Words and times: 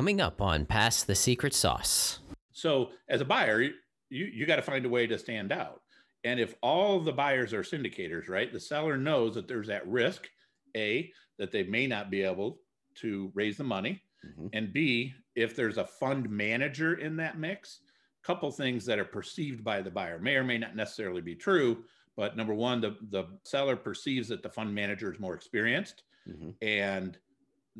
coming 0.00 0.18
up 0.22 0.40
on 0.40 0.64
Pass 0.64 1.02
the 1.02 1.14
Secret 1.14 1.52
Sauce. 1.52 2.20
So, 2.52 2.88
as 3.10 3.20
a 3.20 3.24
buyer, 3.26 3.60
you, 3.60 3.74
you 4.08 4.46
got 4.46 4.56
to 4.56 4.62
find 4.62 4.86
a 4.86 4.88
way 4.88 5.06
to 5.06 5.18
stand 5.18 5.52
out. 5.52 5.82
And 6.24 6.40
if 6.40 6.54
all 6.62 7.00
the 7.00 7.12
buyers 7.12 7.52
are 7.52 7.62
syndicators, 7.62 8.26
right, 8.26 8.50
the 8.50 8.58
seller 8.58 8.96
knows 8.96 9.34
that 9.34 9.46
there's 9.46 9.66
that 9.66 9.86
risk 9.86 10.26
A, 10.74 11.12
that 11.38 11.52
they 11.52 11.64
may 11.64 11.86
not 11.86 12.10
be 12.10 12.22
able 12.22 12.60
to 13.02 13.30
raise 13.34 13.58
the 13.58 13.64
money, 13.64 14.00
mm-hmm. 14.26 14.46
and 14.54 14.72
B, 14.72 15.12
if 15.36 15.54
there's 15.54 15.76
a 15.76 15.84
fund 15.84 16.30
manager 16.30 16.94
in 16.94 17.14
that 17.16 17.38
mix, 17.38 17.80
couple 18.24 18.50
things 18.50 18.86
that 18.86 18.98
are 18.98 19.04
perceived 19.04 19.62
by 19.62 19.82
the 19.82 19.90
buyer 19.90 20.18
may 20.18 20.36
or 20.36 20.44
may 20.44 20.56
not 20.56 20.74
necessarily 20.74 21.20
be 21.20 21.34
true. 21.34 21.84
But 22.16 22.38
number 22.38 22.54
one, 22.54 22.80
the, 22.80 22.96
the 23.10 23.24
seller 23.44 23.76
perceives 23.76 24.28
that 24.28 24.42
the 24.42 24.48
fund 24.48 24.74
manager 24.74 25.12
is 25.12 25.20
more 25.20 25.34
experienced 25.34 26.04
mm-hmm. 26.26 26.52
and 26.62 27.18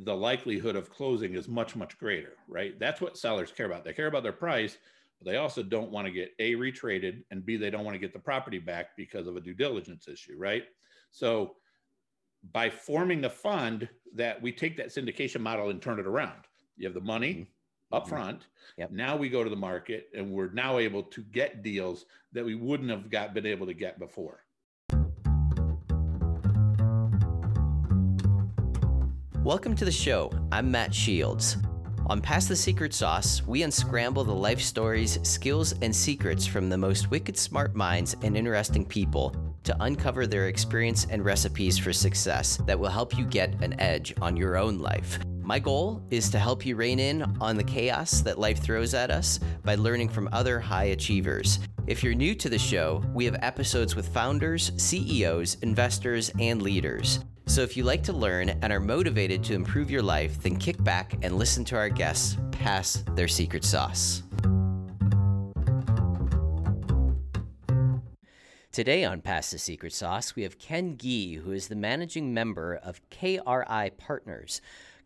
the 0.05 0.15
likelihood 0.15 0.77
of 0.77 0.91
closing 0.91 1.35
is 1.35 1.49
much, 1.49 1.77
much 1.77 1.99
greater, 1.99 2.35
right? 2.49 2.79
That's 2.79 3.01
what 3.01 3.19
sellers 3.19 3.53
care 3.53 3.67
about. 3.67 3.85
They 3.85 3.93
care 3.93 4.07
about 4.07 4.23
their 4.23 4.33
price, 4.33 4.79
but 5.19 5.31
they 5.31 5.37
also 5.37 5.63
don't 5.63 5.91
want 5.91 6.07
to 6.07 6.13
get 6.13 6.33
A, 6.39 6.55
retraded, 6.55 7.25
and 7.31 7.45
B, 7.45 7.57
they 7.57 7.71
don't 7.71 7.85
want 7.85 7.95
to 7.95 7.99
get 8.01 8.13
the 8.13 8.19
property 8.19 8.59
back 8.59 8.97
because 8.97 9.27
of 9.27 9.37
a 9.37 9.41
due 9.41 9.55
diligence 9.55 10.09
issue, 10.09 10.37
right? 10.39 10.65
So 11.11 11.57
by 12.53 12.71
forming 12.71 13.25
a 13.25 13.31
fund 13.31 13.89
that 14.15 14.41
we 14.41 14.53
take 14.53 14.77
that 14.77 14.89
syndication 14.89 15.41
model 15.41 15.71
and 15.71 15.81
turn 15.81 15.99
it 15.99 16.07
around. 16.07 16.45
You 16.77 16.87
have 16.87 16.95
the 16.95 17.01
money 17.01 17.35
mm-hmm. 17.35 17.95
up 17.95 18.05
mm-hmm. 18.05 18.15
front. 18.15 18.47
Yep. 18.79 18.93
Now 18.93 19.17
we 19.17 19.29
go 19.29 19.45
to 19.45 19.51
the 19.51 19.57
market 19.57 20.09
and 20.15 20.31
we're 20.31 20.53
now 20.53 20.79
able 20.79 21.03
to 21.05 21.23
get 21.23 21.63
deals 21.63 22.07
that 22.33 22.45
we 22.45 22.55
wouldn't 22.55 22.91
have 22.91 23.11
got 23.11 23.35
been 23.35 23.47
able 23.47 23.67
to 23.67 23.75
get 23.75 23.99
before. 23.99 24.45
Welcome 29.51 29.75
to 29.79 29.85
the 29.85 29.91
show. 29.91 30.31
I'm 30.53 30.71
Matt 30.71 30.95
Shields. 30.95 31.57
On 32.07 32.21
Pass 32.21 32.47
the 32.47 32.55
Secret 32.55 32.95
Sauce, 32.95 33.43
we 33.49 33.65
unscramble 33.65 34.23
the 34.23 34.33
life 34.33 34.61
stories, 34.61 35.19
skills, 35.25 35.75
and 35.83 35.95
secrets 35.95 36.47
from 36.47 36.69
the 36.69 36.79
most 36.79 37.11
wicked 37.11 37.37
smart 37.37 37.75
minds 37.75 38.15
and 38.23 38.37
interesting 38.37 38.85
people 38.85 39.35
to 39.65 39.77
uncover 39.81 40.29
their 40.29 40.47
experience 40.47 41.09
and 41.11 41.25
recipes 41.25 41.77
for 41.77 41.93
success 41.93 42.59
that 42.59 42.79
will 42.79 42.91
help 42.91 43.19
you 43.19 43.25
get 43.25 43.61
an 43.61 43.75
edge 43.81 44.15
on 44.21 44.37
your 44.37 44.57
own 44.57 44.79
life. 44.79 45.19
My 45.43 45.59
goal 45.59 46.01
is 46.11 46.31
to 46.31 46.39
help 46.39 46.65
you 46.65 46.77
rein 46.77 47.01
in 47.01 47.23
on 47.41 47.57
the 47.57 47.65
chaos 47.65 48.21
that 48.21 48.39
life 48.39 48.63
throws 48.63 48.95
at 48.95 49.11
us 49.11 49.41
by 49.65 49.75
learning 49.75 50.11
from 50.11 50.29
other 50.31 50.61
high 50.61 50.91
achievers. 50.95 51.59
If 51.89 52.05
you're 52.05 52.15
new 52.15 52.37
to 52.37 52.49
the 52.49 52.57
show, 52.57 53.03
we 53.13 53.25
have 53.25 53.37
episodes 53.43 53.97
with 53.97 54.15
founders, 54.15 54.71
CEOs, 54.77 55.57
investors, 55.63 56.31
and 56.39 56.63
leaders. 56.63 57.19
So 57.51 57.63
if 57.63 57.77
you 57.77 57.83
like 57.83 58.05
to 58.05 58.13
learn 58.13 58.51
and 58.51 58.73
are 58.73 58.79
motivated 58.79 59.43
to 59.43 59.55
improve 59.55 59.91
your 59.91 60.03
life, 60.03 60.41
then 60.41 60.55
kick 60.55 60.81
back 60.85 61.15
and 61.23 61.37
listen 61.37 61.65
to 61.65 61.77
our 61.77 61.89
guests 61.89 62.37
pass 62.53 63.03
their 63.17 63.27
secret 63.27 63.65
sauce. 63.65 64.23
Today 68.71 69.05
on 69.05 69.21
Pass 69.21 69.51
the 69.51 69.59
Secret 69.59 69.93
Sauce, 69.93 70.37
we 70.37 70.45
have 70.45 70.61
Ken 70.61 70.97
Gee, 70.97 71.35
who 71.35 71.51
is 71.51 71.67
the 71.67 71.75
managing 71.75 72.33
member 72.33 72.77
of 72.77 73.01
KRI 73.11 73.91
Partners. 73.99 74.61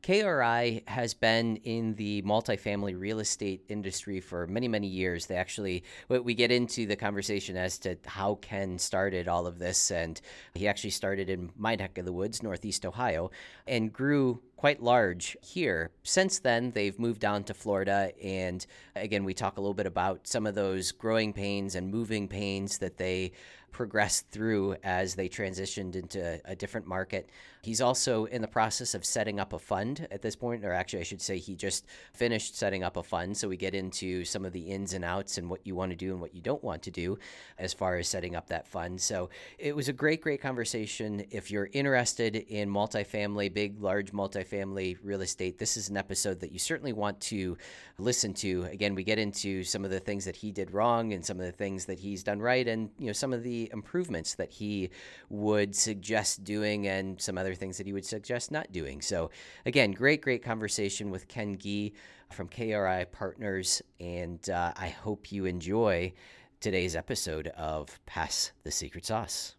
KRI 0.04 0.86
has 0.86 1.14
been 1.14 1.56
in 1.64 1.94
the 1.94 2.20
multifamily 2.22 2.94
real 3.00 3.20
estate 3.20 3.64
industry 3.70 4.20
for 4.20 4.46
many, 4.46 4.68
many 4.68 4.86
years. 4.86 5.24
They 5.24 5.36
actually, 5.36 5.82
we 6.10 6.34
get 6.34 6.52
into 6.52 6.84
the 6.84 6.94
conversation 6.94 7.56
as 7.56 7.78
to 7.78 7.96
how 8.04 8.34
Ken 8.34 8.78
started 8.78 9.28
all 9.28 9.46
of 9.46 9.58
this. 9.58 9.90
And 9.90 10.20
he 10.52 10.68
actually 10.68 10.90
started 10.90 11.30
in 11.30 11.52
my 11.56 11.74
neck 11.74 11.96
of 11.96 12.04
the 12.04 12.12
woods, 12.12 12.42
Northeast 12.42 12.84
Ohio, 12.84 13.30
and 13.66 13.90
grew 13.90 14.42
quite 14.58 14.82
large 14.82 15.38
here. 15.40 15.90
Since 16.02 16.40
then, 16.40 16.72
they've 16.72 16.98
moved 16.98 17.20
down 17.22 17.44
to 17.44 17.54
Florida. 17.54 18.12
And 18.22 18.66
again, 18.94 19.24
we 19.24 19.32
talk 19.32 19.56
a 19.56 19.60
little 19.62 19.72
bit 19.72 19.86
about 19.86 20.26
some 20.26 20.46
of 20.46 20.54
those 20.54 20.92
growing 20.92 21.32
pains 21.32 21.76
and 21.76 21.90
moving 21.90 22.28
pains 22.28 22.76
that 22.78 22.98
they 22.98 23.32
progressed 23.72 24.28
through 24.30 24.76
as 24.84 25.14
they 25.14 25.30
transitioned 25.30 25.96
into 25.96 26.40
a 26.44 26.54
different 26.54 26.86
market. 26.86 27.30
He's 27.64 27.80
also 27.80 28.26
in 28.26 28.42
the 28.42 28.48
process 28.48 28.94
of 28.94 29.04
setting 29.04 29.40
up 29.40 29.52
a 29.52 29.58
fund 29.58 30.06
at 30.10 30.22
this 30.22 30.36
point, 30.36 30.64
or 30.64 30.72
actually, 30.72 31.00
I 31.00 31.04
should 31.04 31.22
say, 31.22 31.38
he 31.38 31.56
just 31.56 31.86
finished 32.12 32.56
setting 32.56 32.84
up 32.84 32.96
a 32.96 33.02
fund. 33.02 33.36
So 33.36 33.48
we 33.48 33.56
get 33.56 33.74
into 33.74 34.24
some 34.24 34.44
of 34.44 34.52
the 34.52 34.60
ins 34.60 34.92
and 34.92 35.04
outs 35.04 35.38
and 35.38 35.48
what 35.48 35.66
you 35.66 35.74
want 35.74 35.90
to 35.90 35.96
do 35.96 36.12
and 36.12 36.20
what 36.20 36.34
you 36.34 36.42
don't 36.42 36.62
want 36.62 36.82
to 36.82 36.90
do 36.90 37.18
as 37.58 37.72
far 37.72 37.96
as 37.96 38.08
setting 38.08 38.36
up 38.36 38.48
that 38.48 38.68
fund. 38.68 39.00
So 39.00 39.30
it 39.58 39.74
was 39.74 39.88
a 39.88 39.92
great, 39.92 40.20
great 40.20 40.42
conversation. 40.42 41.24
If 41.30 41.50
you're 41.50 41.70
interested 41.72 42.36
in 42.36 42.68
multifamily, 42.68 43.52
big, 43.54 43.80
large 43.80 44.12
multifamily 44.12 44.98
real 45.02 45.22
estate, 45.22 45.58
this 45.58 45.76
is 45.76 45.88
an 45.88 45.96
episode 45.96 46.40
that 46.40 46.52
you 46.52 46.58
certainly 46.58 46.92
want 46.92 47.20
to 47.22 47.56
listen 47.98 48.34
to. 48.34 48.64
Again, 48.64 48.94
we 48.94 49.04
get 49.04 49.18
into 49.18 49.64
some 49.64 49.84
of 49.84 49.90
the 49.90 50.00
things 50.00 50.24
that 50.24 50.36
he 50.36 50.52
did 50.52 50.72
wrong 50.72 51.12
and 51.12 51.24
some 51.24 51.38
of 51.40 51.46
the 51.46 51.52
things 51.52 51.86
that 51.86 51.98
he's 51.98 52.22
done 52.22 52.40
right, 52.40 52.66
and 52.66 52.90
you 52.98 53.06
know 53.06 53.12
some 53.12 53.32
of 53.32 53.42
the 53.42 53.70
improvements 53.72 54.34
that 54.34 54.50
he 54.50 54.90
would 55.28 55.74
suggest 55.74 56.44
doing 56.44 56.86
and 56.86 57.20
some 57.20 57.38
other 57.38 57.53
things 57.54 57.78
that 57.78 57.86
he 57.86 57.92
would 57.92 58.04
suggest 58.04 58.50
not 58.50 58.72
doing. 58.72 59.00
So, 59.00 59.30
again, 59.66 59.92
great, 59.92 60.22
great 60.22 60.42
conversation 60.42 61.10
with 61.10 61.28
Ken 61.28 61.56
Gee 61.58 61.94
from 62.30 62.48
KRI 62.48 63.10
Partners. 63.12 63.82
And 64.00 64.48
uh, 64.50 64.72
I 64.76 64.88
hope 64.88 65.32
you 65.32 65.44
enjoy 65.44 66.12
today's 66.60 66.96
episode 66.96 67.48
of 67.48 67.98
Pass 68.06 68.52
the 68.62 68.70
Secret 68.70 69.04
Sauce. 69.06 69.56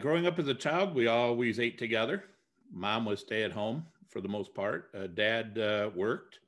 Growing 0.00 0.26
up 0.26 0.38
as 0.38 0.48
a 0.48 0.54
child, 0.54 0.94
we 0.94 1.06
always 1.06 1.58
ate 1.58 1.76
together. 1.78 2.24
Mom 2.72 3.04
was 3.04 3.20
stay 3.20 3.42
at 3.42 3.52
home 3.52 3.84
for 4.08 4.20
the 4.20 4.28
most 4.28 4.54
part. 4.54 4.90
Uh, 4.94 5.06
dad 5.08 5.58
uh, 5.58 5.90
worked 5.94 6.38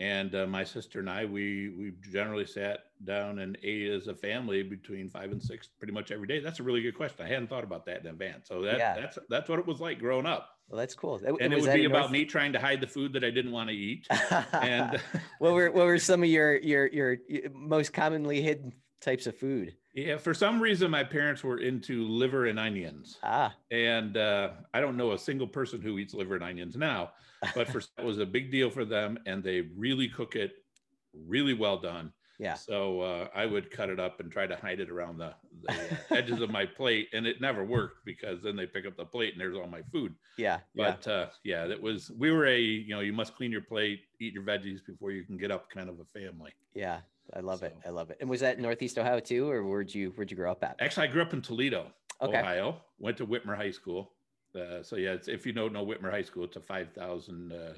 and 0.00 0.34
uh, 0.34 0.46
my 0.46 0.64
sister 0.64 0.98
and 0.98 1.10
I, 1.10 1.26
we 1.26 1.68
we 1.78 1.92
generally 2.10 2.46
sat 2.46 2.86
down 3.04 3.38
and 3.38 3.58
ate 3.62 3.90
as 3.90 4.08
a 4.08 4.14
family 4.14 4.62
between 4.62 5.10
five 5.10 5.30
and 5.30 5.42
six, 5.42 5.68
pretty 5.68 5.92
much 5.92 6.10
every 6.10 6.26
day. 6.26 6.40
That's 6.40 6.58
a 6.58 6.62
really 6.62 6.80
good 6.80 6.96
question. 6.96 7.24
I 7.24 7.28
hadn't 7.28 7.48
thought 7.48 7.64
about 7.64 7.84
that 7.84 8.00
in 8.00 8.06
advance. 8.06 8.48
So 8.48 8.62
that, 8.62 8.78
yeah. 8.78 8.98
that's 8.98 9.18
that's 9.28 9.48
what 9.50 9.58
it 9.58 9.66
was 9.66 9.78
like 9.78 9.98
growing 9.98 10.24
up. 10.24 10.48
Well, 10.70 10.78
that's 10.78 10.94
cool. 10.94 11.20
and 11.22 11.52
it 11.52 11.60
would 11.60 11.72
be 11.74 11.84
about 11.84 11.98
North... 11.98 12.12
me 12.12 12.24
trying 12.24 12.54
to 12.54 12.58
hide 12.58 12.80
the 12.80 12.86
food 12.86 13.12
that 13.12 13.24
I 13.24 13.30
didn't 13.30 13.52
want 13.52 13.68
to 13.68 13.76
eat. 13.76 14.06
and 14.52 14.98
what 15.38 15.52
were 15.52 15.70
what 15.70 15.84
were 15.84 15.98
some 15.98 16.22
of 16.22 16.30
your 16.30 16.56
your 16.56 16.86
your 16.86 17.18
most 17.52 17.92
commonly 17.92 18.40
hidden 18.40 18.72
types 19.02 19.26
of 19.26 19.36
food? 19.36 19.76
Yeah, 19.94 20.18
for 20.18 20.34
some 20.34 20.60
reason, 20.60 20.90
my 20.90 21.02
parents 21.02 21.42
were 21.42 21.58
into 21.58 22.06
liver 22.06 22.46
and 22.46 22.58
onions. 22.58 23.18
Ah. 23.22 23.54
And 23.70 24.16
uh, 24.16 24.50
I 24.72 24.80
don't 24.80 24.96
know 24.96 25.12
a 25.12 25.18
single 25.18 25.48
person 25.48 25.80
who 25.80 25.98
eats 25.98 26.14
liver 26.14 26.36
and 26.36 26.44
onions 26.44 26.76
now, 26.76 27.10
but 27.54 27.68
for 27.68 27.80
that 27.96 28.04
was 28.04 28.18
a 28.18 28.26
big 28.26 28.50
deal 28.50 28.70
for 28.70 28.84
them, 28.84 29.18
and 29.26 29.42
they 29.42 29.62
really 29.76 30.08
cook 30.08 30.36
it 30.36 30.52
really 31.12 31.54
well 31.54 31.76
done. 31.76 32.12
Yeah. 32.40 32.54
So 32.54 33.02
uh, 33.02 33.28
I 33.34 33.44
would 33.44 33.70
cut 33.70 33.90
it 33.90 34.00
up 34.00 34.18
and 34.18 34.32
try 34.32 34.46
to 34.46 34.56
hide 34.56 34.80
it 34.80 34.88
around 34.88 35.18
the, 35.18 35.34
the 35.62 35.72
uh, 35.74 36.16
edges 36.16 36.40
of 36.40 36.50
my 36.50 36.64
plate, 36.76 37.08
and 37.12 37.26
it 37.26 37.38
never 37.38 37.64
worked 37.64 38.06
because 38.06 38.42
then 38.42 38.56
they 38.56 38.64
pick 38.64 38.86
up 38.86 38.96
the 38.96 39.04
plate 39.04 39.34
and 39.34 39.40
there's 39.40 39.54
all 39.54 39.66
my 39.66 39.82
food. 39.92 40.14
Yeah. 40.38 40.60
But 40.74 41.04
yeah, 41.06 41.12
uh, 41.12 41.28
yeah 41.44 41.66
that 41.66 41.80
was 41.80 42.10
we 42.18 42.30
were 42.30 42.46
a 42.46 42.58
you 42.58 42.94
know 42.94 43.00
you 43.00 43.12
must 43.12 43.36
clean 43.36 43.52
your 43.52 43.60
plate, 43.60 44.00
eat 44.20 44.32
your 44.32 44.42
veggies 44.42 44.78
before 44.86 45.10
you 45.10 45.22
can 45.22 45.36
get 45.36 45.50
up 45.50 45.68
kind 45.68 45.90
of 45.90 46.00
a 46.00 46.04
family. 46.18 46.52
Yeah, 46.74 47.00
I 47.34 47.40
love 47.40 47.60
so. 47.60 47.66
it. 47.66 47.76
I 47.86 47.90
love 47.90 48.10
it. 48.10 48.18
And 48.20 48.28
was 48.28 48.40
that 48.40 48.58
Northeast 48.58 48.98
Ohio 48.98 49.20
too, 49.20 49.48
or 49.50 49.64
where'd 49.64 49.94
you 49.94 50.12
where'd 50.14 50.30
you 50.30 50.36
grow 50.36 50.50
up 50.50 50.64
at? 50.64 50.76
Actually, 50.80 51.08
I 51.08 51.10
grew 51.12 51.22
up 51.22 51.32
in 51.32 51.42
Toledo, 51.42 51.86
okay. 52.20 52.38
Ohio. 52.38 52.76
Went 52.98 53.16
to 53.18 53.26
Whitmer 53.26 53.56
High 53.56 53.70
School. 53.70 54.12
Uh, 54.54 54.82
so 54.82 54.96
yeah, 54.96 55.16
if 55.26 55.46
you 55.46 55.52
don't 55.52 55.72
know 55.72 55.84
Whitmer 55.84 56.10
High 56.10 56.22
School, 56.22 56.44
it's 56.44 56.56
a 56.56 56.60
five 56.60 56.92
thousand 56.92 57.52
uh, 57.52 57.74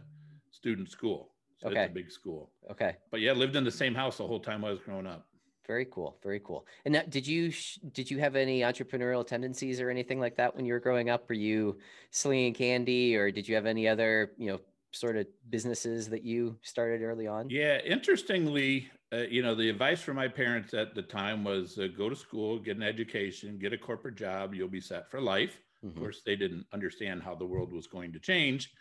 student 0.51 0.91
school. 0.91 1.31
So 1.59 1.69
okay. 1.69 1.83
it's 1.83 1.91
a 1.91 1.95
big 1.95 2.11
school. 2.11 2.51
Okay. 2.71 2.97
But 3.11 3.21
yeah, 3.21 3.33
lived 3.33 3.57
in 3.57 3.65
the 3.65 3.71
same 3.71 3.95
house 3.95 4.19
the 4.19 4.27
whole 4.27 4.41
time 4.41 4.65
I 4.65 4.71
was 4.71 4.81
growing 4.81 5.07
up. 5.07 5.27
Very 5.67 5.87
cool. 5.91 6.19
Very 6.23 6.41
cool. 6.41 6.67
And 6.85 6.93
now, 6.93 7.03
did 7.09 7.27
you 7.27 7.53
did 7.93 8.11
you 8.11 8.19
have 8.19 8.35
any 8.35 8.61
entrepreneurial 8.61 9.25
tendencies 9.25 9.81
or 9.81 9.91
anything 9.91 10.19
like 10.19 10.37
that 10.37 10.57
when 10.57 10.65
you 10.65 10.73
were 10.73 10.81
growing 10.81 11.09
up? 11.09 11.29
Were 11.29 11.37
you 11.37 11.79
slinging 12.11 12.53
candy, 12.53 13.15
or 13.15 13.31
did 13.31 13.47
you 13.47 13.55
have 13.55 13.67
any 13.67 13.87
other 13.87 14.33
you 14.39 14.49
know 14.49 14.61
sort 14.93 15.17
of 15.17 15.27
businesses 15.51 16.09
that 16.11 16.25
you 16.25 16.57
started 16.63 17.03
early 17.03 17.27
on? 17.27 17.49
Yeah, 17.51 17.79
interestingly, 17.81 18.91
uh, 19.13 19.23
you 19.29 19.43
know, 19.43 19.55
the 19.55 19.69
advice 19.69 20.01
from 20.01 20.17
my 20.17 20.29
parents 20.29 20.75
at 20.75 20.95
the 20.95 21.03
time 21.03 21.45
was 21.45 21.79
uh, 21.79 21.89
go 21.97 22.09
to 22.09 22.17
school, 22.17 22.59
get 22.59 22.77
an 22.77 22.83
education, 22.83 23.59
get 23.59 23.73
a 23.73 23.79
corporate 23.79 24.17
job, 24.17 24.55
you'll 24.55 24.69
be 24.69 24.81
set 24.81 25.11
for 25.11 25.21
life. 25.21 25.61
Mm-hmm. 25.85 25.97
Of 25.97 26.03
course, 26.03 26.23
they 26.25 26.37
didn't 26.37 26.67
understand 26.73 27.23
how 27.23 27.35
the 27.35 27.47
world 27.47 27.73
was 27.73 27.87
going 27.87 28.13
to 28.13 28.19
change. 28.19 28.73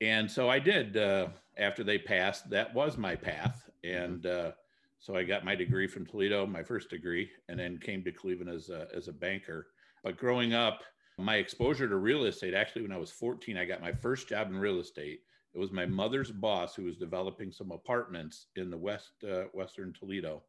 And 0.00 0.30
so 0.30 0.50
I 0.50 0.58
did. 0.58 0.96
Uh, 0.96 1.28
after 1.56 1.84
they 1.84 1.98
passed, 1.98 2.50
that 2.50 2.74
was 2.74 2.98
my 2.98 3.14
path. 3.14 3.70
Mm-hmm. 3.84 4.02
And 4.02 4.26
uh, 4.26 4.50
so 4.98 5.14
I 5.14 5.22
got 5.22 5.44
my 5.44 5.54
degree 5.54 5.86
from 5.86 6.06
Toledo, 6.06 6.46
my 6.46 6.62
first 6.62 6.90
degree, 6.90 7.30
and 7.48 7.58
then 7.58 7.78
came 7.78 8.02
to 8.04 8.12
Cleveland 8.12 8.50
as 8.50 8.70
a, 8.70 8.88
as 8.94 9.08
a 9.08 9.12
banker. 9.12 9.68
But 10.02 10.16
growing 10.16 10.52
up, 10.52 10.82
my 11.18 11.36
exposure 11.36 11.88
to 11.88 11.96
real 11.96 12.24
estate 12.24 12.54
actually, 12.54 12.82
when 12.82 12.92
I 12.92 12.98
was 12.98 13.10
14, 13.10 13.56
I 13.56 13.64
got 13.64 13.80
my 13.80 13.92
first 13.92 14.28
job 14.28 14.48
in 14.48 14.56
real 14.56 14.80
estate 14.80 15.20
it 15.54 15.58
was 15.58 15.72
my 15.72 15.86
mother's 15.86 16.30
boss 16.30 16.74
who 16.74 16.84
was 16.84 16.96
developing 16.96 17.52
some 17.52 17.70
apartments 17.70 18.46
in 18.56 18.70
the 18.70 18.76
west 18.76 19.12
uh, 19.28 19.44
western 19.52 19.92
Toledo, 19.92 20.42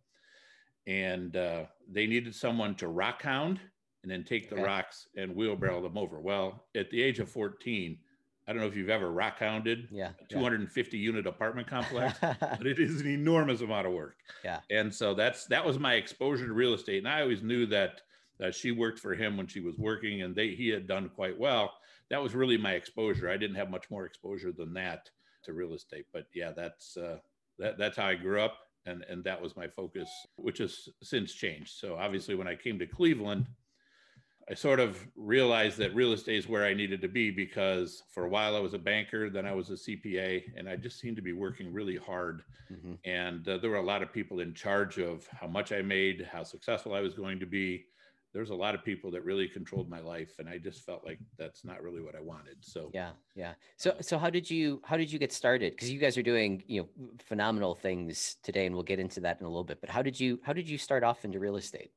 and 0.87 1.35
uh, 1.35 1.65
they 1.91 2.07
needed 2.07 2.33
someone 2.33 2.75
to 2.75 2.87
rock 2.87 3.21
hound 3.21 3.59
and 4.03 4.11
then 4.11 4.23
take 4.23 4.49
the 4.49 4.55
okay. 4.55 4.63
rocks 4.63 5.07
and 5.15 5.35
wheelbarrow 5.35 5.81
them 5.81 5.97
over. 5.97 6.19
Well, 6.19 6.65
at 6.75 6.91
the 6.91 7.01
age 7.01 7.19
of 7.19 7.27
14, 7.27 7.97
I 8.47 8.53
don't 8.53 8.61
know 8.61 8.67
if 8.67 8.75
you've 8.75 8.89
ever 8.89 9.11
rock 9.11 9.39
hounded 9.39 9.87
Yeah. 9.91 10.11
a 10.21 10.25
250 10.27 10.97
unit 10.97 11.25
apartment 11.25 11.67
complex, 11.67 12.19
but 12.21 12.67
it 12.67 12.77
is 12.79 13.01
an 13.01 13.07
enormous 13.07 13.61
amount 13.61 13.87
of 13.87 13.93
work. 13.93 14.17
Yeah. 14.43 14.59
And 14.69 14.93
so 14.93 15.13
that's 15.15 15.45
that 15.47 15.65
was 15.65 15.79
my 15.79 15.95
exposure 15.95 16.45
to 16.45 16.53
real 16.53 16.73
estate. 16.73 16.99
And 16.99 17.07
I 17.07 17.21
always 17.21 17.41
knew 17.41 17.65
that 17.67 18.01
that 18.37 18.53
she 18.53 18.71
worked 18.71 18.99
for 18.99 19.15
him 19.15 19.37
when 19.37 19.47
she 19.47 19.61
was 19.61 19.77
working 19.77 20.21
and 20.21 20.35
they 20.35 20.49
he 20.49 20.69
had 20.69 20.87
done 20.87 21.09
quite 21.09 21.37
well. 21.39 21.73
That 22.09 22.21
was 22.21 22.35
really 22.35 22.57
my 22.57 22.73
exposure. 22.73 23.29
I 23.29 23.37
didn't 23.37 23.55
have 23.55 23.69
much 23.69 23.89
more 23.89 24.05
exposure 24.05 24.51
than 24.51 24.73
that 24.73 25.09
to 25.43 25.53
real 25.53 25.73
estate. 25.73 26.05
But 26.13 26.25
yeah, 26.33 26.51
that's 26.55 26.97
uh, 26.97 27.17
that 27.59 27.77
that's 27.77 27.97
how 27.97 28.07
I 28.07 28.15
grew 28.15 28.41
up 28.41 28.57
and 28.85 29.03
and 29.09 29.23
that 29.23 29.41
was 29.41 29.55
my 29.55 29.67
focus, 29.67 30.09
which 30.37 30.59
has 30.59 30.89
since 31.01 31.33
changed. 31.33 31.73
So 31.77 31.95
obviously 31.95 32.35
when 32.35 32.47
I 32.47 32.55
came 32.55 32.79
to 32.79 32.87
Cleveland, 32.87 33.47
I 34.49 34.53
sort 34.53 34.79
of 34.79 35.05
realized 35.15 35.77
that 35.79 35.95
real 35.95 36.13
estate 36.13 36.37
is 36.37 36.47
where 36.47 36.65
I 36.65 36.73
needed 36.73 37.01
to 37.01 37.07
be 37.07 37.31
because 37.31 38.03
for 38.13 38.25
a 38.25 38.29
while 38.29 38.55
I 38.55 38.59
was 38.59 38.75
a 38.75 38.79
banker, 38.79 39.29
then 39.29 39.45
I 39.45 39.53
was 39.53 39.71
a 39.71 39.73
CPA, 39.73 40.43
and 40.55 40.69
I 40.69 40.75
just 40.75 40.99
seemed 40.99 41.15
to 41.15 41.23
be 41.23 41.33
working 41.33 41.73
really 41.73 41.97
hard. 41.97 42.43
hmm 42.69 42.93
And 43.03 43.47
uh, 43.47 43.57
there 43.57 43.71
were 43.71 43.77
a 43.77 43.91
lot 43.93 44.03
of 44.03 44.13
people 44.13 44.39
in 44.39 44.53
charge 44.53 44.99
of 44.99 45.27
how 45.27 45.47
much 45.47 45.71
I 45.71 45.81
made, 45.81 46.27
how 46.31 46.43
successful 46.43 46.93
I 46.93 47.01
was 47.01 47.15
going 47.15 47.39
to 47.39 47.47
be. 47.47 47.85
There's 48.35 48.49
a 48.49 48.55
lot 48.55 48.75
of 48.75 48.83
people 48.83 49.09
that 49.11 49.23
really 49.23 49.47
controlled 49.47 49.89
my 49.89 50.01
life, 50.01 50.39
and 50.39 50.49
I 50.49 50.57
just 50.57 50.85
felt 50.85 51.05
like 51.05 51.19
that's 51.37 51.63
not 51.63 51.81
really 51.81 52.01
what 52.01 52.15
I 52.17 52.19
wanted. 52.19 52.57
So 52.65 52.91
Yeah, 52.93 53.13
yeah. 53.33 53.53
So, 53.77 53.95
so 54.01 54.17
how 54.17 54.29
did 54.29 54.51
you 54.51 54.81
how 54.83 54.97
did 54.97 55.09
you 55.09 55.19
get 55.19 55.31
started? 55.31 55.71
Because 55.71 55.89
you 55.89 55.99
guys 55.99 56.17
are 56.17 56.21
doing 56.21 56.61
you 56.67 56.81
know 56.81 56.89
phenomenal 57.19 57.75
things 57.75 58.35
today, 58.43 58.65
and 58.65 58.75
we'll 58.75 58.83
get 58.83 58.99
into 58.99 59.21
that 59.21 59.39
in 59.39 59.45
a 59.45 59.49
little 59.49 59.63
bit. 59.63 59.79
But 59.79 59.89
how 59.89 60.01
did 60.01 60.19
you 60.19 60.41
how 60.43 60.51
did 60.51 60.67
you 60.69 60.77
start 60.77 61.01
off 61.01 61.23
into 61.23 61.39
real 61.39 61.55
estate? 61.55 61.93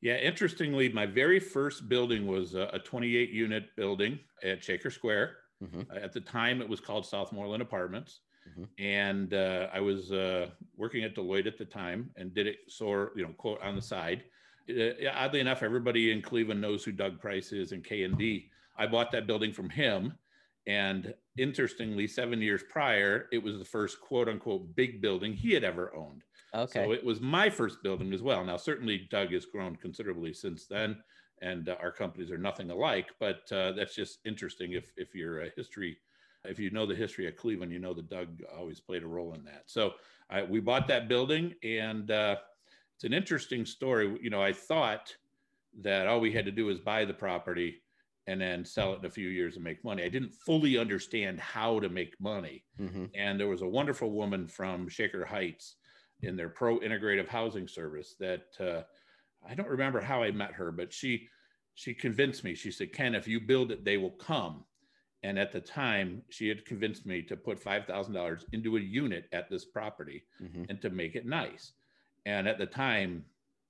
Yeah, 0.00 0.16
interestingly, 0.16 0.88
my 0.90 1.06
very 1.06 1.40
first 1.40 1.88
building 1.88 2.26
was 2.26 2.54
a, 2.54 2.70
a 2.72 2.78
28 2.78 3.30
unit 3.30 3.74
building 3.76 4.20
at 4.42 4.62
Shaker 4.62 4.90
Square. 4.90 5.36
hmm 5.60 5.82
Uh, 5.90 5.96
At 5.96 6.12
the 6.12 6.20
time, 6.20 6.62
it 6.62 6.68
was 6.68 6.80
called 6.80 7.04
Southmoreland 7.04 7.60
Apartments. 7.60 8.20
Mhm. 8.48 8.68
And 8.78 9.34
uh, 9.34 9.68
I 9.72 9.80
was 9.80 10.12
uh, 10.12 10.50
working 10.76 11.02
at 11.04 11.14
Deloitte 11.14 11.46
at 11.46 11.58
the 11.58 11.66
time 11.66 12.12
and 12.16 12.32
did 12.32 12.46
it 12.46 12.58
sort 12.68 13.16
you 13.18 13.24
know, 13.26 13.32
quote 13.34 13.60
on 13.60 13.74
the 13.74 13.82
side. 13.82 14.24
Uh, 14.68 15.08
oddly 15.14 15.40
enough, 15.40 15.62
everybody 15.62 16.10
in 16.12 16.22
Cleveland 16.22 16.60
knows 16.60 16.84
who 16.84 16.92
Doug 16.92 17.20
Price 17.20 17.52
is 17.52 17.72
and 17.72 17.84
K 17.84 18.04
and 18.04 18.18
D. 18.18 18.50
I 18.76 18.86
bought 18.86 19.10
that 19.12 19.26
building 19.26 19.52
from 19.52 19.68
him. 19.68 20.14
And 20.66 21.14
interestingly, 21.38 22.06
seven 22.06 22.42
years 22.42 22.62
prior, 22.68 23.26
it 23.32 23.42
was 23.42 23.58
the 23.58 23.64
first 23.64 24.00
quote 24.00 24.28
unquote 24.28 24.76
big 24.76 25.00
building 25.00 25.32
he 25.32 25.52
had 25.52 25.64
ever 25.64 25.94
owned. 25.96 26.22
Okay. 26.54 26.84
So 26.84 26.92
it 26.92 27.04
was 27.04 27.20
my 27.20 27.50
first 27.50 27.82
building 27.82 28.12
as 28.12 28.22
well. 28.22 28.44
Now, 28.44 28.56
certainly 28.56 29.08
Doug 29.10 29.32
has 29.32 29.46
grown 29.46 29.76
considerably 29.76 30.32
since 30.32 30.66
then, 30.66 30.98
and 31.40 31.68
uh, 31.68 31.76
our 31.80 31.92
companies 31.92 32.30
are 32.30 32.38
nothing 32.38 32.70
alike. 32.70 33.10
But 33.18 33.50
uh, 33.50 33.72
that's 33.72 33.94
just 33.94 34.18
interesting. 34.24 34.72
If 34.72 34.92
if 34.96 35.14
you're 35.14 35.42
a 35.42 35.50
history, 35.56 35.98
if 36.44 36.58
you 36.58 36.70
know 36.70 36.86
the 36.86 36.94
history 36.94 37.26
of 37.26 37.36
Cleveland, 37.36 37.72
you 37.72 37.78
know 37.78 37.94
that 37.94 38.10
Doug 38.10 38.42
always 38.56 38.80
played 38.80 39.02
a 39.02 39.06
role 39.06 39.34
in 39.34 39.44
that. 39.44 39.64
So 39.66 39.94
I, 40.30 40.42
we 40.42 40.60
bought 40.60 40.88
that 40.88 41.08
building, 41.08 41.54
and 41.62 42.10
uh, 42.10 42.36
it's 42.98 43.04
an 43.04 43.14
interesting 43.14 43.64
story. 43.66 44.18
You 44.22 44.30
know, 44.30 44.42
I 44.42 44.52
thought 44.52 45.16
that 45.80 46.06
all 46.06 46.20
we 46.20 46.32
had 46.32 46.46
to 46.46 46.52
do 46.52 46.66
was 46.66 46.80
buy 46.80 47.04
the 47.04 47.14
property 47.14 47.82
and 48.26 48.40
then 48.40 48.64
sell 48.64 48.94
it 48.94 48.98
in 48.98 49.04
a 49.06 49.10
few 49.10 49.28
years 49.28 49.56
and 49.56 49.64
make 49.64 49.84
money. 49.84 50.02
I 50.02 50.08
didn't 50.08 50.34
fully 50.34 50.76
understand 50.78 51.40
how 51.40 51.80
to 51.80 51.88
make 51.88 52.20
money. 52.20 52.66
hmm 52.78 53.06
And 53.14 53.38
there 53.40 53.48
was 53.48 53.62
a 53.62 53.68
wonderful 53.68 54.12
woman 54.12 54.48
from 54.48 54.88
Shaker 54.88 55.24
Heights 55.24 55.76
in 56.22 56.36
their 56.36 56.48
pro 56.50 56.80
integrative 56.80 57.28
housing 57.28 57.68
service 57.68 58.16
that 58.20 58.60
uh, 58.60 58.84
I 59.46 59.54
don't 59.54 59.68
remember 59.68 60.00
how 60.00 60.22
I 60.22 60.30
met 60.30 60.54
her, 60.54 60.72
but 60.72 60.92
she 60.92 61.28
she 61.74 61.94
convinced 61.94 62.44
me. 62.44 62.54
She 62.54 62.70
said, 62.72 62.92
"Ken, 62.92 63.14
if 63.14 63.28
you 63.28 63.40
build 63.40 63.70
it, 63.72 63.84
they 63.84 63.96
will 63.96 64.12
come." 64.12 64.66
And 65.22 65.38
at 65.38 65.52
the 65.52 65.60
time, 65.60 66.24
she 66.30 66.48
had 66.48 66.64
convinced 66.66 67.06
me 67.06 67.22
to 67.24 67.36
put 67.36 67.60
five 67.60 67.86
thousand 67.86 68.14
dollars 68.14 68.46
into 68.52 68.76
a 68.76 68.80
unit 68.80 69.28
at 69.32 69.48
this 69.50 69.64
property 69.64 70.26
hmm 70.40 70.68
and 70.68 70.80
to 70.82 70.90
make 70.90 71.16
it 71.16 71.26
nice. 71.26 71.74
And 72.28 72.46
at 72.46 72.58
the 72.58 72.66
time, 72.66 73.24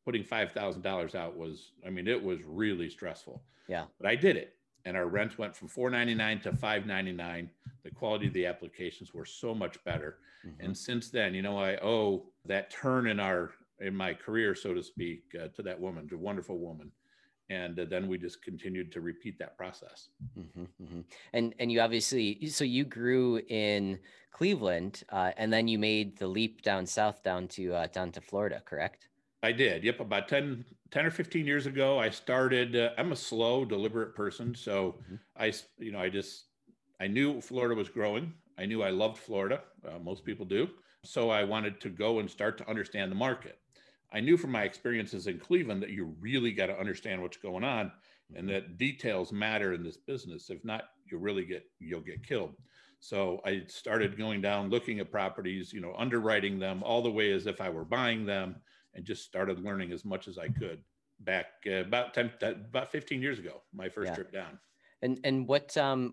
putting 0.04 0.24
five 0.24 0.50
thousand 0.50 0.82
dollars 0.82 1.14
out 1.14 1.36
was, 1.36 1.70
I 1.86 1.90
mean, 1.90 2.08
it 2.08 2.20
was 2.20 2.40
really 2.44 2.90
stressful. 2.90 3.40
Yeah. 3.68 3.84
But 4.00 4.08
I 4.08 4.16
did 4.16 4.36
it, 4.36 4.56
and 4.84 4.96
our 4.96 5.06
rent 5.06 5.38
went 5.38 5.54
from 5.54 5.68
four 5.68 5.90
ninety 5.90 6.14
nine 6.14 6.40
to 6.40 6.52
five 6.52 6.84
ninety 6.84 7.12
nine. 7.12 7.50
The 7.84 7.92
quality 7.92 8.26
of 8.26 8.32
the 8.32 8.46
applications 8.46 9.14
were 9.14 9.24
so 9.24 9.54
much 9.54 9.82
better. 9.84 10.18
hmm 10.42 10.50
And 10.64 10.76
since 10.76 11.08
then, 11.08 11.34
you 11.34 11.42
know, 11.42 11.56
I 11.56 11.76
owe 11.76 12.26
that 12.46 12.70
turn 12.70 13.06
in 13.06 13.20
our 13.20 13.52
in 13.78 13.94
my 13.94 14.12
career, 14.12 14.56
so 14.56 14.74
to 14.74 14.82
speak, 14.82 15.22
uh, 15.40 15.48
to 15.54 15.62
that 15.62 15.78
woman, 15.80 16.08
to 16.08 16.16
a 16.16 16.18
wonderful 16.18 16.58
woman. 16.58 16.90
And 17.50 17.78
uh, 17.80 17.84
then 17.86 18.08
we 18.08 18.18
just 18.18 18.42
continued 18.42 18.92
to 18.92 19.00
repeat 19.00 19.38
that 19.38 19.56
process. 19.56 20.08
hmm 20.34 20.64
hmm 20.64 21.00
And 21.32 21.54
and 21.58 21.72
you 21.72 21.80
obviously 21.80 22.46
so 22.46 22.64
you 22.64 22.84
grew 22.84 23.38
in 23.48 23.98
Cleveland, 24.32 25.02
uh, 25.08 25.32
and 25.36 25.52
then 25.52 25.66
you 25.68 25.78
made 25.78 26.18
the 26.18 26.26
leap 26.28 26.62
down 26.62 26.86
south 26.86 27.22
down 27.22 27.48
to 27.48 27.74
uh, 27.74 27.86
down 27.88 28.12
to 28.12 28.20
Florida, 28.20 28.62
correct? 28.64 29.08
I 29.42 29.52
did. 29.52 29.84
Yep. 29.84 30.00
About 30.00 30.28
10, 30.28 30.64
10 30.90 31.06
or 31.06 31.10
15 31.10 31.46
years 31.46 31.66
ago, 31.66 31.98
I 31.98 32.10
started. 32.10 32.74
Uh, 32.74 32.90
I'm 32.98 33.12
a 33.12 33.16
slow, 33.16 33.64
deliberate 33.64 34.14
person. 34.14 34.54
So 34.54 35.00
Mhm. 35.10 35.20
I, 35.36 35.52
you 35.78 35.92
know, 35.92 36.00
I 36.00 36.08
just, 36.08 36.46
I 37.00 37.06
knew 37.06 37.40
Florida 37.40 37.74
was 37.74 37.88
growing. 37.88 38.34
I 38.58 38.66
knew 38.66 38.82
I 38.82 38.90
loved 38.90 39.18
Florida. 39.18 39.62
Uh, 39.84 39.98
most 40.00 40.24
people 40.24 40.44
do. 40.44 40.68
So 41.04 41.30
I 41.30 41.44
wanted 41.44 41.80
to 41.82 41.88
go 41.88 42.18
and 42.18 42.28
start 42.28 42.58
to 42.58 42.68
understand 42.68 43.12
the 43.12 43.16
market. 43.16 43.60
I 44.12 44.20
knew 44.20 44.36
from 44.36 44.52
my 44.52 44.62
experiences 44.62 45.26
in 45.26 45.38
Cleveland 45.38 45.82
that 45.82 45.90
you 45.90 46.14
really 46.20 46.52
got 46.52 46.66
to 46.66 46.78
understand 46.78 47.20
what's 47.20 47.36
going 47.36 47.64
on 47.64 47.92
and 48.34 48.48
that 48.48 48.76
details 48.76 49.32
matter 49.32 49.72
in 49.72 49.82
this 49.82 49.96
business. 49.96 50.50
If 50.50 50.64
not, 50.64 50.84
you 51.10 51.18
really 51.18 51.44
get, 51.44 51.64
you'll 51.78 52.00
get 52.00 52.26
killed. 52.26 52.54
So 53.00 53.40
I 53.44 53.62
started 53.68 54.18
going 54.18 54.40
down, 54.40 54.70
looking 54.70 54.98
at 54.98 55.10
properties, 55.10 55.72
you 55.72 55.80
know, 55.80 55.94
underwriting 55.96 56.58
them 56.58 56.82
all 56.82 57.00
the 57.02 57.10
way 57.10 57.32
as 57.32 57.46
if 57.46 57.60
I 57.60 57.70
were 57.70 57.84
buying 57.84 58.26
them 58.26 58.56
and 58.94 59.04
just 59.04 59.24
started 59.24 59.64
learning 59.64 59.92
as 59.92 60.04
much 60.04 60.28
as 60.28 60.36
I 60.36 60.48
could 60.48 60.82
back 61.20 61.46
uh, 61.66 61.76
about 61.76 62.14
10, 62.14 62.32
about 62.42 62.90
15 62.90 63.22
years 63.22 63.38
ago, 63.38 63.62
my 63.74 63.88
first 63.88 64.08
Yeah. 64.10 64.14
trip 64.14 64.32
down. 64.32 64.58
And 65.00 65.20
and 65.22 65.46
what 65.46 65.76
um 65.76 66.12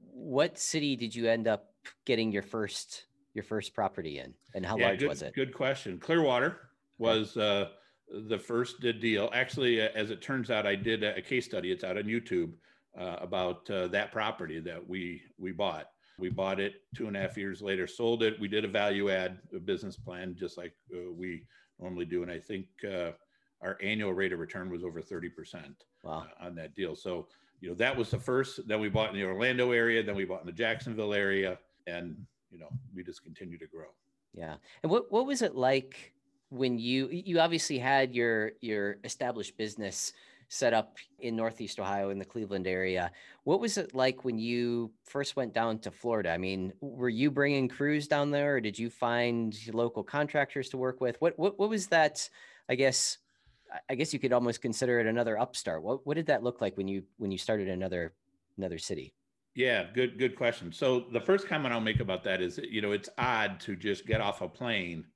what 0.00 0.58
city 0.58 0.96
did 0.96 1.14
you 1.14 1.28
end 1.28 1.46
up 1.46 1.72
getting 2.04 2.32
your 2.32 2.42
first 2.42 3.06
your 3.32 3.44
first 3.44 3.74
property 3.74 4.18
in, 4.18 4.34
and 4.54 4.66
how 4.66 4.76
large 4.76 4.98
good, 4.98 5.08
was 5.08 5.22
it? 5.22 5.34
Good 5.34 5.54
question. 5.54 5.98
Clearwater 5.98 6.58
was 6.98 7.36
uh, 7.36 7.68
the 8.28 8.38
first 8.38 8.80
deal. 8.80 9.30
Actually, 9.32 9.82
uh, 9.82 9.88
as 9.94 10.10
it 10.10 10.22
turns 10.22 10.50
out, 10.50 10.66
I 10.66 10.74
did 10.74 11.02
a, 11.02 11.20
case 11.20 11.44
study. 11.44 11.72
It's 11.72 11.84
out 11.84 11.98
on 11.98 12.04
YouTube 12.04 12.52
uh, 12.98 13.16
about 13.20 13.68
uh, 13.70 13.88
that 13.88 14.12
property 14.12 14.60
that 14.60 14.86
we 14.86 15.22
we 15.38 15.52
bought. 15.52 15.86
We 16.18 16.28
bought 16.28 16.60
it 16.60 16.74
two 16.94 17.08
and 17.08 17.16
a 17.16 17.20
half 17.20 17.36
years 17.36 17.60
later, 17.60 17.88
sold 17.88 18.22
it. 18.22 18.38
We 18.38 18.46
did 18.46 18.64
a 18.64 18.68
value 18.68 19.10
add 19.10 19.38
a 19.54 19.58
business 19.58 19.96
plan, 19.96 20.36
just 20.38 20.56
like 20.56 20.72
uh, 20.94 21.10
we 21.12 21.44
normally 21.80 22.04
do. 22.04 22.22
And 22.22 22.30
I 22.30 22.38
think 22.38 22.66
uh, 22.88 23.10
our 23.60 23.76
annual 23.82 24.12
rate 24.12 24.32
of 24.32 24.38
return 24.38 24.70
was 24.70 24.84
over 24.84 25.02
30% 25.02 25.64
Wow. 26.04 26.26
uh, 26.40 26.44
on 26.46 26.54
that 26.54 26.76
deal. 26.76 26.94
So, 26.94 27.26
you 27.60 27.68
know, 27.70 27.74
that 27.76 27.96
was 27.96 28.10
the 28.10 28.18
first. 28.18 28.60
Then 28.68 28.78
we 28.78 28.88
bought 28.88 29.10
in 29.10 29.16
the 29.16 29.24
Orlando 29.24 29.72
area. 29.72 30.04
Then 30.04 30.14
we 30.14 30.24
bought 30.24 30.40
in 30.42 30.46
the 30.46 30.52
Jacksonville 30.52 31.14
area. 31.14 31.58
And, 31.88 32.16
you 32.50 32.58
know, 32.58 32.68
we 32.94 33.02
just 33.02 33.24
continue 33.24 33.58
to 33.58 33.66
grow. 33.66 33.88
Yeah. 34.34 34.54
And 34.84 34.92
what 34.92 35.10
what 35.10 35.26
was 35.26 35.42
it 35.42 35.56
like 35.56 36.12
when 36.54 36.78
you 36.78 37.08
you 37.10 37.40
obviously 37.40 37.78
had 37.78 38.14
your 38.14 38.52
your 38.60 38.96
established 39.04 39.56
business 39.56 40.12
set 40.48 40.72
up 40.72 40.98
in 41.18 41.34
Northeast 41.34 41.80
Ohio 41.80 42.10
in 42.10 42.18
the 42.18 42.24
Cleveland 42.24 42.66
area. 42.66 43.10
What 43.42 43.60
was 43.60 43.76
it 43.76 43.94
like 43.94 44.24
when 44.24 44.38
you 44.38 44.92
first 45.04 45.34
went 45.36 45.52
down 45.52 45.78
to 45.80 45.90
Florida? 45.90 46.30
I 46.30 46.38
mean, 46.38 46.72
were 46.80 47.08
you 47.08 47.30
bringing 47.30 47.66
crews 47.66 48.06
down 48.06 48.30
there 48.30 48.56
or 48.56 48.60
did 48.60 48.78
you 48.78 48.88
find 48.88 49.56
local 49.72 50.04
contractors 50.04 50.68
to 50.68 50.76
work 50.76 51.00
with? 51.00 51.20
What 51.20 51.36
what 51.38 51.58
what 51.58 51.68
was 51.68 51.88
that 51.88 52.28
I 52.68 52.76
guess 52.76 53.18
I- 53.90 53.96
guess 53.96 54.12
you 54.12 54.20
could 54.20 54.32
almost 54.32 54.62
consider 54.62 55.00
it 55.00 55.06
another 55.06 55.36
upstart. 55.38 55.82
What 55.82 56.06
what 56.06 56.14
did 56.14 56.26
that 56.26 56.44
look 56.44 56.60
like 56.60 56.76
when 56.76 56.86
you 56.86 57.02
when 57.16 57.32
you 57.32 57.38
started 57.38 57.68
another 57.68 58.14
another 58.56 58.78
city? 58.78 59.12
Yeah, 59.56 59.86
good 59.92 60.18
good 60.18 60.36
question. 60.36 60.72
So 60.72 61.00
the 61.12 61.20
first 61.20 61.48
comment 61.48 61.74
I'll 61.74 61.80
make 61.80 62.00
about 62.00 62.22
that 62.24 62.40
is, 62.40 62.58
you 62.58 62.80
know, 62.80 62.92
it's 62.92 63.08
odd 63.18 63.58
to 63.60 63.74
just 63.74 64.06
get 64.06 64.20
off 64.20 64.40
a 64.40 64.48
plane. 64.48 65.06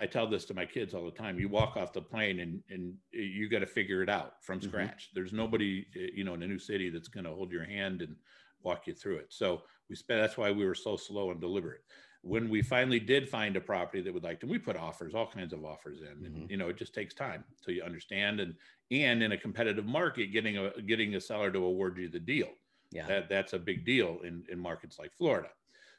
I 0.00 0.06
tell 0.06 0.26
this 0.28 0.44
to 0.46 0.54
my 0.54 0.64
kids 0.64 0.94
all 0.94 1.04
the 1.04 1.10
time. 1.10 1.38
You 1.38 1.48
walk 1.48 1.76
off 1.76 1.92
the 1.92 2.02
plane 2.02 2.40
and 2.40 2.62
and 2.70 2.94
you 3.12 3.48
got 3.48 3.60
to 3.60 3.66
figure 3.66 4.02
it 4.02 4.08
out 4.08 4.42
from 4.44 4.60
Mhm. 4.60 4.64
scratch. 4.64 5.10
There's 5.14 5.32
nobody, 5.32 5.86
you 5.94 6.24
know, 6.24 6.34
in 6.34 6.42
a 6.42 6.46
new 6.48 6.58
city 6.58 6.90
that's 6.90 7.08
going 7.08 7.24
to 7.24 7.30
hold 7.32 7.52
your 7.52 7.64
hand 7.64 8.02
and 8.02 8.16
walk 8.62 8.86
you 8.86 8.94
through 8.94 9.18
it. 9.18 9.32
So 9.32 9.64
we 9.88 9.96
spent. 9.96 10.20
That's 10.20 10.36
why 10.36 10.50
we 10.50 10.64
were 10.64 10.74
so 10.74 10.96
slow 10.96 11.30
and 11.30 11.40
deliberate. 11.40 11.82
When 12.22 12.48
we 12.48 12.62
finally 12.62 12.98
did 12.98 13.28
find 13.28 13.56
a 13.56 13.60
property 13.60 14.02
that 14.02 14.12
would 14.12 14.24
like 14.24 14.40
to, 14.40 14.46
we 14.46 14.58
put 14.58 14.76
offers, 14.76 15.14
all 15.14 15.26
kinds 15.30 15.52
of 15.52 15.64
offers 15.64 16.00
in, 16.02 16.24
and 16.26 16.36
Mhm. 16.36 16.50
you 16.50 16.56
know, 16.56 16.68
it 16.68 16.76
just 16.76 16.92
takes 16.92 17.14
time 17.14 17.44
till 17.62 17.74
you 17.74 17.82
understand. 17.82 18.40
And 18.40 18.56
and 18.90 19.22
in 19.22 19.32
a 19.32 19.38
competitive 19.38 19.86
market, 19.86 20.26
getting 20.32 20.58
a 20.58 20.80
getting 20.82 21.14
a 21.14 21.20
seller 21.20 21.50
to 21.52 21.64
award 21.64 21.98
you 21.98 22.08
the 22.08 22.20
deal 22.20 22.52
Yeah. 22.90 23.06
that 23.06 23.28
that's 23.28 23.52
a 23.52 23.58
big 23.58 23.84
deal 23.84 24.20
in, 24.22 24.44
in 24.48 24.58
markets 24.58 24.98
like 24.98 25.12
Florida. 25.14 25.50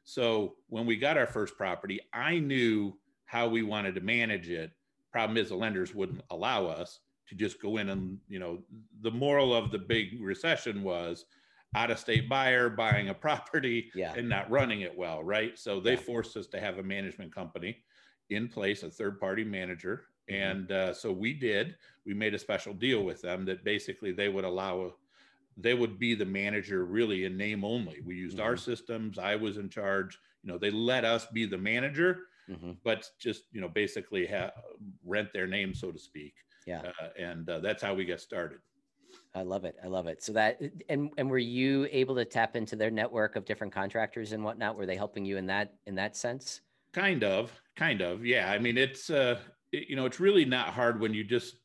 So 0.03 0.58
when 0.68 0.86
we 0.86 0.98
got 0.98 1.18
our 1.18 1.27
first 1.27 1.56
property, 1.56 2.00
I 2.13 2.39
knew 2.39 3.00
how 3.29 3.48
we 3.48 3.62
wanted 3.62 3.93
to 3.93 4.01
manage 4.01 4.50
it. 4.50 4.71
Problem 5.12 5.38
is 5.38 5.50
the 5.50 5.55
lenders 5.55 5.93
wouldn't 5.93 6.21
allow 6.31 6.65
us 6.65 7.01
to 7.27 7.36
just 7.36 7.62
go 7.62 7.77
in 7.77 7.89
and, 7.89 8.19
you 8.27 8.39
know, 8.39 8.63
the 9.01 9.12
moral 9.12 9.53
of 9.53 9.69
the 9.71 9.77
big 9.77 10.19
recession 10.19 10.81
was 10.81 11.25
out 11.75 11.91
of 11.91 12.00
state 12.00 12.27
buyer 12.27 12.71
buying 12.71 13.09
a 13.09 13.13
property 13.27 13.91
Yeah. 13.93 14.13
and 14.17 14.27
not 14.27 14.50
running 14.50 14.81
it 14.81 14.98
well, 14.98 15.24
right? 15.24 15.59
So 15.59 15.79
they 15.79 15.91
Yeah. 15.91 15.98
forced 16.00 16.36
us 16.38 16.48
to 16.48 16.59
have 16.59 16.79
a 16.79 16.83
management 16.83 17.31
company 17.31 17.83
in 18.31 18.48
place, 18.48 18.81
a 18.81 18.89
third 18.89 19.19
party 19.19 19.43
manager. 19.43 20.07
Mhm. 20.27 20.36
And 20.51 20.71
uh, 20.71 20.93
so 20.95 21.12
we 21.12 21.36
did. 21.36 21.75
We 22.05 22.15
made 22.15 22.33
a 22.33 22.39
special 22.39 22.74
deal 22.74 23.03
with 23.05 23.21
them 23.21 23.45
that 23.45 23.63
basically 23.63 24.12
they 24.12 24.29
would 24.29 24.43
allow, 24.43 24.95
they 25.55 25.75
would 25.75 26.00
be 26.00 26.15
the 26.15 26.25
manager 26.25 26.83
really 26.83 27.25
in 27.25 27.38
name 27.38 27.63
only. 27.63 28.01
We 28.01 28.15
used 28.15 28.39
our 28.39 28.55
Mhm. 28.55 28.59
systems. 28.59 29.19
I 29.19 29.36
was 29.36 29.57
in 29.57 29.69
charge. 29.69 30.17
You 30.41 30.51
know, 30.51 30.57
they 30.57 30.71
let 30.71 31.05
us 31.05 31.27
be 31.27 31.45
the 31.45 31.57
manager, 31.59 32.25
hmm 32.50 32.72
but 32.84 33.08
just 33.20 33.44
you 33.51 33.62
know 33.62 33.68
basically 33.70 34.25
ha- 34.25 34.51
rent 35.06 35.29
their 35.34 35.48
name, 35.48 35.74
so 35.74 35.91
to 35.91 36.00
speak. 36.00 36.34
Yeah. 36.65 36.82
Uh, 37.01 37.10
and 37.18 37.50
uh, 37.50 37.60
that's 37.60 37.82
how 37.82 37.94
we 37.94 38.06
got 38.06 38.20
started. 38.22 38.60
I 39.34 39.41
love 39.44 39.65
it. 39.65 39.75
I 39.84 39.88
love 39.88 40.08
it. 40.08 40.24
So 40.24 40.34
that 40.34 40.60
and 40.89 41.10
and 41.18 41.29
were 41.29 41.38
you 41.38 41.88
able 41.91 42.15
to 42.15 42.25
tap 42.25 42.56
into 42.56 42.75
their 42.75 42.91
network 42.91 43.36
of 43.36 43.46
different 43.46 43.74
contractors 43.74 44.32
and 44.34 44.44
whatnot? 44.44 44.75
Were 44.75 44.86
they 44.86 44.96
helping 44.96 45.25
you 45.25 45.38
in 45.38 45.46
that 45.48 45.74
in 45.86 45.96
that 45.96 46.15
sense? 46.15 46.62
Kind 46.94 47.24
of, 47.24 47.51
kind 47.75 48.01
of. 48.01 48.25
Yeah. 48.25 48.51
I 48.51 48.58
mean, 48.58 48.75
it's, 48.77 49.12
uh, 49.12 49.39
it- 49.72 49.88
you 49.89 49.96
know, 49.96 50.08
it's 50.08 50.20
really 50.20 50.44
not 50.46 50.70
hard 50.70 51.00
when 51.00 51.13
you 51.13 51.24
just 51.24 51.58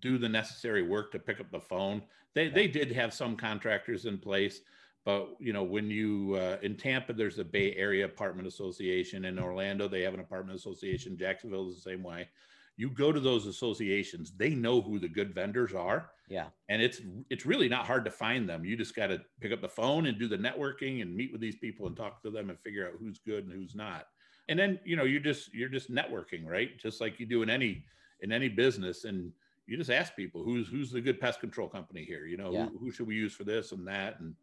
do 0.00 0.16
the 0.16 0.28
necessary 0.28 0.82
work 0.82 1.12
to 1.12 1.18
pick 1.18 1.40
up 1.40 1.50
the 1.50 1.60
phone. 1.60 2.02
They, 2.34 2.44
Yeah. 2.46 2.54
they 2.54 2.68
did 2.68 2.90
have 2.92 3.12
some 3.12 3.36
contractors 3.36 4.06
in 4.06 4.16
place, 4.18 4.62
but 5.04 5.30
you 5.40 5.52
know, 5.52 5.62
when 5.64 5.90
you, 5.90 6.34
uh, 6.36 6.58
in 6.62 6.76
Tampa, 6.76 7.12
there's 7.12 7.36
the 7.36 7.44
Bay 7.44 7.74
Area 7.74 8.04
Apartment 8.04 8.46
Association. 8.46 9.24
In 9.24 9.38
Orlando, 9.38 9.88
they 9.88 10.02
have 10.02 10.14
an 10.14 10.20
apartment 10.20 10.56
association. 10.58 11.16
Jacksonville 11.16 11.68
is 11.68 11.74
the 11.76 11.90
same 11.90 12.02
way. 12.02 12.28
You 12.76 12.88
go 12.90 13.12
to 13.12 13.20
those 13.20 13.46
associations, 13.46 14.32
they 14.36 14.50
know 14.54 14.80
who 14.80 14.98
the 14.98 15.08
good 15.08 15.34
vendors 15.34 15.74
are 15.74 16.10
Yeah. 16.28 16.46
and 16.68 16.80
it's 16.80 17.00
it's 17.30 17.44
really 17.44 17.68
not 17.68 17.84
hard 17.86 18.04
to 18.06 18.10
find 18.10 18.48
them 18.48 18.64
you 18.64 18.76
just 18.76 18.94
got 18.96 19.08
to 19.08 19.20
pick 19.40 19.52
up 19.52 19.60
the 19.60 19.68
phone 19.68 20.06
and 20.06 20.18
do 20.18 20.26
the 20.26 20.38
networking 20.38 21.02
and 21.02 21.14
meet 21.14 21.30
with 21.32 21.40
these 21.42 21.56
people 21.56 21.86
and 21.86 21.96
talk 21.96 22.22
to 22.22 22.30
them 22.30 22.48
and 22.48 22.58
figure 22.60 22.86
out 22.88 22.94
who's 22.98 23.18
good 23.18 23.44
and 23.44 23.52
who's 23.52 23.74
not 23.74 24.06
and 24.48 24.58
then 24.58 24.80
you 24.84 24.96
know 24.96 25.04
you're 25.04 25.20
just 25.20 25.52
you're 25.52 25.68
just 25.68 25.90
networking 25.92 26.46
right 26.46 26.78
just 26.80 27.00
like 27.00 27.20
you 27.20 27.26
do 27.26 27.42
in 27.42 27.50
any 27.50 27.84
in 28.22 28.32
any 28.32 28.48
business 28.48 29.04
and 29.04 29.30
you 29.66 29.76
just 29.76 29.90
ask 29.90 30.16
people 30.16 30.42
who's 30.42 30.66
who's 30.68 30.90
the 30.90 31.00
good 31.00 31.20
pest 31.20 31.40
control 31.40 31.68
company 31.68 32.04
here 32.04 32.24
you 32.26 32.38
know 32.38 32.50
Yeah. 32.52 32.68
who, 32.68 32.78
who 32.78 32.90
should 32.90 33.06
we 33.06 33.14
use 33.16 33.34
for 33.34 33.44
this 33.44 33.72
and 33.72 33.86
that 33.86 34.18
and 34.20 34.34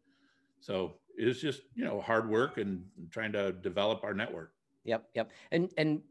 so 0.60 0.96
it's 1.18 1.40
just 1.40 1.62
you 1.76 1.84
know 1.84 2.00
hard 2.02 2.30
work 2.30 2.58
and 2.58 2.84
trying 3.10 3.32
to 3.32 3.52
develop 3.52 4.04
our 4.04 4.14
network 4.14 4.54
Yep, 4.90 5.10
yep. 5.14 5.32
And 5.52 5.72
and 5.78 6.02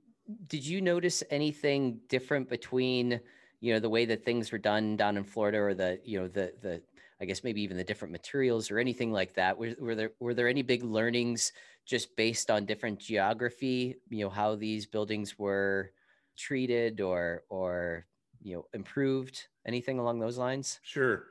did 0.47 0.65
you 0.67 0.81
notice 0.81 1.23
anything 1.31 2.01
different 2.09 2.49
between, 2.49 3.21
you 3.61 3.73
know, 3.73 3.81
the 3.81 3.89
way 3.89 4.05
that 4.05 4.25
things 4.25 4.53
were 4.53 4.59
done 4.59 4.97
down 4.97 5.17
in 5.17 5.25
Florida 5.25 5.59
or 5.59 5.75
the, 5.75 6.01
you 6.05 6.21
know, 6.21 6.29
the 6.29 6.53
the 6.61 6.83
I 7.21 7.25
guess 7.25 7.43
maybe 7.43 7.63
even 7.63 7.77
the 7.77 7.85
different 7.85 8.13
materials 8.13 8.71
or 8.71 8.79
anything 8.79 9.11
like 9.13 9.35
that? 9.35 9.59
Were, 9.59 9.75
were 9.81 9.95
there 9.95 10.11
were 10.21 10.35
there 10.35 10.49
any 10.49 10.63
big 10.63 10.85
learnings 10.85 11.53
just 11.87 12.15
based 12.17 12.51
on 12.51 12.67
different 12.67 13.01
geography, 13.01 13.97
you 14.11 14.25
know, 14.25 14.31
how 14.31 14.55
these 14.55 14.87
buildings 14.87 15.39
were 15.39 15.91
treated 16.37 17.01
or 17.01 17.45
or 17.49 18.07
you 18.41 18.55
know, 18.55 18.67
improved? 18.73 19.49
Anything 19.67 19.99
along 19.99 20.21
those 20.21 20.39
lines? 20.39 20.79
Sure. 20.83 21.25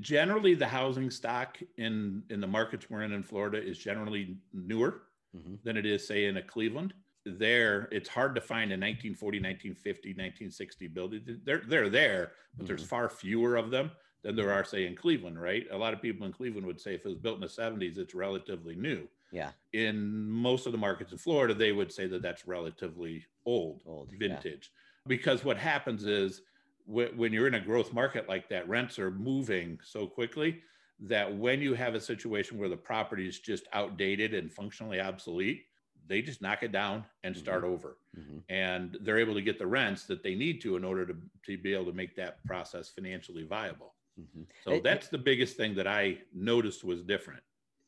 Generally, 0.00 0.54
the 0.54 0.66
housing 0.66 1.10
stock 1.10 1.58
in 1.78 2.22
in 2.28 2.40
the 2.40 2.46
markets 2.46 2.90
we're 2.90 3.02
in 3.02 3.12
in 3.12 3.22
Florida 3.22 3.62
is 3.62 3.78
generally 3.78 4.36
newer 4.52 5.02
hmm 5.34 5.56
than 5.62 5.76
it 5.76 5.84
is, 5.86 6.06
say, 6.06 6.24
in 6.26 6.36
a 6.38 6.42
Cleveland. 6.42 6.94
There, 7.24 7.88
it's 7.92 8.08
hard 8.08 8.34
to 8.34 8.40
find 8.40 8.70
a 8.70 8.76
1940, 8.76 9.38
1950, 9.38 10.10
1960 10.10 10.88
building. 10.88 11.40
They're 11.44 11.62
they're 11.66 11.88
there, 11.90 12.32
but 12.56 12.66
there's 12.66 12.84
far 12.84 13.08
fewer 13.08 13.56
of 13.56 13.70
them 13.70 13.90
than 14.22 14.34
there 14.36 14.52
are, 14.52 14.64
say, 14.64 14.86
in 14.86 14.94
Cleveland. 14.94 15.40
Right? 15.40 15.66
A 15.70 15.76
lot 15.76 15.94
of 15.94 16.02
people 16.02 16.26
in 16.26 16.32
Cleveland 16.32 16.66
would 16.66 16.80
say 16.80 16.94
if 16.94 17.04
it 17.04 17.08
was 17.08 17.18
built 17.18 17.36
in 17.36 17.40
the 17.42 17.46
70s, 17.46 17.98
it's 17.98 18.14
relatively 18.14 18.74
new. 18.74 19.08
Yeah, 19.30 19.50
In 19.74 20.30
most 20.30 20.64
of 20.64 20.72
the 20.72 20.78
markets 20.78 21.12
in 21.12 21.18
Florida, 21.18 21.52
they 21.52 21.72
would 21.72 21.92
say 21.92 22.06
that 22.06 22.22
that's 22.22 22.46
relatively 22.46 23.26
old 23.44 23.82
old. 23.84 24.10
yeah. 24.10 24.18
vintage 24.18 24.72
because 25.06 25.44
what 25.44 25.58
happens 25.58 26.06
is 26.06 26.42
when 26.88 27.32
you're 27.32 27.46
in 27.46 27.54
a 27.54 27.60
growth 27.60 27.92
market 27.92 28.28
like 28.28 28.48
that 28.48 28.66
rents 28.68 28.98
are 28.98 29.10
moving 29.10 29.78
so 29.84 30.06
quickly 30.06 30.62
that 31.00 31.36
when 31.36 31.60
you 31.60 31.74
have 31.74 31.94
a 31.94 32.00
situation 32.00 32.58
where 32.58 32.68
the 32.70 32.76
property 32.76 33.28
is 33.28 33.38
just 33.38 33.64
outdated 33.74 34.32
and 34.34 34.50
functionally 34.52 34.98
obsolete 35.00 35.64
they 36.06 36.22
just 36.22 36.40
knock 36.40 36.62
it 36.62 36.72
down 36.72 37.04
and 37.24 37.36
start 37.36 37.62
over 37.64 37.98
Mhm. 38.18 38.42
and 38.48 38.96
they're 39.02 39.18
able 39.18 39.34
to 39.34 39.42
get 39.42 39.58
the 39.58 39.66
rents 39.66 40.06
that 40.06 40.22
they 40.22 40.34
need 40.34 40.62
to 40.62 40.76
in 40.76 40.82
order 40.84 41.04
to, 41.04 41.14
to 41.44 41.58
be 41.58 41.74
able 41.74 41.84
to 41.84 41.92
make 41.92 42.16
that 42.16 42.42
process 42.46 42.88
financially 42.88 43.44
viable 43.44 43.94
Mhm. 44.18 44.46
so 44.64 44.72
It- 44.72 44.82
that's 44.82 45.08
the 45.08 45.18
biggest 45.18 45.58
thing 45.58 45.74
that 45.74 45.86
i 45.86 46.18
noticed 46.32 46.84
was 46.84 47.02
different 47.02 47.42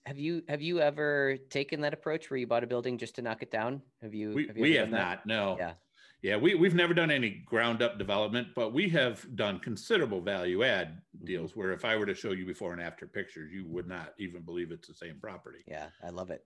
Have 0.07 0.19
you 0.19 0.42
have 0.49 0.61
you 0.62 0.80
ever 0.80 1.38
taken 1.49 1.80
that 1.80 1.95
approach 1.95 2.28
where 2.30 2.37
you 2.38 2.47
bought 2.47 2.64
a 2.64 2.66
building 2.66 2.99
just 2.99 3.14
to 3.16 3.23
knock 3.23 3.42
it 3.42 3.50
down? 3.50 3.83
Have 4.02 4.14
you? 4.14 4.33
we, 4.33 4.47
have, 4.47 4.57
you 4.57 4.62
we 4.62 4.75
have 4.75 4.90
not 4.90 5.25
no 5.26 5.57
Yeah. 5.59 5.75
Yeah, 6.23 6.37
we, 6.37 6.55
we've 6.55 6.75
never 6.75 6.93
done 6.93 7.11
any 7.11 7.31
ground 7.31 7.81
up 7.83 7.97
development, 7.99 8.49
but 8.55 8.75
we 8.75 8.91
have 8.91 9.25
done 9.37 9.59
considerable 9.59 10.21
value 10.21 10.62
add 10.65 11.00
Mm-hmm. 11.17 11.27
deals 11.27 11.57
where 11.57 11.73
if 11.73 11.85
I 11.85 11.97
were 11.97 12.07
to 12.07 12.15
show 12.15 12.31
you 12.33 12.47
before 12.47 12.73
and 12.73 12.81
after 12.81 13.05
pictures, 13.07 13.50
you 13.53 13.67
would 13.67 13.89
not 13.89 14.15
even 14.19 14.43
believe 14.43 14.71
it's 14.71 14.87
the 14.87 14.95
same 14.95 15.19
property. 15.21 15.59
Yeah, 15.67 15.89
I 16.05 16.11
love 16.11 16.31
it. 16.31 16.45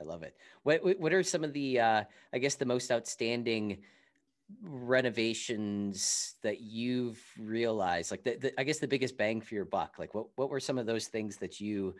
I 0.00 0.04
love 0.04 0.22
it. 0.22 0.36
What 0.62 0.84
what 0.84 1.00
what 1.00 1.12
are 1.12 1.22
some 1.24 1.42
of 1.44 1.52
the 1.52 1.80
uh 1.80 2.04
I 2.32 2.38
guess 2.38 2.54
the 2.54 2.64
most 2.64 2.90
outstanding 2.92 3.82
renovations 4.62 6.36
that 6.42 6.60
you've 6.60 7.20
realized? 7.38 8.10
Like 8.12 8.22
the, 8.22 8.36
the 8.36 8.60
I 8.60 8.64
guess 8.64 8.78
the 8.78 8.88
biggest 8.88 9.16
bang 9.16 9.40
for 9.40 9.54
your 9.54 9.64
buck. 9.64 9.96
Like 9.98 10.14
what 10.14 10.26
what 10.36 10.48
were 10.48 10.60
some 10.60 10.78
of 10.78 10.86
those 10.86 11.08
things 11.08 11.36
that 11.38 11.60
you 11.60 11.94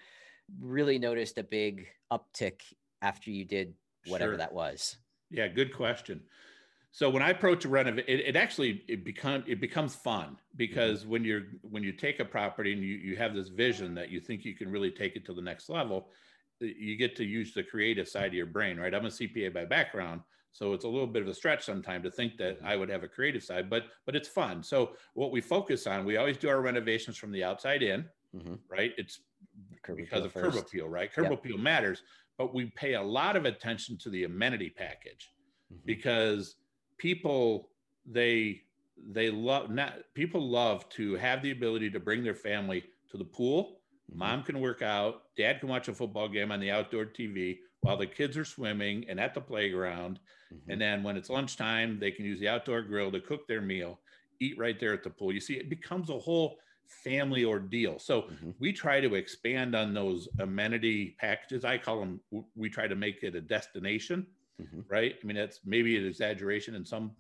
really 0.61 0.99
noticed 0.99 1.37
a 1.39 1.45
big 1.45 1.89
uptick 2.13 2.61
after 3.03 3.31
you 3.31 3.45
did 3.45 3.75
whatever 4.07 4.33
Sure. 4.33 4.39
that 4.39 4.53
was? 4.53 4.97
Yeah, 5.31 5.49
good 5.49 5.75
question. 5.75 6.23
So 6.95 7.11
when 7.11 7.25
I 7.25 7.31
approach 7.31 7.65
a 7.65 7.69
renovate, 7.69 8.05
it, 8.07 8.21
it 8.21 8.37
actually 8.37 8.85
it 8.87 9.05
become 9.05 9.43
it 9.49 9.61
becomes 9.61 9.97
fun 9.97 10.39
because 10.55 11.05
when 11.05 11.25
you're 11.25 11.43
when 11.63 11.83
you 11.83 11.91
take 11.91 12.21
a 12.21 12.25
property 12.25 12.73
and 12.73 12.81
you 12.81 12.95
you 12.95 13.17
have 13.17 13.35
this 13.35 13.49
vision 13.49 13.97
that 13.97 14.11
you 14.11 14.21
think 14.21 14.45
you 14.45 14.55
can 14.55 14.71
really 14.71 14.93
take 14.93 15.17
it 15.17 15.27
to 15.27 15.35
the 15.35 15.43
next 15.43 15.69
level, 15.69 16.13
you 16.61 16.97
get 16.97 17.17
to 17.17 17.25
use 17.25 17.53
the 17.53 17.65
creative 17.65 18.09
side 18.09 18.29
of 18.29 18.35
your 18.35 18.47
brain, 18.47 18.79
right? 18.79 18.95
I'm 18.95 19.07
a 19.07 19.09
CPA 19.09 19.53
by 19.53 19.65
background, 19.65 20.21
so 20.53 20.73
it's 20.73 20.85
a 20.85 20.89
little 20.89 21.09
bit 21.09 21.23
of 21.23 21.27
a 21.27 21.35
stretch 21.35 21.65
sometimes 21.65 22.05
to 22.05 22.13
think 22.13 22.37
that 22.37 22.59
I 22.63 22.77
would 22.77 22.91
have 22.91 23.03
a 23.03 23.09
creative 23.09 23.43
side, 23.43 23.69
but 23.69 23.87
but 24.07 24.15
it's 24.15 24.29
fun. 24.29 24.63
So 24.63 24.93
what 25.15 25.33
we 25.33 25.41
focus 25.41 25.89
on, 25.89 26.05
we 26.05 26.17
always 26.17 26.37
do 26.37 26.49
our 26.49 26.61
renovations 26.61 27.17
from 27.17 27.33
the 27.33 27.43
outside 27.43 27.83
in, 27.83 28.09
Mm-hmm. 28.37 28.55
right? 28.69 28.93
It's 28.97 29.19
Curb 29.83 29.97
because 29.97 30.25
of 30.25 30.33
curb 30.33 30.55
appeal, 30.55 30.89
right? 30.89 31.13
Curb 31.13 31.25
Yep. 31.25 31.33
appeal 31.33 31.59
matters, 31.59 32.05
but 32.39 32.55
we 32.55 32.67
pay 32.67 32.95
a 32.95 33.03
lot 33.03 33.35
of 33.35 33.47
attention 33.47 33.99
to 33.99 34.11
the 34.11 34.23
amenity 34.23 34.71
package 34.71 35.33
Mhm. 35.73 35.85
because 35.87 36.55
people 37.05 37.69
they 38.07 38.63
they 38.97 39.31
love 39.31 39.69
not 39.71 39.99
people 40.15 40.41
love 40.49 40.89
to 40.89 41.17
have 41.17 41.43
the 41.43 41.51
ability 41.51 41.91
to 41.91 42.01
bring 42.01 42.25
their 42.25 42.35
family 42.35 42.83
to 43.11 43.19
the 43.19 43.25
pool. 43.25 43.83
Mhm. 44.09 44.35
Mom 44.35 44.43
can 44.43 44.59
work 44.59 44.81
out, 44.81 45.37
dad 45.37 45.61
can 45.61 45.69
watch 45.69 45.87
a 45.89 45.95
football 45.95 46.31
game 46.31 46.51
on 46.51 46.61
the 46.61 46.71
outdoor 46.71 47.05
TV 47.05 47.61
while 47.83 47.99
the 47.99 48.07
kids 48.07 48.39
are 48.39 48.45
swimming 48.47 49.07
and 49.11 49.21
at 49.21 49.35
the 49.35 49.41
playground. 49.43 50.19
Mhm. 50.51 50.71
And 50.71 50.81
then 50.81 51.03
when 51.03 51.19
it's 51.19 51.29
lunchtime, 51.29 51.99
they 51.99 52.11
can 52.11 52.25
use 52.25 52.41
the 52.41 52.49
outdoor 52.49 52.81
grill 52.81 53.13
to 53.13 53.21
cook 53.21 53.47
their 53.47 53.61
meal, 53.61 54.01
eat 54.41 54.57
right 54.57 54.81
there 54.81 54.95
at 54.95 55.03
the 55.03 55.11
pool. 55.11 55.31
You 55.31 55.41
see, 55.41 55.59
it 55.59 55.69
becomes 55.69 56.09
a 56.09 56.19
whole 56.19 56.59
family 56.87 57.45
ordeal. 57.45 57.99
So 57.99 58.29
Mhm. 58.29 58.55
we 58.59 58.73
try 58.73 59.01
to 59.03 59.15
expand 59.15 59.75
on 59.75 59.93
those 59.93 60.27
amenity 60.39 61.17
packages. 61.19 61.67
I 61.67 61.77
call 61.77 62.01
them, 62.01 62.23
we 62.55 62.71
try 62.71 62.89
to 62.89 62.95
make 62.97 63.23
it 63.23 63.35
a 63.35 63.43
destination, 63.43 64.27
Mhm. 64.59 64.85
right? 64.89 65.17
I 65.23 65.27
mean, 65.27 65.37
that's 65.37 65.61
maybe 65.65 65.97
an 65.97 66.07
exaggeration 66.07 66.75
in 66.75 66.85
some 66.85 67.17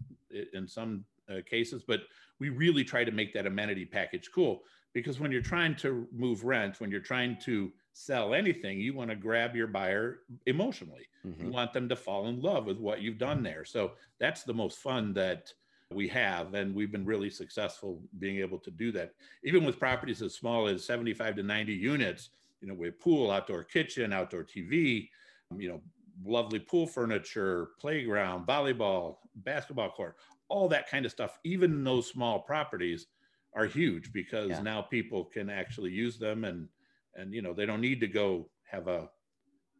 in 0.53 0.67
some 0.67 1.05
uh, 1.29 1.41
cases, 1.47 1.85
but 1.87 2.03
we 2.38 2.49
really 2.50 2.85
try 2.85 3.05
to 3.05 3.12
make 3.12 3.33
that 3.35 3.47
amenity 3.47 3.87
package 3.87 4.31
cool 4.33 4.62
because 4.93 5.19
when 5.21 5.33
you're 5.33 5.41
trying 5.43 5.75
to 5.76 6.09
move 6.12 6.45
rent, 6.45 6.81
when 6.81 6.91
you're 6.91 7.00
trying 7.00 7.38
to 7.41 7.73
sell 7.93 8.35
anything, 8.35 8.81
you 8.81 8.95
want 8.95 9.11
to 9.11 9.17
grab 9.17 9.57
your 9.57 9.67
buyer 9.67 10.21
emotionally. 10.47 11.07
You 11.41 11.49
Mhm. 11.49 11.53
want 11.53 11.73
them 11.73 11.88
to 11.88 11.97
fall 11.97 12.26
in 12.29 12.41
love 12.41 12.67
with 12.67 12.79
what 12.79 13.00
you've 13.00 13.19
done 13.19 13.43
there. 13.43 13.64
So 13.64 13.95
that's 14.19 14.45
the 14.45 14.55
most 14.55 14.79
fun 14.79 15.12
that 15.14 15.53
we 15.91 16.09
have. 16.09 16.55
And 16.55 16.75
we've 16.75 16.93
been 16.93 17.05
really 17.05 17.31
successful 17.31 18.03
being 18.19 18.38
able 18.38 18.59
to 18.61 18.71
do 18.71 18.93
that. 18.93 19.14
Even 19.43 19.64
with 19.64 19.79
properties 19.79 20.23
as 20.23 20.35
small 20.35 20.67
as 20.67 20.85
75 20.85 21.37
to 21.37 21.43
90 21.43 21.75
units, 21.75 22.31
you 22.61 22.69
know, 22.69 22.75
with 22.75 22.99
pool, 22.99 23.31
outdoor 23.31 23.64
kitchen, 23.64 24.12
outdoor 24.12 24.45
TV, 24.45 25.11
you 25.57 25.69
know, 25.69 25.83
lovely 26.23 26.61
pool 26.61 26.87
furniture, 26.87 27.71
playground, 27.80 28.47
volleyball, 28.47 29.16
basketball 29.37 29.90
court, 29.90 30.16
all 30.49 30.68
that 30.68 30.88
kind 30.88 31.04
of 31.06 31.12
stuff. 31.12 31.38
Even 31.44 31.83
those 31.85 32.09
small 32.09 32.40
properties 32.40 33.06
are 33.54 33.66
huge 33.66 34.12
because 34.12 34.50
Yeah. 34.50 34.62
now 34.62 34.83
people 34.83 35.25
can 35.25 35.49
actually 35.50 35.90
use 35.92 36.18
them 36.18 36.44
and 36.44 36.68
and 37.16 37.33
you 37.33 37.42
know 37.42 37.54
they 37.54 37.66
don't 37.66 37.80
need 37.80 38.00
to 38.00 38.09
go 38.09 38.50
have 38.64 38.88
a 38.88 39.09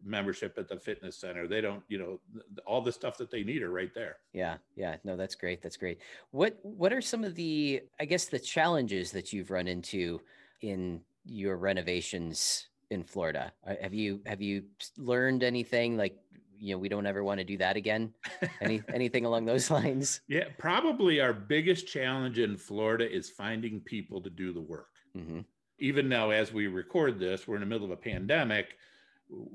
membership 0.03 0.59
at 0.59 0.69
the 0.69 0.79
fitness 0.79 1.19
center. 1.19 1.49
They 1.49 1.61
don't, 1.63 1.83
you 1.89 1.99
know, 1.99 2.21
all 2.67 2.83
the 2.83 2.93
stuff 2.93 3.17
that 3.19 3.31
they 3.31 3.43
need 3.43 3.63
are 3.63 3.71
right 3.71 3.93
there. 3.95 4.19
Yeah, 4.33 4.59
yeah. 4.75 4.99
No, 5.05 5.17
that's 5.17 5.35
great. 5.35 5.63
That's 5.63 5.77
great. 5.79 6.01
What 6.31 6.59
what 6.63 6.93
are 6.93 7.01
some 7.01 7.25
of 7.25 7.35
the 7.35 7.83
I 7.99 8.05
guess 8.05 8.27
the 8.27 8.39
challenges 8.39 9.13
that 9.13 9.33
you've 9.33 9.51
run 9.51 9.67
into 9.67 10.21
in 10.61 11.05
your 11.25 11.57
renovations 11.57 12.69
in 12.91 13.05
Florida? 13.05 13.53
Uh, 13.67 13.75
have 13.81 13.95
you 13.95 14.21
have 14.27 14.41
you 14.41 14.65
learned 14.97 15.43
anything 15.43 15.97
like 15.97 16.17
you 16.59 16.75
know 16.75 16.79
we 16.79 16.89
don't 16.89 17.07
ever 17.07 17.25
want 17.25 17.39
to 17.39 17.45
do 17.45 17.57
that 17.59 17.77
again? 17.77 18.13
Any 18.61 18.83
anything 18.93 19.25
along 19.25 19.45
those 19.45 19.71
lines? 19.71 20.21
Yeah, 20.29 20.45
probably 20.59 21.21
our 21.21 21.33
biggest 21.33 21.87
challenge 21.87 22.39
in 22.39 22.57
Florida 22.57 23.11
is 23.11 23.31
finding 23.31 23.81
people 23.81 24.21
to 24.23 24.31
do 24.31 24.53
the 24.53 24.61
work. 24.61 24.91
Mm-hmm. 25.17 25.41
Even 25.79 26.09
now, 26.09 26.31
as 26.31 26.53
we 26.53 26.67
record 26.67 27.19
this, 27.19 27.49
we're 27.49 27.57
in 27.57 27.61
the 27.61 27.67
middle 27.67 27.85
of 27.85 27.91
a 27.91 27.97
pandemic, 27.97 28.77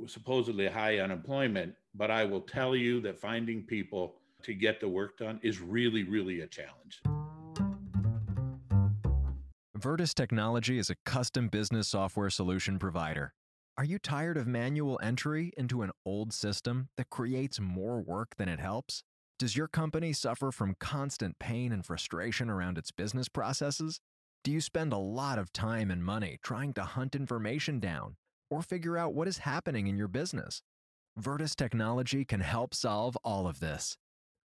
supposedly 0.06 0.68
high 0.68 1.00
unemployment. 1.00 1.74
But 1.96 2.12
I 2.12 2.26
will 2.26 2.42
tell 2.42 2.76
you 2.76 3.02
that 3.02 3.20
finding 3.20 3.64
people 3.64 4.16
to 4.44 4.54
get 4.54 4.80
the 4.80 4.88
work 4.88 5.18
done 5.18 5.40
is 5.42 5.60
really, 5.60 6.04
really 6.04 6.42
a 6.42 6.48
challenge. 6.48 7.02
Vertus 9.80 10.14
Technology 10.14 10.78
is 10.78 10.90
a 10.90 10.98
custom 11.06 11.48
business 11.48 11.88
software 11.88 12.30
solution 12.30 12.80
provider. 12.80 13.34
Are 13.78 13.86
you 13.86 13.98
tired 13.98 14.36
of 14.36 14.46
manual 14.46 15.00
entry 15.02 15.54
into 15.56 15.84
an 15.84 15.92
old 16.06 16.34
system 16.34 16.90
that 16.98 17.10
creates 17.10 17.62
more 17.62 18.02
work 18.02 18.36
than 18.36 18.50
it 18.50 18.60
helps? 18.60 19.04
Does 19.38 19.56
your 19.56 19.70
company 19.70 20.12
suffer 20.12 20.52
from 20.52 20.76
constant 20.82 21.40
pain 21.40 21.72
and 21.72 21.86
frustration 21.86 22.50
around 22.50 22.78
its 22.78 22.92
business 22.92 23.30
processes? 23.30 24.02
Do 24.44 24.52
you 24.52 24.60
spend 24.60 24.92
a 24.92 24.98
lot 24.98 25.40
of 25.40 25.54
time 25.54 25.92
and 25.92 26.04
money 26.04 26.40
trying 26.44 26.74
to 26.74 26.84
hunt 26.84 27.16
information 27.16 27.80
down 27.80 28.18
or 28.50 28.62
figure 28.62 28.98
out 28.98 29.14
what 29.14 29.30
is 29.30 29.38
happening 29.38 29.88
in 29.88 29.96
your 29.96 30.10
business? 30.10 30.62
Vertus 31.16 31.56
Technology 31.56 32.26
can 32.26 32.42
help 32.42 32.74
solve 32.74 33.16
all 33.24 33.48
of 33.48 33.62
this. 33.62 33.96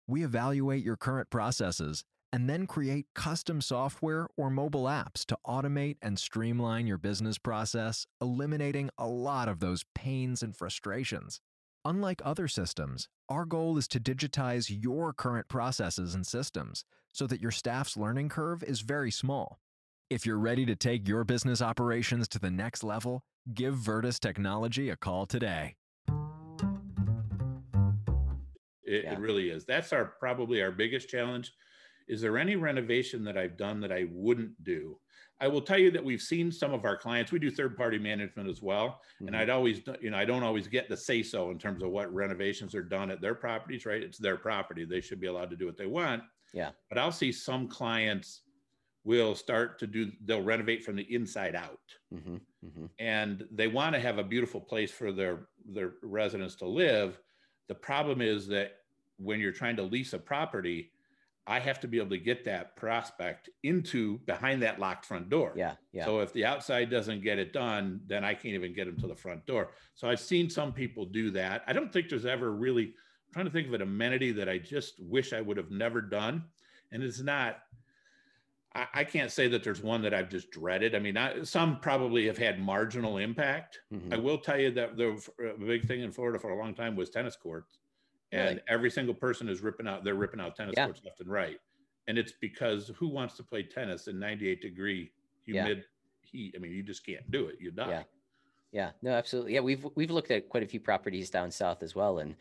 We 0.08 0.24
evaluate 0.24 0.86
your 0.86 0.96
current 0.96 1.30
processes 1.30 2.06
and 2.34 2.50
then 2.50 2.68
create 2.68 3.08
custom 3.16 3.62
software 3.62 4.28
or 4.36 4.50
mobile 4.50 4.84
apps 4.84 5.26
to 5.26 5.38
automate 5.46 5.98
and 6.02 6.20
streamline 6.20 6.88
your 6.88 6.98
business 6.98 7.38
process, 7.38 8.06
eliminating 8.22 8.90
a 8.98 9.08
lot 9.08 9.48
of 9.48 9.60
those 9.60 9.86
pains 9.96 10.44
and 10.44 10.56
frustrations. 10.56 11.40
Unlike 11.86 12.22
other 12.26 12.48
systems, 12.48 13.08
our 13.30 13.46
goal 13.46 13.78
is 13.78 13.88
to 13.90 14.00
digitize 14.00 14.68
your 14.70 15.14
current 15.14 15.48
processes 15.48 16.16
and 16.16 16.28
systems 16.28 16.84
so 17.14 17.26
that 17.28 17.42
your 17.42 17.52
staff's 17.52 17.96
learning 17.96 18.30
curve 18.30 18.62
is 18.64 18.82
very 18.82 19.10
small. 19.10 19.60
If 20.10 20.26
you're 20.26 20.38
ready 20.38 20.66
to 20.66 20.76
take 20.76 21.08
your 21.08 21.24
business 21.24 21.62
operations 21.62 22.28
to 22.30 22.40
the 22.40 22.52
next 22.52 22.84
level, 22.84 23.24
give 23.54 23.76
Vertus 23.76 24.20
Technology 24.20 24.90
a 24.90 24.96
call 24.96 25.26
today. 25.26 25.76
It, 28.84 29.04
yeah. 29.04 29.14
it 29.14 29.20
really 29.20 29.50
is. 29.50 29.66
That's 29.66 29.92
our 29.92 30.14
probably 30.20 30.62
our 30.62 30.72
biggest 30.72 31.10
challenge 31.10 31.52
is 32.08 32.22
there 32.22 32.38
any 32.38 32.56
renovation 32.56 33.24
that 33.26 33.38
I've 33.38 33.58
done 33.58 33.80
that 33.82 33.92
I 33.92 34.06
wouldn't 34.12 34.64
do? 34.64 34.98
I 35.40 35.48
will 35.48 35.62
tell 35.62 35.78
you 35.78 35.92
that 35.92 36.04
we've 36.04 36.22
seen 36.22 36.52
some 36.52 36.74
of 36.74 36.84
our 36.84 36.98
clients. 36.98 37.32
We 37.32 37.40
do 37.40 37.52
third 37.52 37.78
party 37.78 38.00
management 38.00 38.50
as 38.50 38.62
well, 38.62 39.02
mm-hmm. 39.16 39.28
and 39.28 39.38
I'd 39.38 39.50
always, 39.50 39.82
you 40.02 40.10
know, 40.10 40.18
I 40.18 40.26
don't 40.26 40.44
always 40.44 40.68
get 40.68 40.90
the 40.90 40.98
say 40.98 41.22
so 41.22 41.52
in 41.52 41.60
terms 41.60 41.84
of 41.84 41.92
what 41.92 42.12
renovations 42.14 42.74
are 42.74 42.84
done 42.84 43.12
at 43.12 43.22
their 43.22 43.36
properties. 43.36 43.86
Right, 43.86 44.02
it's 44.02 44.18
their 44.18 44.38
property; 44.38 44.84
they 44.84 45.02
should 45.02 45.20
be 45.20 45.28
allowed 45.28 45.52
to 45.52 45.56
do 45.56 45.66
what 45.66 45.78
they 45.78 45.86
want. 45.86 46.24
Yeah. 46.54 46.72
But 46.90 46.98
I'll 46.98 47.12
see 47.12 47.32
some 47.32 47.68
clients 47.68 48.42
will 49.04 49.36
start 49.36 49.78
to 49.80 49.88
do. 49.88 50.12
They'll 50.26 50.42
renovate 50.42 50.84
from 50.84 50.96
the 50.96 51.14
inside 51.14 51.56
out, 51.56 51.80
mm-hmm. 52.14 52.38
Mm-hmm. 52.66 52.86
and 53.00 53.46
they 53.52 53.68
want 53.68 53.94
to 53.94 54.02
have 54.02 54.18
a 54.18 54.24
beautiful 54.24 54.60
place 54.60 54.92
for 54.92 55.12
their 55.12 55.48
their 55.72 55.94
residents 56.02 56.56
to 56.56 56.68
live. 56.68 57.20
The 57.68 57.76
problem 57.76 58.22
is 58.22 58.48
that 58.48 58.78
when 59.18 59.40
you're 59.40 59.52
trying 59.52 59.76
to 59.76 59.84
lease 59.84 60.14
a 60.14 60.20
property, 60.20 60.92
I 61.48 61.60
have 61.60 61.80
to 61.80 61.88
be 61.88 61.98
able 61.98 62.10
to 62.10 62.18
get 62.18 62.44
that 62.46 62.76
prospect 62.76 63.50
into 63.64 64.18
behind 64.20 64.62
that 64.64 64.80
locked 64.80 65.06
front 65.06 65.30
door. 65.30 65.54
Yeah, 65.56 65.76
yeah. 65.94 66.04
So 66.04 66.20
if 66.20 66.34
the 66.34 66.44
outside 66.44 66.90
doesn't 66.90 67.24
get 67.24 67.40
it 67.40 67.54
done, 67.54 68.02
then 68.06 68.26
I 68.26 68.34
can't 68.34 68.54
even 68.54 68.74
get 68.74 68.86
them 68.86 68.98
to 68.98 69.08
the 69.08 69.16
front 69.16 69.46
door. 69.46 69.70
So 69.96 70.10
I've 70.10 70.20
seen 70.20 70.50
some 70.50 70.74
people 70.74 71.06
do 71.06 71.32
that. 71.32 71.64
I 71.66 71.72
don't 71.72 71.92
think 71.92 72.10
there's 72.10 72.26
ever 72.26 72.52
really 72.52 72.84
I'm 72.84 73.34
trying 73.34 73.46
to 73.46 73.52
think 73.52 73.68
of 73.68 73.74
an 73.74 73.82
amenity 73.82 74.34
that 74.34 74.50
I 74.50 74.58
just 74.58 75.00
wish 75.00 75.32
I 75.32 75.40
would 75.40 75.58
have 75.58 75.72
never 75.72 76.02
done, 76.02 76.44
and 76.92 77.02
it's 77.02 77.22
not. 77.22 77.60
I, 78.76 78.88
I 78.94 79.04
can't 79.06 79.32
say 79.32 79.48
that 79.48 79.64
there's 79.64 79.82
one 79.82 80.02
that 80.02 80.14
I've 80.14 80.30
just 80.30 80.52
dreaded. 80.52 80.96
I 80.96 81.00
mean, 81.00 81.16
I, 81.16 81.44
some 81.44 81.80
probably 81.80 82.28
have 82.28 82.38
had 82.38 82.60
marginal 82.60 83.18
impact. 83.18 83.80
Mm-hmm. 83.94 84.14
I 84.14 84.18
will 84.18 84.38
tell 84.38 84.60
you 84.60 84.72
that 84.72 84.98
the 84.98 85.22
big 85.66 85.88
thing 85.88 86.02
in 86.02 86.12
Florida 86.12 86.40
for 86.40 86.52
a 86.52 86.58
long 86.58 86.74
time 86.74 86.98
was 86.98 87.10
tennis 87.10 87.38
courts 87.38 87.78
and 88.32 88.50
really? 88.50 88.62
every 88.68 88.92
single 88.92 89.14
person 89.14 89.48
is 89.50 89.62
ripping 89.62 89.88
out 89.88 90.04
they're 90.04 90.16
ripping 90.16 90.40
out 90.40 90.56
tennis 90.56 90.74
yeah. 90.76 90.86
courts 90.86 91.02
left 91.06 91.20
and 91.20 91.30
right 91.30 91.60
and 92.08 92.18
it's 92.18 92.34
because 92.40 92.92
who 92.98 93.08
wants 93.08 93.36
to 93.36 93.44
play 93.44 93.64
tennis 93.64 94.08
in 94.08 94.20
98 94.20 94.62
degree 94.62 95.12
humid 95.46 95.78
yeah. 95.78 96.30
heat 96.30 96.54
i 96.56 96.60
mean 96.60 96.72
you 96.72 96.84
just 96.84 97.06
can't 97.06 97.30
do 97.32 97.48
it 97.48 97.56
you 97.60 97.72
die 97.72 97.90
yeah 97.90 98.04
yeah 98.72 98.92
no 99.02 99.12
absolutely 99.12 99.54
yeah 99.54 99.60
we've 99.60 99.86
we've 99.96 100.12
looked 100.12 100.32
at 100.32 100.50
quite 100.50 100.64
a 100.64 100.68
few 100.68 100.80
properties 100.80 101.30
down 101.30 101.50
south 101.52 101.84
as 101.84 101.96
well 101.96 102.20
and 102.20 102.36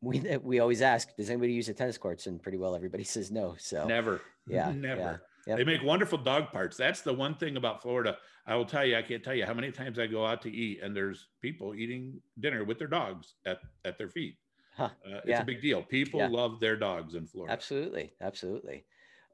we 0.00 0.20
we 0.42 0.60
always 0.60 0.82
ask 0.82 1.14
does 1.16 1.30
anybody 1.30 1.52
use 1.52 1.66
the 1.66 1.74
tennis 1.74 1.98
courts 1.98 2.26
and 2.26 2.42
pretty 2.42 2.58
well 2.58 2.74
everybody 2.74 3.04
says 3.16 3.30
no 3.30 3.54
so 3.58 3.86
never 3.86 4.20
yeah 4.48 4.72
never 4.76 5.00
yeah. 5.00 5.16
Yep. 5.48 5.56
They 5.56 5.64
make 5.64 5.82
wonderful 5.82 6.18
dog 6.18 6.52
parts. 6.52 6.76
That's 6.76 7.00
the 7.00 7.14
one 7.14 7.34
thing 7.34 7.56
about 7.56 7.80
Florida. 7.80 8.18
I 8.46 8.54
will 8.54 8.66
tell 8.66 8.84
you, 8.84 8.98
I 8.98 9.02
can't 9.02 9.24
tell 9.24 9.34
you 9.34 9.46
how 9.46 9.54
many 9.54 9.70
times 9.70 9.98
I 9.98 10.06
go 10.06 10.26
out 10.26 10.42
to 10.42 10.52
eat 10.52 10.82
and 10.82 10.94
there's 10.94 11.28
people 11.40 11.74
eating 11.74 12.20
dinner 12.38 12.64
with 12.64 12.78
their 12.78 12.88
dogs 12.88 13.34
at, 13.46 13.60
at 13.86 13.96
their 13.96 14.10
feet. 14.10 14.36
Huh. 14.78 14.90
Uh, 15.04 15.16
it's 15.16 15.26
yeah. 15.26 15.42
a 15.42 15.44
big 15.44 15.60
deal. 15.60 15.82
People 15.82 16.20
yeah. 16.20 16.28
love 16.28 16.60
their 16.60 16.76
dogs 16.76 17.16
in 17.16 17.26
Florida. 17.26 17.52
Absolutely, 17.52 18.12
absolutely. 18.20 18.84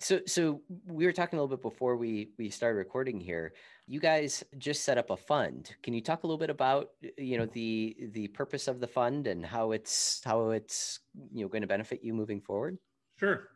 So, 0.00 0.20
so 0.26 0.62
we 0.86 1.04
were 1.04 1.12
talking 1.12 1.38
a 1.38 1.42
little 1.42 1.54
bit 1.54 1.62
before 1.62 1.96
we 1.96 2.30
we 2.38 2.48
started 2.48 2.78
recording 2.78 3.20
here. 3.20 3.52
You 3.86 4.00
guys 4.00 4.42
just 4.56 4.84
set 4.84 4.96
up 4.96 5.10
a 5.10 5.16
fund. 5.16 5.74
Can 5.82 5.92
you 5.92 6.00
talk 6.00 6.22
a 6.22 6.26
little 6.26 6.38
bit 6.38 6.48
about 6.48 6.92
you 7.18 7.36
know 7.36 7.44
the 7.44 7.94
the 8.12 8.28
purpose 8.28 8.68
of 8.68 8.80
the 8.80 8.88
fund 8.88 9.26
and 9.26 9.44
how 9.44 9.72
it's 9.72 10.22
how 10.24 10.50
it's 10.50 11.00
you 11.30 11.42
know 11.42 11.48
going 11.48 11.62
to 11.62 11.68
benefit 11.68 12.02
you 12.02 12.14
moving 12.14 12.40
forward? 12.40 12.78
Sure. 13.18 13.48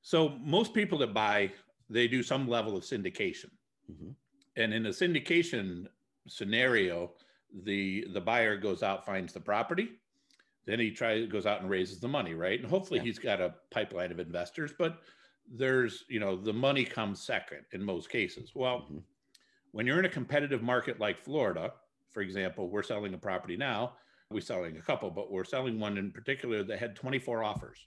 So 0.00 0.30
most 0.40 0.72
people 0.72 0.96
that 0.98 1.12
buy 1.12 1.52
they 1.90 2.08
do 2.08 2.22
some 2.22 2.48
level 2.48 2.74
of 2.74 2.84
syndication, 2.84 3.50
mm-hmm. 3.90 4.12
and 4.56 4.72
in 4.72 4.86
a 4.86 4.90
syndication 4.90 5.88
scenario, 6.26 7.12
the 7.64 8.06
the 8.14 8.20
buyer 8.20 8.56
goes 8.56 8.82
out 8.82 9.04
finds 9.04 9.34
the 9.34 9.40
property 9.40 9.90
then 10.66 10.78
he 10.78 10.90
tries 10.90 11.28
goes 11.28 11.46
out 11.46 11.60
and 11.60 11.70
raises 11.70 12.00
the 12.00 12.08
money, 12.08 12.34
right? 12.34 12.60
And 12.60 12.68
hopefully 12.68 13.00
yeah. 13.00 13.04
he's 13.04 13.18
got 13.18 13.40
a 13.40 13.54
pipeline 13.70 14.12
of 14.12 14.20
investors, 14.20 14.72
but 14.78 15.00
there's, 15.50 16.04
you 16.08 16.20
know, 16.20 16.36
the 16.36 16.52
money 16.52 16.84
comes 16.84 17.20
second 17.20 17.60
in 17.72 17.82
most 17.82 18.08
cases. 18.10 18.52
Well, 18.54 18.80
mm-hmm. 18.80 18.98
when 19.72 19.86
you're 19.86 19.98
in 19.98 20.04
a 20.04 20.10
competitive 20.10 20.62
market 20.62 21.00
like 21.00 21.18
Florida, 21.18 21.72
for 22.10 22.20
example, 22.20 22.68
we're 22.68 22.82
selling 22.82 23.14
a 23.14 23.18
property 23.18 23.56
now. 23.56 23.94
We're 24.30 24.40
selling 24.40 24.76
a 24.76 24.82
couple, 24.82 25.10
but 25.10 25.30
we're 25.30 25.44
selling 25.44 25.78
one 25.78 25.98
in 25.98 26.10
particular 26.10 26.62
that 26.62 26.78
had 26.78 26.96
24 26.96 27.42
offers. 27.42 27.86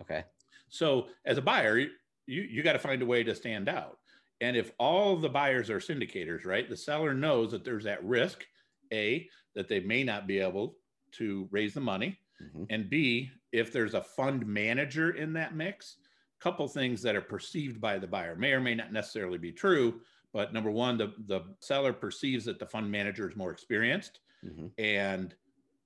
Okay. 0.00 0.24
So 0.68 1.06
as 1.24 1.38
a 1.38 1.42
buyer, 1.42 1.78
you 1.78 2.42
you 2.42 2.62
got 2.62 2.72
to 2.72 2.78
find 2.78 3.00
a 3.02 3.06
way 3.06 3.22
to 3.22 3.34
stand 3.34 3.68
out. 3.68 3.98
And 4.40 4.56
if 4.56 4.72
all 4.78 5.16
the 5.16 5.28
buyers 5.28 5.70
are 5.70 5.78
syndicators, 5.78 6.44
right? 6.44 6.68
The 6.68 6.76
seller 6.76 7.14
knows 7.14 7.52
that 7.52 7.64
there's 7.64 7.84
that 7.84 8.04
risk, 8.04 8.44
A, 8.92 9.28
that 9.54 9.68
they 9.68 9.80
may 9.80 10.04
not 10.04 10.26
be 10.26 10.38
able 10.38 10.76
to 11.18 11.48
raise 11.50 11.74
the 11.74 11.80
money. 11.80 12.18
Mm-hmm. 12.42 12.64
And 12.70 12.90
B, 12.90 13.30
if 13.52 13.72
there's 13.72 13.94
a 13.94 14.02
fund 14.02 14.46
manager 14.46 15.12
in 15.12 15.32
that 15.34 15.54
mix, 15.54 15.96
a 16.38 16.42
couple 16.42 16.68
things 16.68 17.02
that 17.02 17.16
are 17.16 17.22
perceived 17.22 17.80
by 17.80 17.98
the 17.98 18.06
buyer 18.06 18.36
may 18.36 18.52
or 18.52 18.60
may 18.60 18.74
not 18.74 18.92
necessarily 18.92 19.38
be 19.38 19.52
true. 19.52 20.00
But 20.32 20.52
number 20.52 20.70
one, 20.70 20.98
the, 20.98 21.14
the 21.26 21.42
seller 21.60 21.92
perceives 21.92 22.44
that 22.44 22.58
the 22.58 22.66
fund 22.66 22.90
manager 22.90 23.28
is 23.28 23.36
more 23.36 23.50
experienced 23.50 24.20
mm-hmm. 24.44 24.66
and 24.78 25.34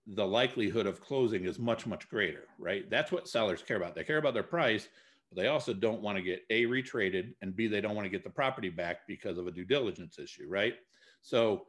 the 0.06 0.26
likelihood 0.26 0.86
of 0.86 1.00
closing 1.00 1.44
is 1.44 1.58
much, 1.58 1.86
much 1.86 2.08
greater, 2.08 2.48
right? 2.58 2.88
That's 2.90 3.12
what 3.12 3.28
sellers 3.28 3.62
care 3.62 3.76
about. 3.76 3.94
They 3.94 4.02
care 4.02 4.18
about 4.18 4.34
their 4.34 4.42
price, 4.42 4.88
but 5.28 5.40
they 5.40 5.48
also 5.48 5.72
don't 5.72 6.02
want 6.02 6.16
to 6.16 6.22
get 6.22 6.42
A, 6.50 6.64
retraded, 6.64 7.34
and 7.42 7.54
B, 7.54 7.68
they 7.68 7.80
don't 7.80 7.94
want 7.94 8.06
to 8.06 8.10
get 8.10 8.24
the 8.24 8.30
property 8.30 8.70
back 8.70 9.06
because 9.06 9.38
of 9.38 9.46
a 9.46 9.52
due 9.52 9.64
diligence 9.64 10.18
issue, 10.18 10.46
right? 10.48 10.74
So 11.22 11.66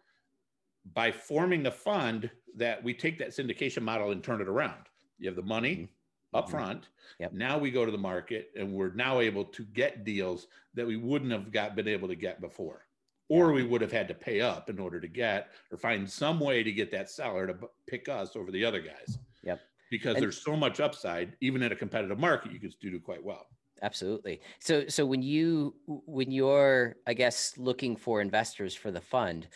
by 0.93 1.11
forming 1.11 1.65
a 1.65 1.71
fund 1.71 2.29
that 2.55 2.83
we 2.83 2.93
take 2.93 3.17
that 3.19 3.29
syndication 3.29 3.81
model 3.81 4.11
and 4.11 4.23
turn 4.23 4.41
it 4.41 4.47
around. 4.47 4.83
You 5.19 5.27
have 5.27 5.35
the 5.35 5.41
money 5.41 5.75
mm-hmm. 5.75 6.37
up 6.37 6.45
mm-hmm. 6.45 6.57
front. 6.57 6.87
Yep. 7.19 7.33
Now 7.33 7.57
we 7.57 7.71
go 7.71 7.85
to 7.85 7.91
the 7.91 7.97
market 7.97 8.49
and 8.55 8.73
we're 8.73 8.93
now 8.93 9.19
able 9.19 9.45
to 9.45 9.63
get 9.63 10.03
deals 10.03 10.47
that 10.73 10.87
we 10.87 10.97
wouldn't 10.97 11.31
have 11.31 11.51
got 11.51 11.75
been 11.75 11.87
able 11.87 12.07
to 12.07 12.15
get 12.15 12.41
before. 12.41 12.85
Or 13.29 13.53
we 13.53 13.63
would 13.63 13.79
have 13.79 13.93
had 13.93 14.09
to 14.09 14.13
pay 14.13 14.41
up 14.41 14.69
in 14.69 14.77
order 14.77 14.99
to 14.99 15.07
get 15.07 15.51
or 15.71 15.77
find 15.77 16.09
some 16.09 16.39
way 16.39 16.63
to 16.63 16.71
get 16.71 16.91
that 16.91 17.09
seller 17.09 17.47
to 17.47 17.55
pick 17.87 18.09
us 18.09 18.35
over 18.35 18.51
the 18.51 18.65
other 18.65 18.81
guys. 18.81 19.17
Yep. 19.43 19.61
Because 19.89 20.15
and- 20.15 20.23
there's 20.23 20.41
so 20.41 20.55
much 20.55 20.79
upside, 20.79 21.37
even 21.39 21.61
in 21.61 21.71
a 21.71 21.75
competitive 21.75 22.19
market, 22.19 22.51
you 22.51 22.59
can 22.59 22.71
still 22.71 22.91
do 22.91 22.99
quite 22.99 23.23
well 23.23 23.47
absolutely 23.83 24.39
so 24.59 24.87
so 24.87 25.05
when 25.05 25.21
you 25.21 25.73
when 25.87 26.31
you're 26.31 26.95
i 27.07 27.13
guess 27.13 27.57
looking 27.57 27.95
for 27.95 28.21
investors 28.21 28.75
for 28.75 28.91
the 28.91 29.01
fund 29.01 29.47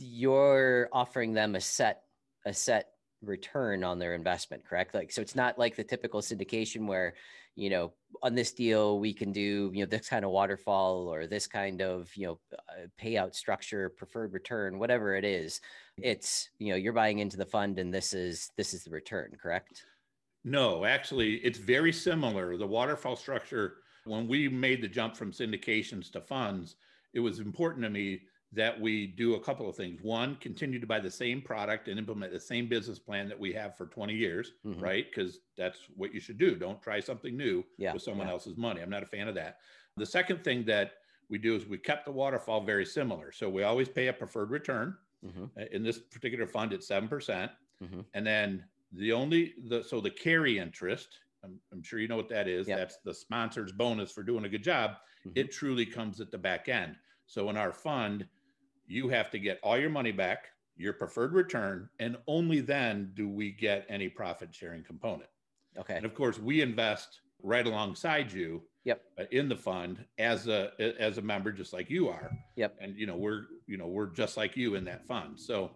you're 0.00 0.88
offering 0.92 1.32
them 1.32 1.54
a 1.54 1.60
set 1.60 2.02
a 2.46 2.54
set 2.54 2.92
return 3.22 3.84
on 3.84 3.98
their 3.98 4.14
investment, 4.14 4.64
correct? 4.64 4.94
Like, 4.94 5.12
so 5.12 5.20
it's 5.20 5.34
not 5.34 5.58
like 5.58 5.76
the 5.76 5.84
typical 5.84 6.22
syndication 6.22 6.86
where, 6.86 7.14
you 7.54 7.68
know, 7.68 7.92
on 8.22 8.34
this 8.34 8.52
deal 8.52 8.98
we 8.98 9.12
can 9.12 9.30
do, 9.30 9.70
you 9.74 9.80
know, 9.80 9.86
this 9.86 10.08
kind 10.08 10.24
of 10.24 10.30
waterfall 10.30 11.06
or 11.06 11.26
this 11.26 11.46
kind 11.46 11.82
of, 11.82 12.10
you 12.16 12.26
know, 12.26 12.40
uh, 12.54 12.86
payout 13.00 13.34
structure, 13.34 13.90
preferred 13.90 14.32
return, 14.32 14.78
whatever 14.78 15.14
it 15.14 15.24
is. 15.24 15.60
It's, 15.98 16.48
you 16.58 16.70
know, 16.70 16.76
you're 16.76 16.94
buying 16.94 17.18
into 17.18 17.36
the 17.36 17.44
fund 17.44 17.78
and 17.78 17.92
this 17.92 18.14
is 18.14 18.50
this 18.56 18.72
is 18.72 18.84
the 18.84 18.90
return, 18.90 19.36
correct? 19.40 19.84
No, 20.42 20.86
actually, 20.86 21.34
it's 21.36 21.58
very 21.58 21.92
similar. 21.92 22.56
The 22.56 22.66
waterfall 22.66 23.16
structure, 23.16 23.74
when 24.06 24.26
we 24.26 24.48
made 24.48 24.80
the 24.80 24.88
jump 24.88 25.14
from 25.14 25.32
syndications 25.32 26.10
to 26.12 26.22
funds, 26.22 26.76
it 27.12 27.20
was 27.20 27.40
important 27.40 27.84
to 27.84 27.90
me 27.90 28.20
that 28.52 28.80
we 28.80 29.06
do 29.06 29.34
a 29.34 29.40
couple 29.40 29.68
of 29.68 29.76
things. 29.76 30.02
One, 30.02 30.36
continue 30.36 30.80
to 30.80 30.86
buy 30.86 30.98
the 30.98 31.10
same 31.10 31.40
product 31.40 31.86
and 31.86 31.98
implement 31.98 32.32
the 32.32 32.40
same 32.40 32.68
business 32.68 32.98
plan 32.98 33.28
that 33.28 33.38
we 33.38 33.52
have 33.52 33.76
for 33.76 33.86
20 33.86 34.12
years, 34.12 34.52
mm-hmm. 34.66 34.80
right? 34.80 35.06
Because 35.08 35.38
that's 35.56 35.78
what 35.96 36.12
you 36.12 36.18
should 36.18 36.38
do. 36.38 36.56
Don't 36.56 36.82
try 36.82 36.98
something 36.98 37.36
new 37.36 37.64
yeah, 37.78 37.92
with 37.92 38.02
someone 38.02 38.26
yeah. 38.26 38.32
else's 38.32 38.56
money. 38.56 38.80
I'm 38.80 38.90
not 38.90 39.04
a 39.04 39.06
fan 39.06 39.28
of 39.28 39.36
that. 39.36 39.58
The 39.96 40.06
second 40.06 40.42
thing 40.42 40.64
that 40.64 40.94
we 41.28 41.38
do 41.38 41.54
is 41.54 41.66
we 41.66 41.78
kept 41.78 42.06
the 42.06 42.12
waterfall 42.12 42.62
very 42.62 42.84
similar. 42.84 43.30
So 43.30 43.48
we 43.48 43.62
always 43.62 43.88
pay 43.88 44.08
a 44.08 44.12
preferred 44.12 44.50
return. 44.50 44.96
Mm-hmm. 45.24 45.44
Uh, 45.56 45.64
in 45.70 45.84
this 45.84 45.98
particular 45.98 46.46
fund, 46.46 46.72
it's 46.72 46.88
7%. 46.88 47.08
percent 47.08 47.52
mm 47.82 47.88
hmm 47.88 48.00
And 48.12 48.26
then 48.26 48.64
the 48.92 49.12
only, 49.12 49.54
the 49.68 49.82
so 49.82 50.00
the 50.00 50.10
carry 50.10 50.58
interest, 50.58 51.20
I'm, 51.42 51.58
I'm 51.72 51.82
sure 51.82 51.98
you 51.98 52.08
know 52.08 52.16
what 52.16 52.28
that 52.28 52.48
is. 52.48 52.68
Yep. 52.68 52.78
That's 52.78 52.96
the 53.04 53.14
sponsor's 53.14 53.72
bonus 53.72 54.10
for 54.10 54.22
doing 54.22 54.44
a 54.44 54.48
good 54.48 54.62
job. 54.62 54.96
Mm-hmm. 55.26 55.30
It 55.36 55.52
truly 55.52 55.86
comes 55.86 56.20
at 56.20 56.30
the 56.30 56.36
back 56.36 56.68
end. 56.68 56.96
So 57.26 57.48
in 57.48 57.56
our 57.56 57.72
fund, 57.72 58.26
you 58.90 59.08
have 59.08 59.30
to 59.30 59.38
get 59.38 59.60
all 59.62 59.78
your 59.78 59.90
money 59.90 60.12
back, 60.12 60.48
your 60.76 60.92
preferred 60.92 61.32
return, 61.32 61.88
and 61.98 62.16
only 62.26 62.60
then 62.60 63.12
do 63.14 63.28
we 63.28 63.52
get 63.52 63.86
any 63.88 64.08
profit 64.08 64.54
sharing 64.54 64.82
component. 64.82 65.30
Okay. 65.78 65.96
And 65.96 66.04
of 66.04 66.14
course, 66.14 66.38
we 66.38 66.60
invest 66.60 67.20
right 67.42 67.66
alongside 67.66 68.32
you 68.32 68.62
yep. 68.84 69.02
Uh, 69.18 69.24
in 69.30 69.48
the 69.48 69.56
fund 69.56 70.04
as 70.18 70.48
a 70.48 70.72
as 70.98 71.18
a 71.18 71.22
member 71.22 71.52
just 71.52 71.72
like 71.72 71.88
you 71.88 72.08
are. 72.08 72.30
Yep. 72.56 72.76
And 72.80 72.96
you 72.96 73.06
know, 73.06 73.16
we're 73.16 73.44
you 73.66 73.76
know, 73.76 73.86
we're 73.86 74.08
just 74.10 74.36
like 74.36 74.56
you 74.56 74.74
in 74.74 74.84
that 74.84 75.06
fund. 75.06 75.38
So 75.38 75.70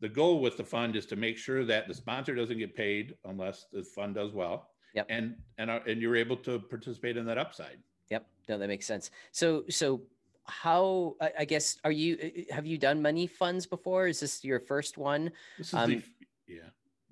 the 0.00 0.08
goal 0.08 0.40
with 0.40 0.56
the 0.56 0.64
fund 0.64 0.96
is 0.96 1.06
to 1.06 1.16
make 1.16 1.36
sure 1.36 1.64
that 1.64 1.88
the 1.88 1.94
sponsor 1.94 2.34
doesn't 2.34 2.58
get 2.58 2.74
paid 2.74 3.14
unless 3.24 3.66
the 3.72 3.82
fund 3.82 4.14
does 4.14 4.32
well. 4.32 4.70
Yep. 4.94 5.06
And 5.10 5.36
and 5.58 5.70
uh, 5.70 5.80
and 5.86 6.00
you're 6.00 6.16
able 6.16 6.36
to 6.38 6.58
participate 6.58 7.16
in 7.16 7.26
that 7.26 7.38
upside. 7.38 7.78
Yep. 8.10 8.26
No, 8.48 8.58
that 8.58 8.68
makes 8.68 8.86
sense. 8.86 9.10
So 9.32 9.64
so 9.68 10.00
how 10.48 11.16
I, 11.38 11.44
guess 11.44 11.78
are 11.84 11.92
you 11.92 12.18
uh, 12.22 12.26
uh, 12.26 12.54
have 12.54 12.66
you 12.66 12.78
done 12.78 13.02
money 13.02 13.26
funds 13.26 13.66
before? 13.66 14.06
Is 14.06 14.20
this 14.20 14.44
your 14.44 14.60
first 14.60 14.98
one? 14.98 15.30
This 15.58 15.68
is 15.68 15.74
um, 15.74 15.90
the, 15.90 16.02
yeah. 16.46 16.60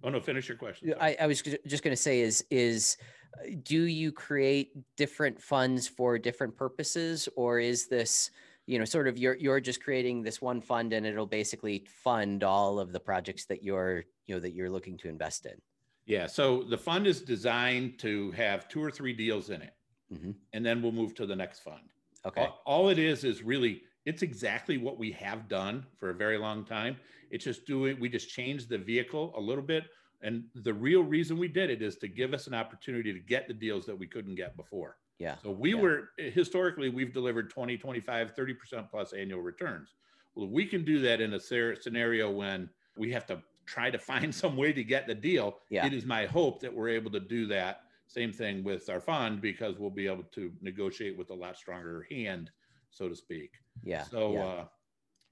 Oh 0.03 0.11
no, 0.11 0.21
finish 0.21 0.49
your 0.49 0.59
question. 0.59 0.95
I, 1.01 1.17
I 1.21 1.27
was 1.27 1.43
just 1.43 1.83
going 1.83 1.97
to 1.97 2.01
say 2.01 2.21
is 2.21 2.45
is 2.51 2.97
uh, 3.37 3.51
do 3.63 3.83
you 3.83 4.13
create 4.13 4.73
different 4.97 5.41
funds 5.41 5.89
for 5.89 6.19
different 6.19 6.57
purposes 6.57 7.29
or 7.37 7.59
is 7.59 7.89
this 7.89 8.31
you 8.67 8.79
know 8.79 8.85
sort 8.85 9.09
of 9.09 9.19
you're 9.19 9.37
you're 9.37 9.61
just 9.61 9.83
creating 9.83 10.23
this 10.23 10.41
one 10.41 10.61
fund 10.61 10.93
and 10.93 11.07
it'll 11.07 11.27
basically 11.27 11.87
fund 12.03 12.45
all 12.45 12.79
of 12.79 12.93
the 12.93 13.01
projects 13.01 13.45
that 13.47 13.63
you're 13.63 14.05
you 14.27 14.35
know 14.35 14.41
that 14.41 14.53
you're 14.53 14.71
looking 14.71 14.97
to 14.97 15.09
invest 15.09 15.47
in 15.47 15.55
yeah 16.07 16.27
so 16.27 16.63
the 16.63 16.79
fund 16.79 17.07
is 17.07 17.21
designed 17.21 17.99
to 17.99 18.31
have 18.33 18.69
two 18.69 18.83
or 18.83 18.91
three 18.91 19.13
deals 19.13 19.51
in 19.51 19.61
it 19.61 19.75
mm-hmm. 20.13 20.31
and 20.53 20.65
then 20.65 20.81
we'll 20.81 20.93
move 20.93 21.15
to 21.15 21.27
the 21.27 21.37
next 21.37 21.61
fund 21.61 21.93
Okay. 22.27 22.43
All, 22.43 22.63
all, 22.65 22.89
it 22.89 22.99
is 22.99 23.25
is 23.25 23.43
really 23.43 23.83
it's 24.07 24.23
exactly 24.23 24.79
what 24.79 24.99
we 24.99 25.13
have 25.13 25.49
done 25.49 25.87
for 25.99 26.11
a 26.11 26.15
very 26.15 26.39
long 26.39 26.65
time. 26.65 26.97
It's 27.31 27.45
just 27.45 27.67
doing 27.67 27.99
we 28.01 28.09
just 28.09 28.29
changed 28.29 28.69
the 28.69 28.79
vehicle 28.79 29.33
a 29.37 29.41
little 29.41 29.65
bit. 29.65 29.85
And 30.23 30.45
the 30.55 30.73
real 30.73 31.03
reason 31.03 31.37
we 31.37 31.49
did 31.49 31.69
it 31.69 31.83
is 31.83 31.97
to 31.97 32.09
give 32.09 32.33
us 32.33 32.47
an 32.47 32.55
opportunity 32.55 33.13
to 33.13 33.21
get 33.21 33.47
the 33.47 33.55
deals 33.55 33.85
that 33.87 33.99
we 33.99 34.07
couldn't 34.07 34.37
get 34.37 34.57
before. 34.57 34.97
Yeah. 35.19 35.37
So 35.43 35.51
we 35.51 35.75
yeah. 35.75 35.81
were 35.81 36.09
historically 36.17 36.89
we've 36.89 37.13
delivered 37.13 37.51
20, 37.51 37.77
25, 37.77 38.35
30% 38.35 38.91
plus 38.91 39.13
annual 39.13 39.41
returns. 39.41 39.95
Well, 40.35 40.49
we 40.49 40.67
can 40.67 40.85
do 40.85 41.01
that 41.01 41.21
in 41.21 41.35
a 41.35 41.41
scenario 41.41 42.31
when 42.31 42.71
we 42.97 43.13
have 43.13 43.27
to 43.27 43.43
try 43.67 43.91
to 43.91 43.99
find 44.11 44.35
some 44.35 44.57
way 44.57 44.73
to 44.73 44.83
get 44.83 45.07
the 45.07 45.15
deal. 45.15 45.59
Yeah. 45.69 45.87
It 45.87 45.93
is 45.93 46.07
my 46.07 46.27
hope 46.27 46.61
that 46.61 46.75
we're 46.75 46.89
able 46.89 47.11
to 47.13 47.21
do 47.21 47.47
that 47.49 47.83
same 48.07 48.33
thing 48.33 48.63
with 48.63 48.89
our 48.89 49.01
fund 49.01 49.41
because 49.41 49.79
we'll 49.79 49.91
be 49.91 50.07
able 50.07 50.25
to 50.33 50.53
negotiate 50.61 51.17
with 51.17 51.31
a 51.31 51.35
lot 51.35 51.57
stronger 51.57 52.07
hand, 52.11 52.51
so 52.91 53.09
to 53.09 53.17
speak. 53.17 53.53
Yeah. 53.83 54.05
So, 54.05 54.33
yeah. 54.33 54.45
uh, 54.45 54.65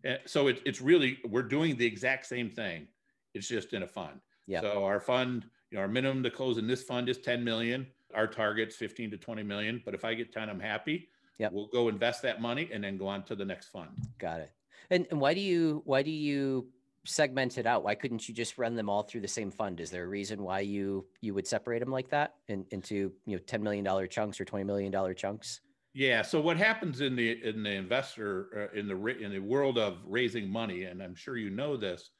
eh, 0.04 0.16
so 0.26 0.48
it, 0.48 0.60
it's 0.64 0.80
really 0.80 1.18
we're 1.28 1.42
doing 1.42 1.76
the 1.76 1.86
exact 1.86 2.26
same 2.26 2.50
thing. 2.50 2.88
It's 3.34 3.48
just 3.48 3.72
in 3.72 3.82
a 3.82 3.86
fund. 3.86 4.20
Yeah. 4.46 4.60
So 4.60 4.84
our 4.84 5.00
fund, 5.00 5.46
you 5.70 5.76
know, 5.76 5.82
our 5.82 5.88
minimum 5.88 6.22
to 6.24 6.30
close 6.30 6.58
in 6.58 6.66
this 6.66 6.82
fund 6.82 7.08
is 7.08 7.18
10 7.18 7.42
million. 7.42 7.86
Our 8.14 8.26
target's 8.26 8.76
15 8.76 9.12
to 9.12 9.16
20 9.16 9.42
million. 9.42 9.82
But 9.84 9.94
if 9.94 10.04
I 10.04 10.14
get 10.14 10.32
10, 10.32 10.50
I'm 10.50 10.60
happy. 10.60 11.08
Yeah. 11.38 11.48
We'll 11.50 11.68
go 11.68 11.88
invest 11.88 12.22
that 12.22 12.40
money 12.40 12.68
and 12.72 12.84
then 12.84 12.98
go 12.98 13.06
on 13.06 13.22
to 13.24 13.34
the 13.34 13.44
next 13.44 13.68
fund. 13.68 13.90
Got 14.18 14.40
it. 14.40 14.52
And, 14.90 15.06
and 15.10 15.20
why 15.20 15.32
do 15.32 15.40
you 15.40 15.82
why 15.86 16.02
do 16.02 16.10
you 16.10 16.66
segment 17.04 17.58
it 17.58 17.66
out? 17.66 17.84
Why 17.84 17.94
couldn't 17.94 18.28
you 18.28 18.34
just 18.34 18.58
run 18.58 18.74
them 18.74 18.88
all 18.88 19.02
through 19.02 19.22
the 19.22 19.28
same 19.28 19.50
fund? 19.50 19.80
Is 19.80 19.90
there 19.90 20.04
a 20.04 20.08
reason 20.08 20.42
why 20.42 20.60
you 20.60 21.06
you 21.20 21.34
would 21.34 21.46
separate 21.46 21.80
them 21.80 21.90
like 21.90 22.08
that 22.10 22.34
in, 22.48 22.64
into 22.70 23.12
you 23.26 23.36
know 23.36 23.42
ten 23.46 23.62
million 23.62 23.84
dollar 23.84 24.06
chunks 24.06 24.40
or 24.40 24.44
twenty 24.44 24.64
million 24.64 24.92
dollar 24.92 25.14
chunks? 25.14 25.60
Yeah. 25.94 26.22
So 26.22 26.40
what 26.40 26.56
happens 26.56 27.00
in 27.00 27.16
the 27.16 27.42
in 27.44 27.62
the 27.62 27.72
investor 27.72 28.70
uh, 28.72 28.78
in 28.78 28.88
the 28.88 29.06
in 29.06 29.32
the 29.32 29.40
world 29.40 29.78
of 29.78 29.98
raising 30.06 30.48
money, 30.48 30.84
and 30.84 31.02
I'm 31.02 31.14
sure 31.14 31.36
you 31.36 31.50
know 31.50 31.76
this, 31.76 32.10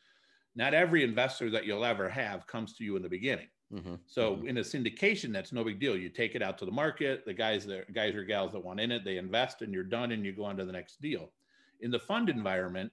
not 0.54 0.74
every 0.74 1.04
investor 1.04 1.50
that 1.50 1.64
you'll 1.64 1.84
ever 1.84 2.08
have 2.08 2.46
comes 2.46 2.74
to 2.74 2.84
you 2.84 2.96
in 2.96 3.02
the 3.02 3.08
beginning. 3.08 3.48
Mm-hmm. 3.72 3.94
So 4.06 4.34
mm-hmm. 4.34 4.48
in 4.48 4.58
a 4.58 4.60
syndication, 4.60 5.32
that's 5.32 5.52
no 5.52 5.64
big 5.64 5.80
deal. 5.80 5.96
You 5.96 6.10
take 6.10 6.34
it 6.34 6.42
out 6.42 6.58
to 6.58 6.66
the 6.66 6.72
market. 6.72 7.24
The 7.24 7.32
guys 7.32 7.66
that 7.66 7.92
guys 7.94 8.14
or 8.14 8.24
gals 8.24 8.52
that 8.52 8.62
want 8.62 8.80
in 8.80 8.92
it, 8.92 9.04
they 9.04 9.16
invest, 9.16 9.62
and 9.62 9.72
you're 9.72 9.82
done, 9.84 10.12
and 10.12 10.24
you 10.24 10.32
go 10.32 10.44
on 10.44 10.56
to 10.58 10.64
the 10.64 10.72
next 10.72 11.00
deal. 11.00 11.32
In 11.80 11.90
the 11.90 11.98
fund 11.98 12.28
environment, 12.28 12.92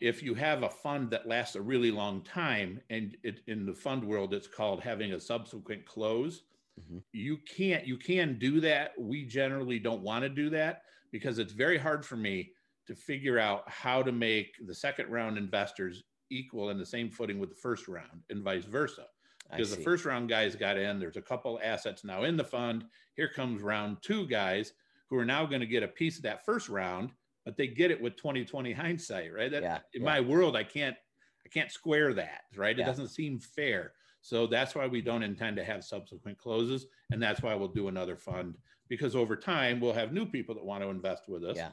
if 0.00 0.22
you 0.22 0.34
have 0.34 0.62
a 0.62 0.68
fund 0.68 1.10
that 1.10 1.28
lasts 1.28 1.56
a 1.56 1.60
really 1.60 1.90
long 1.90 2.22
time 2.22 2.80
and 2.90 3.16
it, 3.22 3.40
in 3.46 3.66
the 3.66 3.74
fund 3.74 4.02
world 4.02 4.32
it's 4.32 4.46
called 4.46 4.80
having 4.80 5.12
a 5.12 5.20
subsequent 5.20 5.84
close 5.84 6.42
mm-hmm. 6.80 6.98
you 7.12 7.38
can't 7.38 7.86
you 7.86 7.96
can 7.96 8.38
do 8.38 8.60
that. 8.60 8.92
We 8.98 9.24
generally 9.24 9.78
don't 9.78 10.02
want 10.02 10.22
to 10.22 10.28
do 10.28 10.50
that 10.50 10.82
because 11.12 11.38
it's 11.38 11.52
very 11.52 11.78
hard 11.78 12.04
for 12.04 12.16
me 12.16 12.52
to 12.86 12.94
figure 12.94 13.38
out 13.38 13.68
how 13.68 14.02
to 14.02 14.12
make 14.12 14.54
the 14.66 14.74
second 14.74 15.10
round 15.10 15.38
investors 15.38 16.02
equal 16.30 16.70
in 16.70 16.78
the 16.78 16.86
same 16.86 17.10
footing 17.10 17.38
with 17.38 17.50
the 17.50 17.56
first 17.56 17.88
round 17.88 18.22
and 18.30 18.42
vice 18.42 18.64
versa. 18.64 19.06
Because 19.50 19.74
the 19.74 19.82
first 19.82 20.04
round 20.04 20.28
guys 20.28 20.54
got 20.54 20.78
in 20.78 21.00
there's 21.00 21.16
a 21.16 21.22
couple 21.22 21.60
assets 21.62 22.04
now 22.04 22.22
in 22.22 22.36
the 22.36 22.44
fund. 22.44 22.84
Here 23.16 23.28
comes 23.28 23.62
round 23.62 23.98
two 24.00 24.26
guys 24.28 24.72
who 25.08 25.16
are 25.18 25.24
now 25.24 25.44
going 25.44 25.60
to 25.60 25.66
get 25.66 25.82
a 25.82 25.88
piece 25.88 26.16
of 26.16 26.22
that 26.22 26.44
first 26.44 26.68
round 26.68 27.10
but 27.44 27.56
they 27.56 27.66
get 27.66 27.90
it 27.90 28.00
with 28.00 28.16
2020 28.16 28.72
hindsight, 28.72 29.32
right? 29.32 29.50
That, 29.50 29.62
yeah, 29.62 29.78
in 29.94 30.02
yeah. 30.02 30.08
my 30.08 30.20
world, 30.20 30.56
I 30.56 30.64
can't 30.64 30.96
I 31.44 31.48
can't 31.48 31.70
square 31.70 32.14
that, 32.14 32.42
right? 32.56 32.76
It 32.76 32.80
yeah. 32.80 32.86
doesn't 32.86 33.08
seem 33.08 33.38
fair. 33.38 33.92
So 34.22 34.46
that's 34.46 34.74
why 34.74 34.86
we 34.86 35.00
don't 35.00 35.22
intend 35.22 35.56
to 35.56 35.64
have 35.64 35.84
subsequent 35.84 36.38
closes. 36.38 36.86
And 37.10 37.22
that's 37.22 37.42
why 37.42 37.54
we'll 37.54 37.68
do 37.68 37.88
another 37.88 38.16
fund 38.16 38.56
because 38.88 39.16
over 39.16 39.36
time 39.36 39.80
we'll 39.80 39.94
have 39.94 40.12
new 40.12 40.26
people 40.26 40.54
that 40.54 40.64
want 40.64 40.82
to 40.82 40.90
invest 40.90 41.28
with 41.28 41.44
us. 41.44 41.56
Yeah. 41.56 41.70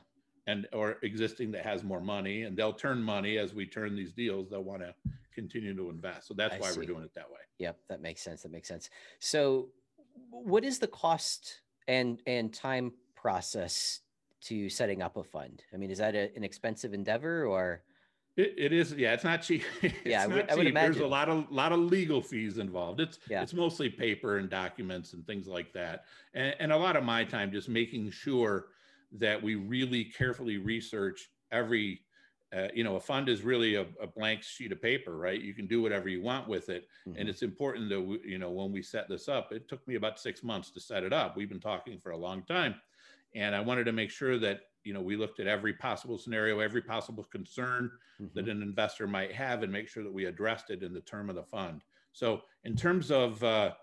And 0.47 0.65
or 0.71 0.97
existing 1.03 1.51
that 1.51 1.65
has 1.65 1.83
more 1.83 1.99
money 1.99 2.43
and 2.43 2.55
they'll 2.55 2.71
turn 2.73 3.03
money 3.03 3.37
as 3.37 3.53
we 3.53 3.65
turn 3.65 3.97
these 3.97 4.13
deals, 4.13 4.49
they'll 4.49 4.63
want 4.63 4.81
to 4.81 4.93
continue 5.35 5.75
to 5.75 5.89
invest. 5.89 6.27
So 6.27 6.33
that's 6.33 6.55
I 6.55 6.59
why 6.59 6.71
see. 6.71 6.79
we're 6.79 6.85
doing 6.85 7.03
it 7.03 7.13
that 7.15 7.29
way. 7.29 7.39
Yep, 7.59 7.77
that 7.89 8.01
makes 8.01 8.21
sense. 8.21 8.43
That 8.43 8.51
makes 8.51 8.69
sense. 8.69 8.89
So 9.19 9.67
what 10.29 10.63
is 10.63 10.79
the 10.79 10.87
cost 10.87 11.61
and 11.89 12.21
and 12.25 12.53
time 12.53 12.93
process 13.15 13.99
to 14.41 14.69
setting 14.69 15.01
up 15.01 15.17
a 15.17 15.23
fund? 15.23 15.63
I 15.73 15.77
mean, 15.77 15.91
is 15.91 15.97
that 15.97 16.15
a, 16.15 16.31
an 16.35 16.43
expensive 16.43 16.93
endeavor 16.93 17.45
or? 17.45 17.83
It, 18.37 18.53
it 18.55 18.73
is, 18.73 18.93
yeah. 18.93 19.13
It's 19.13 19.23
not 19.23 19.41
cheap. 19.41 19.63
It's 19.81 19.95
yeah, 20.05 20.23
I 20.23 20.27
would, 20.27 20.49
I 20.49 20.55
would 20.55 20.67
imagine. 20.67 20.93
There's 20.93 21.03
a 21.03 21.07
lot 21.07 21.27
of 21.27 21.51
lot 21.51 21.71
of 21.71 21.79
legal 21.79 22.21
fees 22.21 22.59
involved. 22.59 22.99
It's 22.99 23.19
yeah. 23.27 23.41
it's 23.41 23.53
mostly 23.53 23.89
paper 23.89 24.37
and 24.37 24.47
documents 24.49 25.13
and 25.13 25.25
things 25.25 25.47
like 25.47 25.73
that, 25.73 26.05
and, 26.35 26.55
and 26.59 26.71
a 26.71 26.77
lot 26.77 26.95
of 26.95 27.03
my 27.03 27.23
time 27.23 27.51
just 27.51 27.67
making 27.67 28.11
sure 28.11 28.67
that 29.13 29.41
we 29.41 29.55
really 29.55 30.05
carefully 30.05 30.57
research 30.57 31.29
every. 31.51 32.01
Uh, 32.55 32.69
you 32.73 32.81
know, 32.81 32.95
a 32.95 32.99
fund 32.99 33.27
is 33.27 33.41
really 33.41 33.75
a, 33.75 33.85
a, 34.01 34.07
blank 34.07 34.41
sheet 34.41 34.71
of 34.71 34.81
paper, 34.81 35.17
right? 35.17 35.41
You 35.41 35.53
can 35.53 35.67
do 35.67 35.81
whatever 35.81 36.07
you 36.07 36.21
want 36.21 36.47
with 36.47 36.69
it, 36.69 36.87
mm-hmm. 37.05 37.19
and 37.19 37.27
it's 37.27 37.41
important 37.41 37.89
that 37.89 37.99
we, 37.99 38.21
you 38.23 38.37
know 38.37 38.51
when 38.51 38.71
we 38.71 38.81
set 38.81 39.09
this 39.09 39.27
up. 39.27 39.51
It 39.51 39.67
took 39.67 39.85
me 39.85 39.95
about 39.95 40.17
six 40.17 40.43
months 40.43 40.71
to 40.71 40.79
set 40.79 41.03
it 41.03 41.11
up. 41.11 41.35
We've 41.35 41.49
been 41.49 41.59
talking 41.59 41.99
for 41.99 42.11
a 42.11 42.17
long 42.17 42.43
time, 42.43 42.75
and 43.35 43.55
I 43.55 43.59
wanted 43.59 43.85
to 43.85 43.91
make 43.91 44.09
sure 44.09 44.37
that 44.39 44.61
you 44.83 44.93
know 44.93 45.01
we 45.01 45.15
looked 45.15 45.39
at 45.39 45.47
every 45.47 45.73
possible 45.73 46.17
scenario, 46.17 46.59
every 46.59 46.81
possible 46.81 47.23
concern 47.25 47.91
mm-hmm. 48.21 48.33
that 48.35 48.49
an 48.49 48.61
investor 48.61 49.07
might 49.07 49.33
have, 49.33 49.63
and 49.63 49.71
make 49.71 49.87
sure 49.87 50.03
that 50.03 50.13
we 50.13 50.25
addressed 50.25 50.69
it 50.69 50.83
in 50.83 50.93
the 50.93 51.01
term 51.01 51.29
of 51.29 51.35
the 51.35 51.43
fund. 51.43 51.81
So, 52.13 52.41
in 52.63 52.75
terms 52.75 53.11
of 53.11 53.43
uh, 53.43 53.73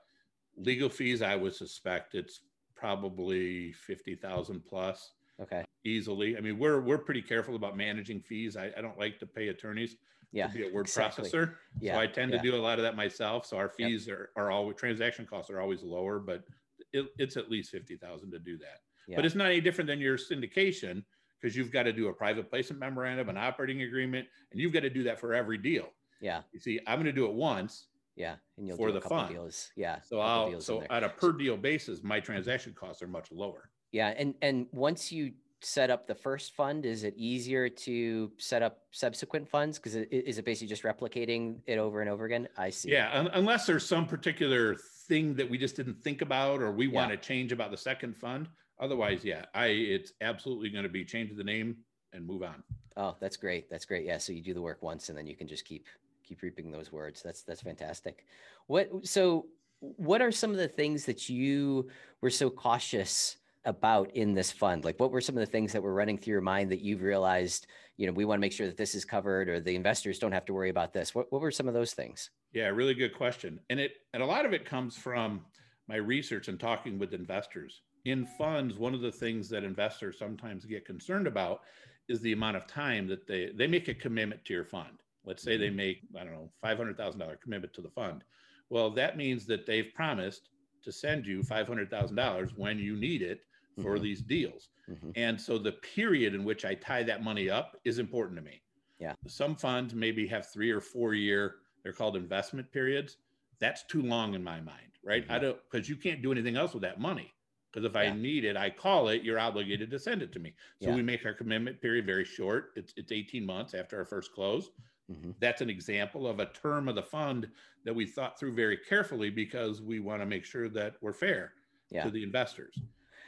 legal 0.57 0.89
fees, 0.89 1.23
I 1.23 1.37
would 1.37 1.55
suspect 1.55 2.15
it's 2.15 2.41
probably 2.75 3.73
fifty 3.73 4.15
thousand 4.15 4.65
plus. 4.67 5.13
Okay. 5.41 5.65
Easily. 5.85 6.37
I 6.37 6.41
mean, 6.41 6.59
we're 6.59 6.81
we're 6.81 6.99
pretty 6.99 7.23
careful 7.23 7.57
about 7.57 7.77
managing 7.77 8.21
fees. 8.21 8.57
I, 8.57 8.71
I 8.77 8.81
don't 8.81 8.99
like 8.99 9.19
to 9.19 9.27
pay 9.27 9.49
attorneys 9.49 9.97
Yeah. 10.33 10.47
to 10.47 10.53
be 10.53 10.69
a 10.69 10.73
word 10.73 10.83
exactly. 10.83 11.29
processor. 11.29 11.55
Yeah. 11.81 11.95
So 11.95 12.01
I 12.01 12.07
tend 12.07 12.33
yeah. 12.33 12.39
to 12.39 12.51
do 12.51 12.57
a 12.57 12.63
lot 12.63 12.79
of 12.79 12.85
that 12.85 12.97
myself. 12.97 13.45
So 13.45 13.57
our 13.57 13.69
fees 13.69 14.09
are, 14.09 14.31
are 14.37 14.51
always 14.51 14.77
transaction 14.77 15.27
costs 15.27 15.51
are 15.51 15.61
always 15.61 15.83
lower, 15.83 16.19
but 16.19 16.45
it, 16.93 17.07
it's 17.19 17.37
at 17.37 17.51
least 17.51 17.71
fifty 17.71 17.97
thousand 17.97 18.31
to 18.31 18.39
do 18.39 18.57
that. 18.59 18.81
Yeah. 19.09 19.17
But 19.17 19.27
it's 19.27 19.35
not 19.35 19.47
any 19.47 19.61
different 19.61 19.88
than 19.88 20.01
your 20.01 20.17
syndication 20.17 21.05
because 21.40 21.57
you've 21.57 21.71
got 21.71 21.83
to 21.85 21.93
do 21.93 22.09
a 22.09 22.12
private 22.12 22.49
placement 22.49 22.81
memorandum, 22.81 23.29
an 23.29 23.37
mm-hmm. 23.37 23.45
operating 23.45 23.83
agreement, 23.83 24.27
and 24.51 24.61
you've 24.61 24.73
got 24.73 24.81
to 24.81 24.90
do 24.90 25.03
that 25.05 25.21
for 25.21 25.35
every 25.35 25.59
deal. 25.59 25.88
yeah. 26.21 26.40
You 26.53 26.61
see, 26.61 26.81
I'm 26.87 26.97
going 26.97 27.07
to 27.07 27.12
do 27.12 27.27
it 27.27 27.33
once. 27.35 27.87
Yeah. 28.17 28.37
And 28.57 28.67
you'll 28.67 28.77
For 28.77 28.88
do 28.88 28.93
the 28.93 28.99
a 28.99 29.03
couple 29.03 29.19
fund. 29.19 29.35
deals. 29.35 29.71
Yeah. 29.77 29.99
So 30.09 30.21
I'll 30.21 30.51
deals 30.51 30.67
so 30.67 30.85
on 30.88 31.05
a 31.05 31.09
per 31.09 31.33
deal 31.33 31.57
basis, 31.57 32.03
my 32.03 32.21
transaction 32.21 32.73
mm-hmm. 32.73 32.87
costs 32.87 33.03
are 33.03 33.09
much 33.09 33.31
lower. 33.33 33.71
Yeah, 33.93 34.14
and 34.17 34.35
and 34.43 34.67
once 34.73 35.12
you 35.12 35.33
set 35.61 35.90
up 35.90 36.07
the 36.07 36.14
first 36.14 36.55
fund, 36.55 36.85
is 36.85 37.05
it 37.05 37.14
easier 37.17 37.69
to 37.69 38.31
set 38.38 38.62
up 38.62 38.81
subsequent 38.90 39.49
funds? 39.49 39.79
Because 39.79 39.95
it, 39.95 40.09
is 40.11 40.38
it 40.38 40.45
basically 40.45 40.69
just 40.69 40.83
replicating 40.83 41.59
it 41.67 41.79
over 41.79 42.01
and 42.01 42.11
over 42.11 42.25
again? 42.25 42.49
I 42.57 42.71
see. 42.71 42.90
Yeah, 42.90 43.11
un- 43.12 43.31
unless 43.35 43.67
there's 43.67 43.87
some 43.87 44.07
particular 44.07 44.77
thing 45.09 45.35
that 45.35 45.49
we 45.49 45.59
just 45.59 45.77
didn't 45.77 46.03
think 46.03 46.23
about 46.23 46.61
or 46.61 46.71
we 46.73 46.87
Yeah. 46.87 46.95
want 46.95 47.11
to 47.11 47.17
change 47.17 47.53
about 47.53 47.71
the 47.71 47.77
second 47.77 48.17
fund. 48.17 48.49
Otherwise, 48.81 49.25
yeah, 49.25 49.45
I 49.55 49.67
it's 49.67 50.13
absolutely 50.21 50.71
going 50.71 50.85
to 50.85 50.91
be 50.91 51.05
change 51.05 51.37
the 51.37 51.45
name 51.45 51.77
and 52.13 52.27
move 52.27 52.43
on. 52.43 52.63
Oh, 52.97 53.17
that's 53.21 53.37
great. 53.37 53.69
That's 53.71 53.85
great. 53.85 54.07
Yeah. 54.07 54.19
So 54.19 54.33
you 54.33 54.43
do 54.43 54.55
the 54.55 54.63
work 54.63 54.83
once, 54.83 55.09
and 55.09 55.19
then 55.19 55.27
you 55.27 55.37
can 55.37 55.49
just 55.49 55.65
keep 55.65 55.87
keep 56.25 56.43
reaping 56.43 56.71
those 56.71 56.93
words. 56.93 57.23
That's 57.23 57.43
that's 57.43 57.63
fantastic. 57.63 58.25
What 58.67 58.91
so 59.07 59.47
what 59.81 60.23
are 60.23 60.33
some 60.33 60.51
of 60.51 60.57
the 60.57 60.69
things 60.69 61.05
that 61.05 61.29
you 61.29 61.89
were 62.21 62.31
so 62.31 62.49
cautious 62.51 63.37
about 63.65 64.11
in 64.13 64.35
this 64.35 64.51
fund? 64.51 64.85
Like, 64.85 64.99
what 65.01 65.11
were 65.11 65.21
some 65.21 65.37
of 65.37 65.41
the 65.41 65.51
things 65.51 65.73
that 65.73 65.83
were 65.83 65.95
running 65.95 66.19
through 66.19 66.33
your 66.33 66.41
mind 66.41 66.71
that 66.73 66.81
you've 66.81 67.03
realized? 67.03 67.67
You 67.97 68.07
know, 68.07 68.13
we 68.13 68.25
want 68.25 68.39
to 68.39 68.41
make 68.41 68.53
sure 68.53 68.67
that 68.67 68.77
this 68.77 68.95
is 68.95 69.05
covered, 69.05 69.49
or 69.49 69.61
the 69.61 69.77
investors 69.77 70.19
don't 70.19 70.33
have 70.33 70.45
to 70.47 70.55
worry 70.55 70.71
about 70.71 70.93
this. 70.93 71.15
What 71.15 71.31
what 71.31 71.41
were 71.41 71.51
some 71.51 71.69
of 71.69 71.75
those 71.75 71.93
things? 71.93 72.31
Yeah, 72.53 72.67
really 72.69 72.95
good 72.95 73.15
question. 73.15 73.61
And 73.71 73.79
it 73.79 73.93
and 74.13 74.23
a 74.23 74.27
lot 74.27 74.47
of 74.47 74.53
it 74.53 74.65
comes 74.65 74.97
from 74.97 75.45
my 75.87 75.97
research 75.97 76.49
and 76.49 76.59
talking 76.59 76.99
with 76.99 77.13
investors. 77.13 77.83
In 78.05 78.27
funds, 78.27 78.77
one 78.77 78.93
of 78.95 79.01
the 79.01 79.11
things 79.12 79.49
that 79.49 79.64
investors 79.64 80.19
sometimes 80.19 80.67
get 80.67 80.85
concerned 80.85 81.27
about 81.27 81.62
is 82.07 82.21
the 82.21 82.33
amount 82.33 82.57
of 82.59 82.67
time 82.67 83.07
that 83.09 83.27
they 83.27 83.51
they 83.51 83.67
make 83.67 83.88
a 83.88 83.95
commitment 83.95 84.45
to 84.45 84.53
your 84.53 84.64
fund. 84.64 85.03
Let's 85.25 85.43
say 85.43 85.57
they 85.57 85.71
make, 85.71 86.03
I 86.14 86.23
don't 86.23 86.35
know, 86.35 86.53
$500,000 86.62 87.40
commitment 87.40 87.73
to 87.75 87.81
the 87.83 87.90
fund. 87.90 88.23
Well, 88.69 88.90
that 88.90 89.17
means 89.17 89.47
that 89.47 89.64
they've 89.64 89.90
promised 89.95 90.51
to 90.83 90.93
send 90.93 91.27
you 91.27 91.43
$500,000 91.43 92.53
when 92.55 92.79
you 92.79 92.95
need 92.95 93.23
it 93.23 93.40
for 93.79 93.99
Mhm. 93.99 93.99
these 93.99 94.21
deals. 94.21 94.69
Mhm. 94.88 95.14
And 95.14 95.40
so 95.40 95.57
the 95.57 95.73
period 95.73 96.35
in 96.35 96.45
which 96.45 96.67
I 96.67 96.75
tie 96.75 97.05
that 97.05 97.23
money 97.23 97.49
up 97.49 97.81
is 97.87 97.99
important 97.99 98.37
to 98.37 98.43
me. 98.43 98.62
Yeah. 98.99 99.14
Some 99.29 99.57
funds 99.57 99.95
maybe 99.95 100.27
have 100.29 100.53
three 100.53 100.71
or 100.71 100.81
four 100.83 101.14
year, 101.14 101.61
they're 101.85 101.93
called 101.95 102.17
investment 102.17 102.73
periods. 102.73 103.19
That's 103.61 103.87
too 103.87 104.03
long 104.03 104.35
in 104.35 104.45
my 104.45 104.61
mind, 104.61 104.99
right? 105.05 105.25
I 105.31 105.38
Mhm. 105.38 105.40
don't, 105.40 105.61
because 105.71 105.88
you 105.88 105.97
can't 105.97 106.23
do 106.23 106.33
anything 106.33 106.57
else 106.57 106.75
with 106.75 106.83
that 106.83 107.01
money. 107.01 107.35
Because 107.75 107.85
if 107.85 107.97
I 107.97 108.11
need 108.11 108.45
it, 108.45 108.57
I 108.57 108.71
call 108.71 109.09
it, 109.09 109.23
you're 109.25 109.41
obligated 109.41 109.91
to 109.91 109.99
send 109.99 110.23
it 110.23 110.33
to 110.35 110.39
me. 110.39 110.55
So 110.81 110.91
Yeah. 110.91 110.95
we 110.95 111.03
make 111.03 111.27
our 111.27 111.35
commitment 111.35 111.81
period 111.81 112.07
very 112.07 112.25
short. 112.25 112.71
It's, 112.77 112.95
it's 112.97 113.11
18 113.11 113.45
months 113.45 113.75
after 113.75 113.99
our 113.99 114.05
first 114.05 114.33
close. 114.33 114.71
Mhm. 115.11 115.35
That's 115.41 115.61
an 115.61 115.69
example 115.69 116.29
of 116.29 116.39
a 116.39 116.47
term 116.53 116.89
of 116.89 116.95
the 116.95 117.03
fund 117.03 117.51
that 117.83 117.93
we 117.93 118.07
thought 118.07 118.39
through 118.39 118.55
very 118.55 118.77
carefully 118.77 119.29
because 119.29 119.83
we 119.83 119.99
want 119.99 120.23
to 120.23 120.27
make 120.27 120.45
sure 120.45 120.69
that 120.69 120.95
we're 121.03 121.13
fair 121.13 121.55
Yeah. 121.91 122.05
to 122.05 122.11
the 122.13 122.23
investors. 122.23 122.79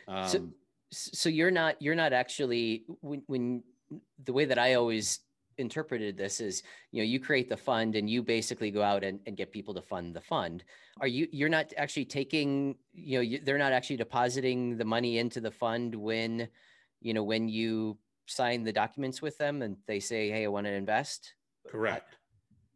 Um, 0.07 0.29
So- 0.29 0.53
so 0.93 1.29
you're 1.29 1.51
not 1.51 1.83
you're 1.83 1.97
not 1.97 2.13
actually 2.13 2.85
when 3.01 3.23
when 3.27 3.65
the 4.25 4.33
way 4.33 4.45
that 4.45 4.59
I 4.59 4.75
always 4.75 5.26
interpreted 5.59 6.17
this 6.17 6.41
is 6.41 6.63
you 6.93 7.01
know 7.01 7.07
you 7.07 7.19
create 7.19 7.49
the 7.49 7.57
fund 7.57 7.97
and 7.97 8.11
you 8.11 8.23
basically 8.23 8.71
go 8.71 8.83
out 8.83 9.03
and, 9.03 9.21
and 9.27 9.37
get 9.37 9.51
people 9.51 9.73
to 9.73 9.81
fund 9.81 10.15
the 10.15 10.21
fund 10.21 10.65
are 11.01 11.07
you 11.07 11.27
you're 11.33 11.49
not 11.49 11.73
actually 11.77 12.05
taking 12.05 12.77
you 12.93 13.17
know 13.19 13.23
you, 13.23 13.41
they're 13.43 13.59
not 13.59 13.73
actually 13.73 13.97
depositing 13.97 14.77
the 14.77 14.85
money 14.85 15.19
into 15.19 15.41
the 15.41 15.51
fund 15.51 15.95
when 15.95 16.47
you 17.01 17.15
know 17.15 17.23
when 17.23 17.49
you 17.49 17.97
sign 18.27 18.65
the 18.65 18.73
documents 18.73 19.23
with 19.23 19.39
them 19.39 19.63
and 19.63 19.77
they 19.87 19.99
say 19.99 20.31
hey 20.31 20.45
i 20.45 20.49
want 20.49 20.67
to 20.67 20.73
invest 20.73 21.35
Correct. 21.69 22.17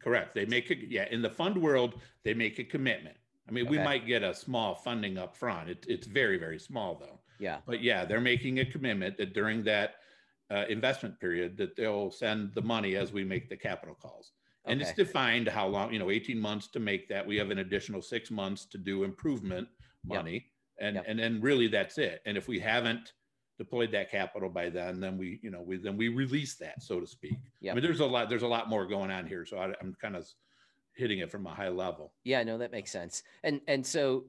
Correct. 0.02 0.34
They 0.34 0.46
make 0.46 0.70
it, 0.70 0.78
yeah, 0.88 1.06
in 1.10 1.22
the 1.22 1.30
fund 1.30 1.56
world, 1.56 1.94
they 2.24 2.34
make 2.34 2.58
a 2.58 2.64
commitment. 2.64 3.16
I 3.48 3.52
mean, 3.52 3.68
we 3.68 3.78
might 3.78 4.06
get 4.06 4.22
a 4.22 4.34
small 4.34 4.74
funding 4.74 5.18
up 5.18 5.36
front. 5.36 5.68
It, 5.68 5.84
it's 5.88 6.06
very, 6.06 6.38
very 6.38 6.58
small 6.58 6.94
though. 6.94 7.18
yeah 7.38 7.58
But 7.66 7.82
yeah, 7.82 8.04
they're 8.04 8.20
making 8.20 8.60
a 8.60 8.64
commitment 8.64 9.16
that 9.18 9.34
during 9.34 9.64
that 9.64 9.96
uh, 10.50 10.64
investment 10.68 11.18
period, 11.20 11.56
that 11.56 11.76
they'll 11.76 12.10
send 12.10 12.52
the 12.54 12.62
money 12.62 12.96
as 12.96 13.12
we 13.12 13.24
make 13.24 13.48
the 13.48 13.56
capital 13.56 13.94
calls. 13.94 14.32
And 14.66 14.80
it's 14.80 14.92
defined 14.92 15.48
how 15.48 15.66
long, 15.66 15.92
you 15.92 15.98
know, 15.98 16.10
18 16.10 16.38
months 16.38 16.68
to 16.68 16.80
make 16.80 17.08
that. 17.08 17.26
We 17.26 17.36
have 17.36 17.50
an 17.50 17.58
additional 17.58 18.02
six 18.02 18.30
months 18.30 18.66
to 18.66 18.78
do 18.78 19.04
improvement 19.04 19.68
Yep. 20.06 20.18
money. 20.18 20.46
And, 20.78 20.96
Yep. 20.96 21.04
and 21.08 21.18
then 21.18 21.40
really 21.40 21.66
that's 21.68 21.98
it. 21.98 22.20
And 22.26 22.36
if 22.36 22.46
we 22.48 22.58
haven't 22.60 23.12
deployed 23.58 23.90
that 23.92 24.10
capital 24.10 24.48
by 24.48 24.68
then, 24.70 25.00
then 25.00 25.16
we, 25.18 25.40
you 25.42 25.50
know, 25.50 25.62
we, 25.62 25.76
then 25.76 25.96
we 25.96 26.08
release 26.08 26.56
that, 26.56 26.82
so 26.82 27.00
to 27.00 27.06
speak. 27.06 27.32
I 27.34 27.50
Yep. 27.60 27.74
mean, 27.76 27.84
there's 27.84 28.00
a 28.00 28.06
lot, 28.06 28.28
there's 28.28 28.42
a 28.42 28.48
lot 28.48 28.68
more 28.68 28.86
going 28.86 29.10
on 29.10 29.26
here. 29.26 29.44
So 29.46 29.58
I, 29.58 29.74
I'm 29.80 29.94
kind 30.00 30.16
of 30.16 30.26
hitting 30.94 31.18
it 31.20 31.30
from 31.30 31.46
a 31.46 31.54
high 31.54 31.68
level. 31.68 32.12
yeah 32.24 32.42
no 32.42 32.58
that 32.58 32.72
makes 32.72 32.90
sense 32.90 33.22
and 33.44 33.60
and 33.68 33.86
so 33.86 34.24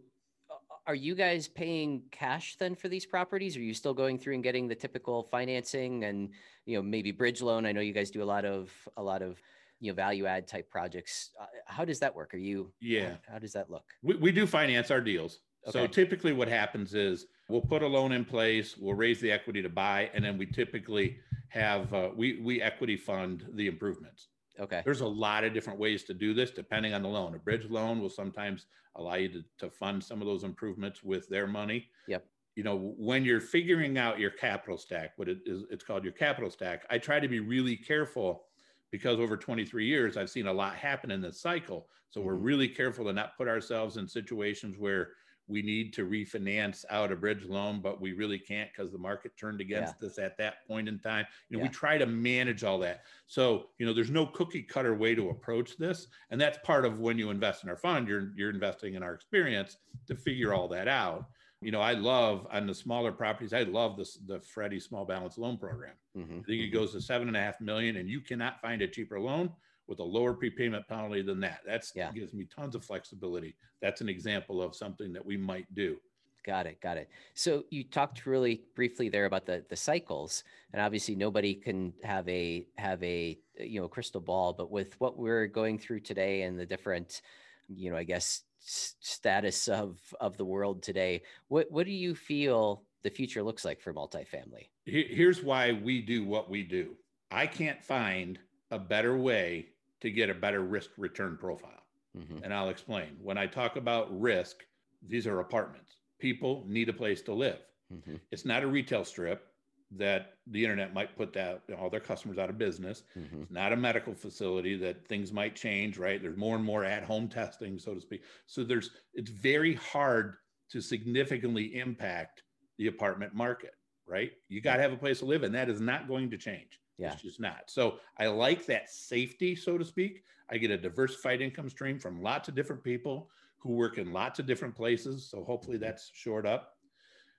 are 0.92 0.96
you 0.96 1.16
guys 1.16 1.48
paying 1.48 2.02
cash 2.12 2.58
then 2.58 2.76
for 2.76 2.90
these 2.90 3.06
properties? 3.06 3.56
Are 3.56 3.62
you 3.62 3.74
still 3.74 3.94
going 3.94 4.20
through 4.20 4.34
and 4.34 4.44
getting 4.44 4.68
the 4.68 4.76
typical 4.76 5.24
financing 5.24 6.04
and 6.04 6.32
you 6.66 6.76
know 6.76 6.82
maybe 6.82 7.12
bridge 7.14 7.42
loan? 7.42 7.66
I 7.66 7.72
know 7.72 7.80
you 7.80 7.94
guys 7.94 8.12
do 8.12 8.22
a 8.22 8.26
lot 8.26 8.44
of 8.44 8.70
a 8.98 9.02
lot 9.02 9.22
of 9.22 9.42
you 9.80 9.90
know 9.90 9.96
value 9.96 10.26
add 10.26 10.50
type 10.50 10.70
projects. 10.70 11.30
Uh, 11.40 11.46
how 11.66 11.86
does 11.86 12.00
that 12.00 12.14
work? 12.14 12.34
Are 12.34 12.38
you 12.38 12.74
Yeah. 12.82 13.12
How, 13.26 13.34
how 13.34 13.40
does 13.40 13.54
that 13.54 13.72
look? 13.72 13.86
We, 14.04 14.16
we 14.16 14.32
do 14.34 14.46
finance 14.46 14.92
our 14.92 15.00
deals. 15.00 15.40
So 15.70 15.88
typically 15.88 16.34
what 16.34 16.50
happens 16.50 16.94
is 16.94 17.28
we'll 17.48 17.62
put 17.62 17.84
a 17.84 17.88
loan 17.88 18.12
in 18.12 18.26
place, 18.26 18.76
we'll 18.78 18.96
raise 18.96 19.22
the 19.22 19.32
equity 19.32 19.62
to 19.62 19.70
buy, 19.70 20.10
and 20.14 20.26
then 20.26 20.36
we 20.36 20.48
typically 20.48 21.20
have, 21.50 21.94
uh, 21.94 22.10
we, 22.16 22.42
we 22.42 22.64
equity 22.64 22.98
fund 22.98 23.46
the 23.54 23.68
improvements. 23.68 24.30
Okay. 24.62 24.86
There's 24.86 25.02
a 25.02 25.08
lot 25.08 25.44
of 25.44 25.54
different 25.54 25.80
ways 25.80 26.04
to 26.06 26.14
do 26.14 26.34
this 26.34 26.52
depending 26.52 26.94
on 26.94 27.04
the 27.04 27.10
loan. 27.10 27.36
A 27.36 27.40
bridge 27.40 27.66
loan 27.70 28.00
will 28.00 28.10
sometimes 28.10 28.68
allow 28.96 29.16
you 29.16 29.30
to, 29.30 29.44
to 29.60 29.70
fund 29.70 30.04
some 30.04 30.22
of 30.22 30.28
those 30.28 30.44
improvements 30.44 31.04
with 31.04 31.28
their 31.30 31.48
money. 31.48 31.90
Yep. 32.08 32.32
You 32.56 32.64
know, 32.64 32.78
when 32.98 33.24
you're 33.24 33.42
figuring 33.42 33.98
out 33.98 34.20
your 34.20 34.32
capital 34.32 34.78
stack, 34.78 35.18
what 35.18 35.30
it 35.30 35.40
is, 35.46 35.64
it's 35.70 35.84
called 35.86 36.04
your 36.04 36.14
capital 36.14 36.50
stack. 36.52 36.86
I 36.90 36.98
try 36.98 37.20
to 37.20 37.28
be 37.28 37.40
really 37.40 37.78
careful 37.78 38.48
because 38.92 39.20
over 39.20 39.38
23 39.38 39.86
years, 39.86 40.18
I've 40.18 40.30
seen 40.30 40.48
a 40.48 40.54
lot 40.54 40.76
happen 40.76 41.12
in 41.12 41.22
this 41.22 41.40
cycle. 41.42 41.90
So 42.10 42.22
we're 42.22 42.36
Mhm. 42.36 42.38
really 42.38 42.68
careful 42.68 43.06
to 43.06 43.14
not 43.14 43.38
put 43.38 43.48
ourselves 43.48 43.96
in 43.98 44.08
situations 44.08 44.78
where 44.78 45.14
we 45.52 45.62
need 45.62 45.92
to 45.94 46.08
refinance 46.08 46.86
out 46.90 47.12
a 47.12 47.16
bridge 47.16 47.44
loan, 47.44 47.82
but 47.82 48.00
we 48.00 48.14
really 48.14 48.40
can't 48.40 48.70
because 48.72 48.92
the 48.92 48.98
market 48.98 49.36
turned 49.38 49.60
against 49.60 50.02
us 50.02 50.18
at 50.18 50.38
that 50.38 50.66
point 50.66 50.88
in 50.88 50.98
time. 50.98 51.26
You 51.50 51.58
know, 51.58 51.64
we 51.64 51.70
try 51.70 51.98
to 51.98 52.06
manage 52.06 52.64
all 52.64 52.80
that. 52.80 53.02
So, 53.28 53.68
you 53.78 53.86
know, 53.86 53.94
there's 53.94 54.10
no 54.10 54.26
cookie 54.26 54.64
cutter 54.64 54.96
way 54.96 55.14
to 55.14 55.30
approach 55.30 55.78
this. 55.78 56.08
And 56.30 56.40
that's 56.40 56.58
part 56.64 56.86
of 56.86 57.00
when 57.00 57.18
you 57.18 57.30
invest 57.30 57.64
in 57.64 57.70
our 57.70 57.76
fund, 57.76 58.08
you're 58.08 58.32
you're 58.36 58.50
investing 58.50 58.96
in 58.96 59.04
our 59.04 59.14
experience 59.14 59.78
to 60.08 60.16
figure 60.16 60.54
all 60.54 60.70
that 60.70 60.88
out. 60.88 61.26
You 61.62 61.72
know, 61.72 61.82
I 61.82 61.94
love 61.94 62.48
on 62.52 62.66
the 62.66 62.74
smaller 62.74 63.12
properties, 63.12 63.54
I 63.54 63.64
love 63.64 63.98
this 63.98 64.18
the 64.26 64.40
Freddie 64.40 64.80
small 64.80 65.06
balance 65.06 65.38
loan 65.38 65.58
program. 65.58 65.94
Mhm, 66.18 66.40
I 66.40 66.44
think 66.44 66.48
it 66.48 66.72
mhm. 66.72 66.74
goes 66.74 66.94
to 66.94 67.02
seven 67.02 67.28
and 67.28 67.38
a 67.38 67.42
half 67.42 67.60
million, 67.62 67.98
and 67.98 68.10
you 68.10 68.22
cannot 68.22 68.62
find 68.62 68.82
a 68.82 68.88
cheaper 68.88 69.20
loan 69.20 69.52
with 69.92 70.00
a 70.00 70.04
lower 70.04 70.34
prepayment 70.34 70.88
penalty 70.88 71.22
than 71.22 71.42
that. 71.42 71.60
That's 71.66 71.92
Yeah. 71.94 72.14
gives 72.14 72.34
me 72.34 72.46
tons 72.46 72.76
of 72.76 72.86
flexibility. 72.86 73.58
That's 73.82 74.00
an 74.00 74.08
example 74.08 74.62
of 74.62 74.74
something 74.74 75.12
that 75.12 75.26
we 75.26 75.36
might 75.36 75.68
do. 75.76 76.00
Got 76.46 76.66
it. 76.66 76.80
Got 76.80 76.96
it. 76.96 77.10
So 77.34 77.66
you 77.70 77.84
talked 77.84 78.26
really 78.26 78.64
briefly 78.74 79.10
there 79.10 79.26
about 79.26 79.46
the 79.46 79.64
the 79.70 79.76
cycles, 79.76 80.44
and 80.72 80.82
obviously 80.82 81.14
nobody 81.14 81.54
can 81.54 81.94
have 82.04 82.28
a 82.30 82.66
have 82.78 83.04
a 83.04 83.38
you 83.60 83.82
know 83.82 83.90
crystal 83.90 84.22
ball. 84.22 84.54
But 84.54 84.72
with 84.72 85.00
what 85.02 85.18
we're 85.20 85.46
going 85.46 85.78
through 85.78 86.00
today 86.00 86.44
and 86.44 86.58
the 86.58 86.66
different, 86.66 87.22
you 87.68 87.92
know, 87.92 87.98
I 87.98 88.06
guess 88.06 88.44
s- 88.64 88.96
status 89.02 89.68
of 89.68 90.00
of 90.22 90.38
the 90.38 90.46
world 90.46 90.82
today, 90.82 91.22
what 91.50 91.70
what 91.70 91.86
do 91.86 91.92
you 91.92 92.16
feel 92.16 92.86
the 93.04 93.10
future 93.12 93.44
looks 93.44 93.66
like 93.66 93.82
for 93.82 93.94
multifamily? 93.94 94.70
Here's 94.86 95.44
why 95.44 95.74
we 95.74 96.02
do 96.02 96.24
what 96.26 96.50
we 96.50 96.64
do. 96.64 96.96
I 97.30 97.46
can't 97.46 97.84
find 97.84 98.40
a 98.72 98.80
better 98.80 99.16
way 99.18 99.68
to 100.02 100.12
get 100.12 100.30
a 100.30 100.34
better 100.36 100.62
risk 100.62 100.92
return 100.98 101.38
profile. 101.38 101.84
Mhm, 102.18 102.44
And 102.44 102.54
I'll 102.54 102.70
explain. 102.70 103.18
When 103.22 103.38
I 103.38 103.48
talk 103.48 103.76
about 103.78 104.20
risk, 104.20 104.66
these 105.02 105.28
are 105.28 105.40
apartments. 105.40 106.00
People 106.20 106.66
need 106.68 106.90
a 106.90 106.94
place 106.94 107.22
to 107.24 107.34
live. 107.34 107.66
mhm, 107.92 108.20
It's 108.32 108.46
not 108.46 108.64
a 108.64 108.68
retail 108.68 109.06
strip 109.06 109.48
that 109.92 110.40
the 110.48 110.64
internet 110.64 110.94
might 110.94 111.16
put 111.18 111.34
that 111.34 111.70
all 111.78 111.90
their 111.90 112.00
customers 112.00 112.38
out 112.38 112.50
of 112.50 112.58
business. 112.58 113.04
mhm. 113.16 113.44
It's 113.44 113.52
not 113.52 113.74
a 113.74 113.76
medical 113.78 114.14
facility 114.16 114.78
that 114.78 115.08
things 115.08 115.34
might 115.34 115.56
change, 115.56 115.98
right? 115.98 116.22
There's 116.22 116.38
more 116.38 116.56
and 116.56 116.64
more 116.66 116.84
at-home 116.86 117.28
testing, 117.30 117.78
so 117.78 117.94
to 117.94 118.02
speak. 118.02 118.24
So 118.46 118.64
there's 118.64 118.96
it's 119.14 119.30
very 119.32 119.74
hard 119.74 120.38
to 120.70 120.82
significantly 120.82 121.76
impact 121.78 122.44
the 122.78 122.88
apartment 122.88 123.34
market. 123.34 123.76
right? 124.08 124.34
You 124.50 124.60
got 124.62 124.76
to 124.78 124.82
have 124.82 124.92
a 124.92 124.98
place 124.98 125.20
to 125.20 125.26
live, 125.26 125.44
and 125.44 125.56
that 125.56 125.70
is 125.70 125.80
not 125.80 126.08
going 126.08 126.32
to 126.32 126.38
change. 126.38 126.81
Yeah. 127.02 127.14
It's 127.14 127.22
just 127.24 127.40
not. 127.40 127.64
So 127.68 127.96
I 128.18 128.28
like 128.28 128.66
that 128.68 128.90
safety, 128.90 129.56
so 129.56 129.78
to 129.78 129.84
speak. 129.84 130.24
I 130.50 130.58
get 130.58 130.70
a 130.72 130.78
diversified 130.78 131.42
income 131.42 131.70
stream 131.70 131.98
from 131.98 132.22
lots 132.22 132.48
of 132.48 132.56
different 132.56 132.84
people 132.84 133.30
who 133.58 133.74
work 133.74 133.98
in 133.98 134.14
lots 134.14 134.40
of 134.40 134.46
different 134.46 134.76
places. 134.76 135.28
So 135.30 135.44
hopefully 135.44 135.78
that's 135.78 136.12
shored 136.14 136.46
up. 136.46 136.76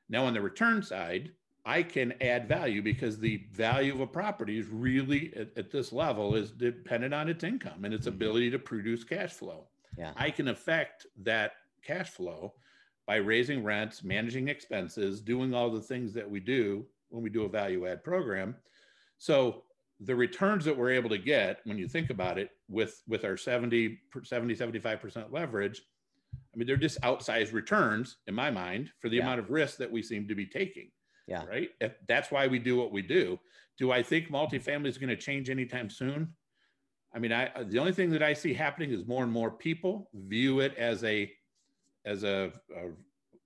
Now, 0.09 0.25
on 0.25 0.35
the 0.35 0.41
return 0.41 0.83
side, 0.83 1.31
I 1.65 1.83
can 1.85 2.13
add 2.21 2.49
value 2.49 2.83
because 2.83 3.19
the 3.21 3.47
value 3.53 3.95
of 3.95 4.01
a 4.01 4.07
property 4.07 4.59
is 4.59 4.67
really 4.67 5.33
at, 5.37 5.57
at 5.57 5.71
this 5.71 5.93
level 5.93 6.35
is 6.35 6.51
dependent 6.51 7.15
on 7.15 7.29
its 7.29 7.45
income 7.45 7.85
and 7.85 7.95
its 7.95 8.07
Mhm. 8.07 8.15
ability 8.15 8.51
to 8.51 8.59
produce 8.59 9.05
cash 9.05 9.33
flow. 9.33 9.69
Yeah. 9.97 10.13
I 10.17 10.31
can 10.33 10.49
affect 10.49 11.07
that 11.19 11.53
cash 11.83 12.11
flow 12.11 12.55
by 13.07 13.17
raising 13.17 13.63
rents, 13.63 14.03
managing 14.03 14.49
expenses, 14.49 15.21
doing 15.21 15.55
all 15.55 15.71
the 15.71 15.81
things 15.83 16.13
that 16.15 16.29
we 16.29 16.41
do 16.41 16.85
when 17.11 17.23
we 17.23 17.31
do 17.31 17.45
a 17.45 17.49
value 17.49 17.87
add 17.87 18.03
program. 18.03 18.57
So 19.23 19.63
the 20.01 20.17
returns 20.17 20.65
that 20.65 20.77
we're 20.77 20.91
able 20.91 21.09
to 21.09 21.17
get 21.17 21.61
when 21.63 21.79
you 21.79 21.87
think 21.87 22.11
about 22.11 22.37
it 22.37 22.51
with 22.69 23.01
with 23.07 23.25
our 23.25 23.37
70 23.37 24.01
70 24.25 24.57
75% 24.57 25.31
leverage 25.31 25.81
i 26.53 26.57
mean 26.57 26.67
they're 26.67 26.77
just 26.89 27.01
outsized 27.03 27.53
returns 27.53 28.17
in 28.27 28.35
my 28.35 28.51
mind 28.51 28.91
for 28.99 29.09
the 29.09 29.19
Yeah. 29.19 29.23
amount 29.23 29.39
of 29.39 29.51
risk 29.51 29.77
that 29.79 29.93
we 29.93 30.03
seem 30.03 30.27
to 30.27 30.35
be 30.35 30.45
taking 30.47 30.91
Yeah. 31.29 31.45
right 31.45 31.71
If- 31.81 31.95
that's 32.09 32.33
why 32.33 32.49
we 32.49 32.59
do 32.59 32.77
what 32.77 32.91
we 32.91 33.01
do 33.03 33.39
do 33.79 33.93
i 33.93 34.03
think 34.03 34.29
multifamily 34.29 34.89
is 34.89 34.99
going 34.99 35.11
to 35.17 35.23
change 35.29 35.51
anytime 35.51 35.89
soon 35.89 36.35
i 37.15 37.21
mean 37.21 37.33
i 37.33 37.63
the 37.63 37.79
only 37.79 37.93
thing 37.93 38.11
that 38.11 38.25
i 38.25 38.33
see 38.33 38.53
happening 38.53 38.91
is 38.91 39.07
more 39.07 39.23
and 39.23 39.31
more 39.33 39.53
people 39.53 40.11
view 40.15 40.59
it 40.59 40.75
as 40.77 41.05
a 41.05 41.31
as 42.07 42.25
a, 42.25 42.53
a 42.77 42.85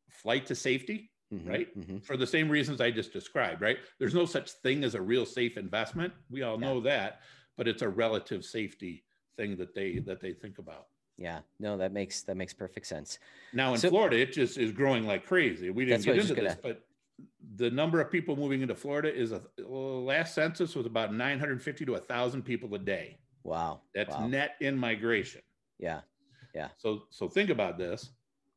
flight 0.09 0.47
to 0.47 0.55
safety 0.55 1.11
Mhm, 1.33 1.49
right? 1.49 1.77
mhm. 1.77 2.05
for 2.05 2.17
the 2.17 2.27
same 2.27 2.49
reasons 2.49 2.81
I 2.81 2.91
just 2.91 3.13
described, 3.13 3.61
right? 3.61 3.79
There's 3.99 4.15
no 4.15 4.27
such 4.27 4.51
thing 4.63 4.85
as 4.85 4.95
a 4.95 5.03
real 5.03 5.27
safe 5.27 5.57
investment. 5.57 6.13
We 6.31 6.43
all 6.43 6.57
know 6.57 6.81
that, 6.83 7.23
but 7.57 7.67
it's 7.67 7.83
a 7.83 7.89
relative 7.89 8.45
safety 8.45 9.05
thing 9.37 9.57
that 9.57 9.75
they 9.75 9.99
that 10.01 10.21
they 10.21 10.33
think 10.33 10.59
about. 10.59 10.87
Yeah. 11.19 11.41
No, 11.59 11.77
that 11.79 11.93
makes 11.93 12.23
that 12.23 12.37
makes 12.37 12.55
perfect 12.55 12.87
sense. 12.87 13.19
Now 13.53 13.73
in 13.75 13.81
So- 13.81 13.89
Florida, 13.89 14.19
it 14.19 14.33
just 14.33 14.57
is 14.59 14.71
growing 14.71 15.05
like 15.05 15.27
crazy. 15.27 15.71
We 15.71 15.85
didn't 15.85 16.05
That's 16.05 16.07
what 16.07 16.13
I 16.13 16.17
get 16.17 16.31
into 16.31 16.43
this, 16.43 16.57
but 16.63 16.87
the 17.57 17.71
number 17.71 18.01
of 18.01 18.11
people 18.11 18.37
moving 18.37 18.61
into 18.61 18.75
Florida 18.75 19.13
is 19.13 19.33
a 19.33 19.43
last 19.67 20.35
census 20.35 20.75
was 20.77 20.87
about 20.87 21.13
950 21.15 21.85
to 21.87 21.93
1,000 21.93 22.43
people 22.43 22.73
a 22.75 22.79
day. 22.79 23.19
Wow. 23.43 23.83
That's 23.95 24.15
wow. 24.15 24.27
net 24.27 24.57
in 24.61 24.77
migration. 24.77 25.41
Yeah, 25.79 26.03
yeah. 26.55 26.69
So 26.77 27.07
so 27.11 27.29
think 27.29 27.51
about 27.51 27.79
this: 27.79 28.13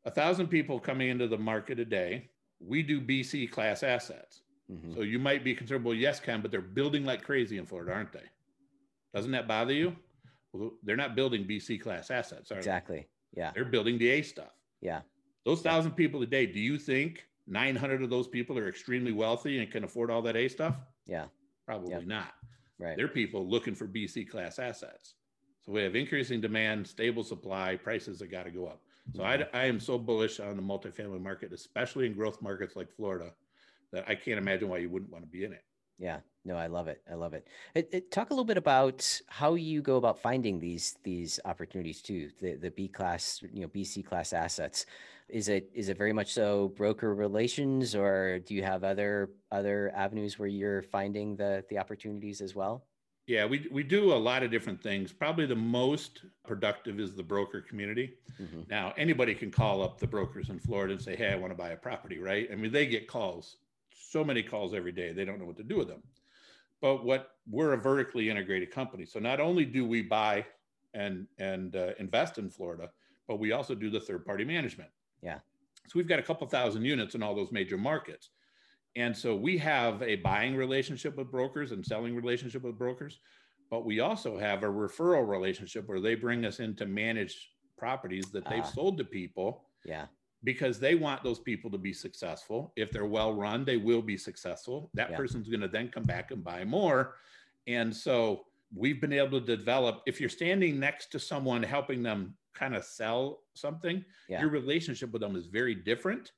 a 0.05 0.11
thousand 0.11 0.47
people 0.47 0.79
coming 0.79 1.09
into 1.09 1.27
the 1.27 1.37
market 1.37 1.79
a 1.79 1.85
day. 1.85 2.29
We 2.59 2.83
do 2.83 2.99
BC 3.01 3.47
class 3.51 3.83
assets. 3.83 4.41
Mhm. 4.71 4.93
So 4.93 5.01
you 5.01 5.17
might 5.19 5.43
be 5.43 5.55
concerned, 5.55 5.83
well, 5.83 5.95
yes, 5.95 6.19
Ken, 6.19 6.41
but 6.41 6.51
they're 6.51 6.61
building 6.61 7.05
like 7.05 7.23
crazy 7.23 7.57
in 7.57 7.65
Florida, 7.65 7.93
aren't 7.93 8.11
they? 8.11 8.25
Doesn't 9.13 9.31
that 9.31 9.47
bother 9.47 9.73
you? 9.73 9.95
Well, 10.53 10.73
they're 10.83 10.95
not 10.97 11.15
building 11.15 11.45
BC 11.45 11.77
class 11.79 12.11
assets, 12.11 12.51
are 12.51 12.57
Exactly. 12.57 13.07
Yeah. 13.33 13.51
they? 13.51 13.61
They're 13.61 13.69
building 13.69 13.97
the 13.97 14.09
A 14.09 14.21
stuff. 14.21 14.53
Yeah. 14.81 15.01
Those 15.45 15.61
thousand 15.61 15.91
people 15.93 16.21
a 16.21 16.25
day, 16.25 16.45
do 16.45 16.59
you 16.59 16.77
think 16.77 17.27
900 17.47 18.01
of 18.03 18.09
those 18.09 18.27
people 18.27 18.57
are 18.57 18.67
extremely 18.67 19.11
wealthy 19.11 19.59
and 19.59 19.71
can 19.71 19.83
afford 19.83 20.11
all 20.11 20.21
that 20.23 20.35
A 20.35 20.47
stuff? 20.47 20.75
Yeah. 21.05 21.27
Probably 21.65 21.91
Yep. 21.91 22.05
not. 22.05 22.35
Right. 22.77 22.95
They're 22.97 23.07
people 23.07 23.47
looking 23.47 23.73
for 23.75 23.87
BC 23.87 24.25
class 24.25 24.59
assets. 24.59 25.15
So 25.65 25.71
we 25.71 25.81
have 25.81 25.95
increasing 25.95 26.41
demand, 26.41 26.87
stable 26.87 27.23
supply, 27.23 27.75
prices 27.75 28.19
have 28.19 28.29
got 28.31 28.43
to 28.43 28.51
go 28.51 28.67
up. 28.67 28.81
So 29.15 29.23
I, 29.23 29.45
I 29.53 29.65
am 29.65 29.79
so 29.79 29.97
bullish 29.97 30.39
on 30.39 30.55
the 30.55 30.61
multifamily 30.61 31.21
market, 31.21 31.51
especially 31.51 32.05
in 32.05 32.13
growth 32.13 32.41
markets 32.41 32.75
like 32.75 32.91
Florida, 32.91 33.33
that 33.91 34.05
I 34.07 34.15
can't 34.15 34.37
imagine 34.37 34.69
why 34.69 34.77
you 34.77 34.89
wouldn't 34.89 35.11
want 35.11 35.23
to 35.23 35.29
be 35.29 35.45
in 35.45 35.53
it. 35.53 35.63
Yeah, 35.97 36.19
no, 36.45 36.55
I 36.55 36.67
love 36.67 36.87
it. 36.87 37.01
I 37.11 37.15
love 37.15 37.33
it. 37.33 37.47
It, 37.75 37.89
it. 37.91 38.11
Talk 38.11 38.29
a 38.29 38.33
little 38.33 38.45
bit 38.45 38.57
about 38.57 39.21
how 39.27 39.55
you 39.55 39.81
go 39.81 39.97
about 39.97 40.17
finding 40.17 40.57
these 40.57 40.95
these 41.03 41.39
opportunities 41.43 42.01
too. 42.01 42.29
The 42.39 42.55
the 42.55 42.71
B 42.71 42.87
class, 42.87 43.43
you 43.51 43.61
know, 43.61 43.67
BC 43.67 44.05
class 44.05 44.31
assets. 44.31 44.85
Is 45.27 45.49
it 45.49 45.69
is 45.73 45.89
it 45.89 45.97
very 45.97 46.13
much 46.13 46.31
so 46.31 46.69
broker 46.69 47.13
relations, 47.13 47.95
or 47.95 48.39
do 48.39 48.53
you 48.55 48.63
have 48.63 48.85
other 48.85 49.31
other 49.51 49.91
avenues 49.93 50.39
where 50.39 50.47
you're 50.47 50.81
finding 50.83 51.35
the 51.35 51.65
the 51.69 51.77
opportunities 51.77 52.39
as 52.39 52.55
well? 52.55 52.85
Yeah, 53.29 53.45
we, 53.45 53.67
we 53.71 53.83
do 53.83 54.11
a 54.11 54.15
lot 54.15 54.41
of 54.41 54.49
different 54.49 54.81
things. 54.81 55.13
Probably 55.13 55.45
the 55.45 55.55
most 55.55 56.23
productive 56.47 56.99
is 56.99 57.13
the 57.13 57.21
broker 57.21 57.61
community. 57.61 58.15
Mhm. 58.41 58.67
Now, 58.67 58.91
anybody 58.97 59.35
can 59.35 59.51
call 59.51 59.83
up 59.83 59.99
the 59.99 60.07
brokers 60.07 60.49
in 60.49 60.57
Florida 60.57 60.93
and 60.93 61.01
say, 61.01 61.15
Hey, 61.15 61.31
I 61.31 61.35
want 61.35 61.51
to 61.51 61.55
buy 61.55 61.69
a 61.69 61.77
property, 61.77 62.17
right? 62.17 62.49
I 62.51 62.55
mean, 62.55 62.71
they 62.71 62.87
get 62.87 63.07
calls, 63.07 63.57
so 63.93 64.23
many 64.23 64.41
calls 64.41 64.73
every 64.73 64.91
day. 64.91 65.13
They 65.13 65.25
don't 65.25 65.37
know 65.37 65.45
what 65.45 65.57
to 65.57 65.63
do 65.63 65.77
with 65.77 65.87
them. 65.87 66.01
But 66.81 67.05
what 67.05 67.35
we're 67.47 67.73
a 67.73 67.77
vertically 67.77 68.31
integrated 68.31 68.71
company. 68.71 69.05
So 69.05 69.19
not 69.19 69.39
only 69.39 69.63
do 69.63 69.85
we 69.85 70.01
buy 70.01 70.43
and, 70.95 71.27
and 71.37 71.75
uh, 71.75 71.91
invest 71.99 72.39
in 72.39 72.49
Florida, 72.49 72.89
but 73.27 73.37
we 73.37 73.51
also 73.51 73.75
do 73.75 73.91
the 73.91 73.99
third 73.99 74.25
party 74.25 74.43
management. 74.43 74.89
Yeah. 75.21 75.37
So 75.85 75.91
we've 75.99 76.07
got 76.07 76.17
a 76.17 76.23
couple 76.23 76.47
thousand 76.47 76.83
units 76.83 77.13
in 77.13 77.21
all 77.21 77.35
those 77.35 77.51
major 77.51 77.77
markets. 77.77 78.31
And 78.95 79.15
so 79.15 79.35
we 79.35 79.57
have 79.59 80.01
a 80.01 80.15
buying 80.17 80.55
relationship 80.55 81.15
with 81.15 81.31
brokers 81.31 81.71
and 81.71 81.85
selling 81.85 82.15
relationship 82.15 82.63
with 82.63 82.77
brokers, 82.77 83.19
but 83.69 83.85
we 83.85 83.99
also 83.99 84.37
have 84.37 84.63
a 84.63 84.67
referral 84.67 85.27
relationship 85.27 85.87
where 85.87 85.99
they 85.99 86.15
bring 86.15 86.45
us 86.45 86.59
in 86.59 86.75
to 86.77 86.85
manage 86.85 87.51
properties 87.77 88.31
that 88.31 88.43
they've 88.49 88.59
Ah. 88.63 88.73
sold 88.73 88.97
to 88.97 89.05
people 89.05 89.65
Yeah, 89.85 90.07
because 90.43 90.79
they 90.79 90.95
want 90.95 91.23
those 91.23 91.39
people 91.39 91.69
to 91.71 91.77
be 91.77 91.93
successful. 91.93 92.73
If 92.75 92.91
they're 92.91 93.05
well 93.05 93.33
run, 93.33 93.63
they 93.63 93.77
will 93.77 94.01
be 94.01 94.17
successful. 94.17 94.89
That 94.95 95.11
Yeah. 95.11 95.17
person's 95.17 95.47
going 95.47 95.61
to 95.61 95.67
then 95.69 95.89
come 95.89 96.03
back 96.03 96.31
and 96.31 96.43
buy 96.43 96.65
more. 96.65 97.15
And 97.67 97.95
so 97.95 98.47
we've 98.75 98.99
been 98.99 99.13
able 99.13 99.39
to 99.39 99.45
develop, 99.57 100.01
if 100.07 100.19
you're 100.19 100.29
standing 100.29 100.79
next 100.79 101.11
to 101.13 101.19
someone 101.19 101.63
helping 101.63 102.03
them 102.03 102.35
kind 102.53 102.75
of 102.75 102.83
sell 102.83 103.43
something, 103.53 104.03
Yeah. 104.27 104.41
your 104.41 104.49
relationship 104.49 105.11
with 105.11 105.21
them 105.21 105.35
is 105.35 105.45
very 105.45 105.75
different 105.75 106.33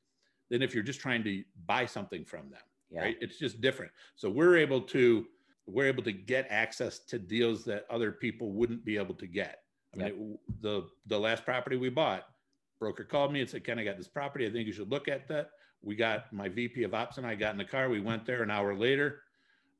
than 0.51 0.61
if 0.61 0.75
you're 0.75 0.83
just 0.83 0.99
trying 0.99 1.23
to 1.23 1.43
buy 1.65 1.85
something 1.85 2.23
from 2.25 2.49
them 2.51 2.61
yeah, 2.91 3.01
right 3.01 3.17
it's 3.21 3.39
just 3.39 3.59
different 3.61 3.91
so 4.15 4.29
we're 4.29 4.57
able 4.57 4.81
to 4.81 5.25
we're 5.65 5.87
able 5.87 6.03
to 6.03 6.11
get 6.11 6.45
access 6.49 6.99
to 6.99 7.17
deals 7.17 7.63
that 7.63 7.85
other 7.89 8.11
people 8.11 8.51
wouldn't 8.51 8.83
be 8.85 8.97
able 8.97 9.15
to 9.15 9.25
get 9.25 9.63
i 9.95 9.97
mean 9.97 10.07
Yep. 10.07 10.15
it- 10.15 10.61
the 10.61 10.87
the 11.07 11.17
last 11.19 11.43
property 11.45 11.77
we 11.77 11.89
bought 11.89 12.25
broker 12.79 13.03
called 13.03 13.31
me 13.33 13.39
and 13.41 13.49
said 13.49 13.63
ken 13.63 13.79
i 13.79 13.83
got 13.83 13.97
this 13.97 14.07
property 14.09 14.45
i 14.45 14.51
think 14.51 14.67
you 14.67 14.73
should 14.73 14.91
look 14.91 15.07
at 15.07 15.27
that 15.29 15.49
we 15.81 15.95
got 15.95 16.31
my 16.33 16.47
vp 16.49 16.83
of 16.83 16.93
ops 16.93 17.17
and 17.17 17.25
i 17.25 17.33
got 17.33 17.53
in 17.53 17.57
the 17.57 17.65
car 17.65 17.89
we 17.89 18.01
went 18.01 18.25
there 18.25 18.43
an 18.43 18.51
hour 18.51 18.75
later 18.75 19.21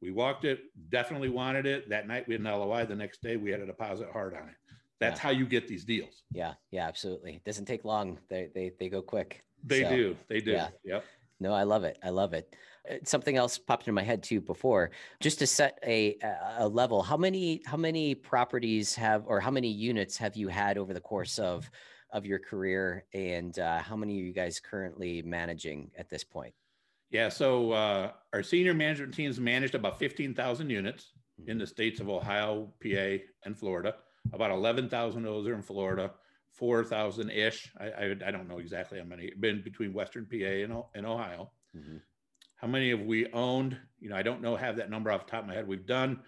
we 0.02 0.10
walked 0.12 0.46
it 0.46 0.60
definitely 0.90 1.30
wanted 1.30 1.66
it 1.68 1.90
that 1.90 2.08
night 2.08 2.28
we 2.28 2.34
had 2.34 2.42
an 2.42 2.48
loi 2.52 2.86
the 2.86 2.96
next 2.96 3.22
day 3.22 3.36
we 3.36 3.52
had 3.52 3.60
a 3.60 3.66
deposit 3.66 4.08
hard 4.14 4.34
on 4.34 4.48
it 4.48 4.56
that's 5.00 5.18
Yeah. 5.20 5.24
how 5.24 5.30
you 5.32 5.46
get 5.46 5.68
these 5.68 5.84
deals 5.84 6.24
yeah, 6.32 6.54
yeah. 6.72 6.88
Absolutely. 6.88 7.34
It 7.38 7.44
doesn't 7.44 7.66
take 7.66 7.84
long. 7.86 8.20
They 8.30 8.50
they 8.54 8.72
they 8.80 8.88
go 8.88 9.02
quick. 9.02 9.44
They 9.64 9.84
So, 9.84 9.90
do 9.90 10.18
they 10.28 10.40
do 10.40 10.52
yeah. 10.52 10.68
yep 10.84 11.06
No, 11.40 11.54
I 11.54 11.64
love 11.64 11.84
it. 11.84 11.98
I 12.04 12.10
love 12.10 12.34
it. 12.34 12.56
Uh, 12.90 12.96
Something 13.04 13.36
else 13.38 13.58
popped 13.58 13.84
into 13.84 13.94
my 13.94 14.04
head 14.04 14.22
too 14.24 14.42
before, 14.42 14.92
just 15.20 15.40
to 15.40 15.48
set 15.48 15.80
a 15.86 16.18
a- 16.60 16.68
level. 16.68 17.02
How 17.02 17.18
many 17.18 17.62
how 17.66 17.78
many 17.78 18.16
properties 18.16 18.96
have 18.96 19.24
or 19.28 19.40
how 19.40 19.52
many 19.52 19.70
units 19.70 20.18
have 20.18 20.36
you 20.36 20.48
had 20.50 20.78
over 20.78 20.94
the 20.94 21.02
course 21.02 21.40
of 21.40 21.70
of 22.12 22.26
your 22.26 22.40
career, 22.40 23.06
and 23.14 23.58
uh, 23.58 23.80
how 23.80 23.96
many 23.96 24.20
are 24.20 24.24
you 24.26 24.34
guys 24.34 24.60
currently 24.60 25.22
managing 25.22 25.90
at 25.98 26.10
this 26.10 26.24
point? 26.26 26.54
Yeah, 27.10 27.30
so 27.30 27.72
uh, 27.72 28.12
our 28.34 28.44
senior 28.44 28.74
management 28.74 29.14
teams 29.14 29.40
managed 29.40 29.76
about 29.76 29.98
15,000 30.00 30.70
units 30.70 31.14
in 31.48 31.58
the 31.58 31.66
states 31.68 32.00
of 32.02 32.10
Ohio, 32.10 32.72
PA, 32.84 33.18
and 33.46 33.58
Florida. 33.58 33.96
About 34.34 34.52
11,000 34.52 35.26
of 35.26 35.34
those 35.34 35.48
are 35.48 35.54
in 35.56 35.62
Florida, 35.62 36.12
4,000 36.54 37.30
ish. 37.30 37.72
I, 37.80 37.86
I, 37.86 38.16
I 38.26 38.32
don't 38.32 38.48
know 38.48 38.60
exactly 38.60 39.00
how 39.00 39.06
many, 39.06 39.32
been 39.40 39.62
between 39.64 39.94
Western 39.94 40.26
PA 40.26 40.36
and, 40.36 40.74
and 40.96 41.06
Ohio. 41.06 41.52
Mhm. 41.76 42.02
How 42.58 42.68
many 42.68 42.92
have 42.92 43.02
we 43.02 43.26
owned? 43.34 43.78
You 44.00 44.10
know, 44.10 44.16
I 44.16 44.22
don't 44.22 44.42
know, 44.42 44.56
have 44.56 44.76
that 44.78 44.90
number 44.92 45.12
off 45.12 45.26
the 45.26 45.32
top 45.32 45.42
of 45.42 45.48
my 45.48 45.56
head. 45.56 45.68
We've 45.68 45.86
done 45.86 46.20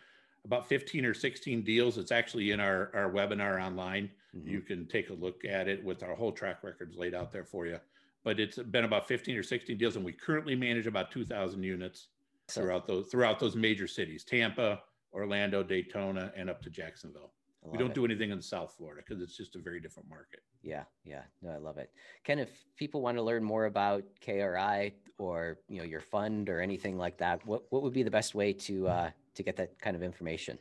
about 0.46 0.68
15 0.68 1.06
or 1.06 1.14
16 1.14 1.64
deals. 1.64 1.98
It's 1.98 2.12
actually 2.12 2.52
in 2.52 2.60
our, 2.60 2.90
our 2.96 3.12
webinar 3.12 3.62
online. 3.64 4.10
Mhm. 4.36 4.48
You 4.50 4.62
can 4.62 4.88
take 4.88 5.10
a 5.10 5.14
look 5.14 5.46
at 5.46 5.68
it 5.68 5.84
with 5.84 6.02
our 6.04 6.16
whole 6.16 6.32
track 6.32 6.64
records 6.64 6.96
laid 6.98 7.14
out 7.14 7.32
there 7.32 7.46
for 7.46 7.68
you. 7.68 7.80
But 8.24 8.40
it's 8.40 8.58
been 8.58 8.86
about 8.86 9.08
15 9.08 9.38
or 9.38 9.44
16 9.44 9.78
deals, 9.78 9.96
and 9.98 10.06
we 10.06 10.14
currently 10.14 10.56
manage 10.56 10.88
about 10.88 11.12
2,000 11.12 11.62
units 11.62 12.08
throughout 12.50 12.88
those 12.88 13.08
throughout 13.10 13.40
those 13.40 13.56
major 13.56 13.88
cities: 13.88 14.24
Tampa, 14.24 14.82
Orlando, 15.14 15.62
Daytona, 15.62 16.32
and 16.36 16.50
up 16.50 16.62
to 16.64 16.70
Jacksonville. 16.70 17.34
We 17.66 17.78
don't 17.78 17.92
it. 17.92 17.96
do 17.96 18.04
anything 18.06 18.32
in 18.32 18.42
South 18.42 18.74
Florida 18.78 19.02
because 19.08 19.22
it's 19.22 19.38
just 19.38 19.56
a 19.56 19.60
very 19.60 19.80
different 19.80 20.10
market. 20.10 20.42
Yeah, 20.62 20.84
yeah. 21.06 21.24
No, 21.42 21.52
I 21.52 21.58
love 21.58 21.78
it. 21.78 21.92
Ken, 22.24 22.40
if 22.40 22.50
people 22.76 23.02
want 23.02 23.18
to 23.18 23.24
learn 23.24 23.44
more 23.44 23.66
about 23.66 24.04
KRI 24.26 24.94
or 25.18 25.60
you 25.70 25.78
know 25.78 25.86
your 25.86 26.02
fund 26.02 26.50
or 26.50 26.60
anything 26.60 26.98
like 26.98 27.18
that, 27.20 27.46
what 27.46 27.64
what 27.70 27.84
would 27.84 27.94
be 27.94 28.04
the 28.04 28.12
best 28.12 28.36
way 28.36 28.54
to 28.54 28.88
uh, 28.88 29.10
to 29.36 29.44
get 29.44 29.56
that 29.58 29.80
kind 29.80 29.96
of 29.96 30.04
information? 30.04 30.58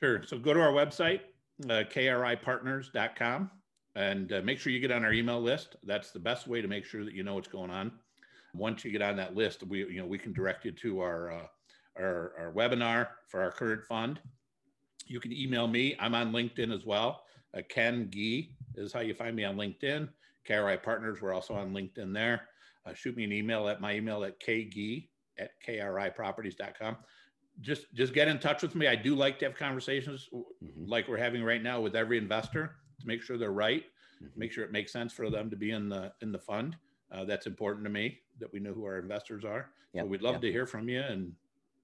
Sure. 0.00 0.22
So 0.22 0.38
go 0.38 0.54
to 0.54 0.60
our 0.60 0.72
website, 0.72 1.20
uh, 1.64 1.84
kripartners.com, 1.90 3.50
and 3.94 4.32
uh, 4.32 4.40
make 4.42 4.58
sure 4.58 4.72
you 4.72 4.80
get 4.80 4.92
on 4.92 5.04
our 5.04 5.12
email 5.12 5.40
list. 5.40 5.76
That's 5.84 6.10
the 6.10 6.20
best 6.20 6.46
way 6.46 6.62
to 6.62 6.68
make 6.68 6.84
sure 6.84 7.04
that 7.04 7.14
you 7.14 7.22
know 7.22 7.34
what's 7.34 7.48
going 7.48 7.70
on. 7.70 7.92
Once 8.54 8.84
you 8.84 8.90
get 8.90 9.02
on 9.02 9.16
that 9.16 9.34
list, 9.34 9.62
we 9.62 9.80
you 9.80 10.00
know 10.00 10.06
we 10.06 10.18
can 10.18 10.32
direct 10.32 10.64
you 10.64 10.72
to 10.72 11.00
our 11.00 11.32
uh, 11.32 11.46
our, 11.98 12.32
our 12.38 12.52
webinar 12.54 13.08
for 13.28 13.42
our 13.42 13.50
current 13.50 13.82
fund. 13.84 14.20
You 15.06 15.20
can 15.20 15.32
email 15.32 15.66
me. 15.66 15.96
I'm 15.98 16.14
on 16.14 16.32
LinkedIn 16.32 16.74
as 16.74 16.84
well. 16.84 17.22
Uh, 17.56 17.62
Ken 17.68 18.08
Gee 18.10 18.54
is 18.74 18.92
how 18.92 19.00
you 19.00 19.14
find 19.14 19.34
me 19.34 19.44
on 19.44 19.56
LinkedIn. 19.56 20.08
KRI 20.46 20.82
Partners, 20.82 21.20
we're 21.20 21.32
also 21.32 21.54
on 21.54 21.72
LinkedIn 21.72 22.12
there. 22.12 22.48
Uh, 22.84 22.94
shoot 22.94 23.16
me 23.16 23.24
an 23.24 23.32
email 23.32 23.68
at 23.68 23.80
my 23.80 23.94
email 23.94 24.24
at 24.24 24.38
kgee 24.40 25.08
at 25.38 25.50
kriproperties.com. 25.66 26.96
Just 27.60 27.92
just 27.94 28.12
get 28.12 28.28
in 28.28 28.38
touch 28.38 28.62
with 28.62 28.74
me. 28.74 28.86
I 28.86 28.94
do 28.94 29.14
like 29.14 29.38
to 29.40 29.46
have 29.46 29.56
conversations 29.56 30.28
mm-hmm. 30.32 30.86
like 30.86 31.08
we're 31.08 31.16
having 31.16 31.42
right 31.42 31.62
now 31.62 31.80
with 31.80 31.96
every 31.96 32.18
investor 32.18 32.76
to 33.00 33.06
make 33.06 33.22
sure 33.22 33.38
they're 33.38 33.50
right, 33.50 33.84
mm-hmm. 34.22 34.38
make 34.38 34.52
sure 34.52 34.62
it 34.62 34.72
makes 34.72 34.92
sense 34.92 35.12
for 35.12 35.30
them 35.30 35.50
to 35.50 35.56
be 35.56 35.70
in 35.70 35.88
the 35.88 36.12
in 36.20 36.32
the 36.32 36.38
fund. 36.38 36.76
Uh, 37.10 37.24
that's 37.24 37.46
important 37.46 37.84
to 37.84 37.90
me 37.90 38.18
that 38.38 38.52
we 38.52 38.60
know 38.60 38.72
who 38.72 38.84
our 38.84 38.98
investors 38.98 39.44
are. 39.44 39.70
Yep. 39.94 40.04
So 40.04 40.06
we'd 40.08 40.22
love 40.22 40.34
yep. 40.34 40.42
to 40.42 40.52
hear 40.52 40.66
from 40.66 40.88
you, 40.88 41.00
and 41.00 41.32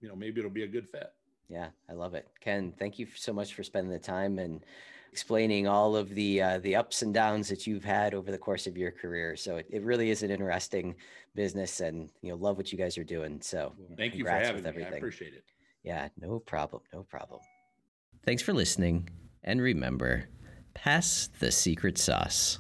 you 0.01 0.09
know 0.09 0.15
maybe 0.15 0.41
it'll 0.41 0.51
be 0.51 0.65
a 0.65 0.69
good 0.69 0.89
fit. 0.91 1.11
Yeah, 1.49 1.69
I 1.89 1.93
love 1.93 2.15
it, 2.15 2.29
Ken. 2.41 2.73
Thank 2.79 2.99
you 2.99 3.07
so 3.15 3.33
much 3.33 3.55
for 3.55 3.63
spending 3.63 3.93
the 3.93 3.99
time 3.99 4.39
and 4.39 4.65
explaining 5.13 5.69
all 5.69 5.95
of 5.95 6.09
the 6.15 6.41
uh, 6.41 6.59
the 6.61 6.75
ups 6.75 7.03
and 7.03 7.13
downs 7.13 7.49
that 7.49 7.67
you've 7.67 7.85
had 7.85 8.15
over 8.15 8.31
the 8.31 8.39
course 8.39 8.67
of 8.67 8.77
your 8.77 8.91
career. 8.91 9.37
So 9.37 9.57
it, 9.57 9.67
it 9.71 9.83
really 9.83 10.11
is 10.11 10.23
an 10.23 10.31
interesting 10.31 10.95
business, 11.35 11.81
and 11.81 12.11
you 12.23 12.31
know, 12.31 12.37
love 12.37 12.57
what 12.57 12.73
you 12.73 12.79
guys 12.79 12.97
are 12.99 13.05
doing. 13.05 13.41
So 13.43 13.75
well, 13.77 13.97
thank 13.97 14.15
you 14.15 14.25
for 14.25 14.31
having 14.31 14.63
me. 14.63 14.85
I 14.85 14.89
appreciate 14.89 15.35
it. 15.35 15.45
Yeah, 15.83 16.09
no 16.21 16.39
problem, 16.39 16.83
no 16.93 17.03
problem. 17.03 17.41
Thanks 18.25 18.43
for 18.43 18.53
listening, 18.53 19.11
and 19.45 19.61
remember, 19.61 20.29
pass 20.75 21.29
the 21.39 21.53
secret 21.53 21.99
sauce. 21.99 22.59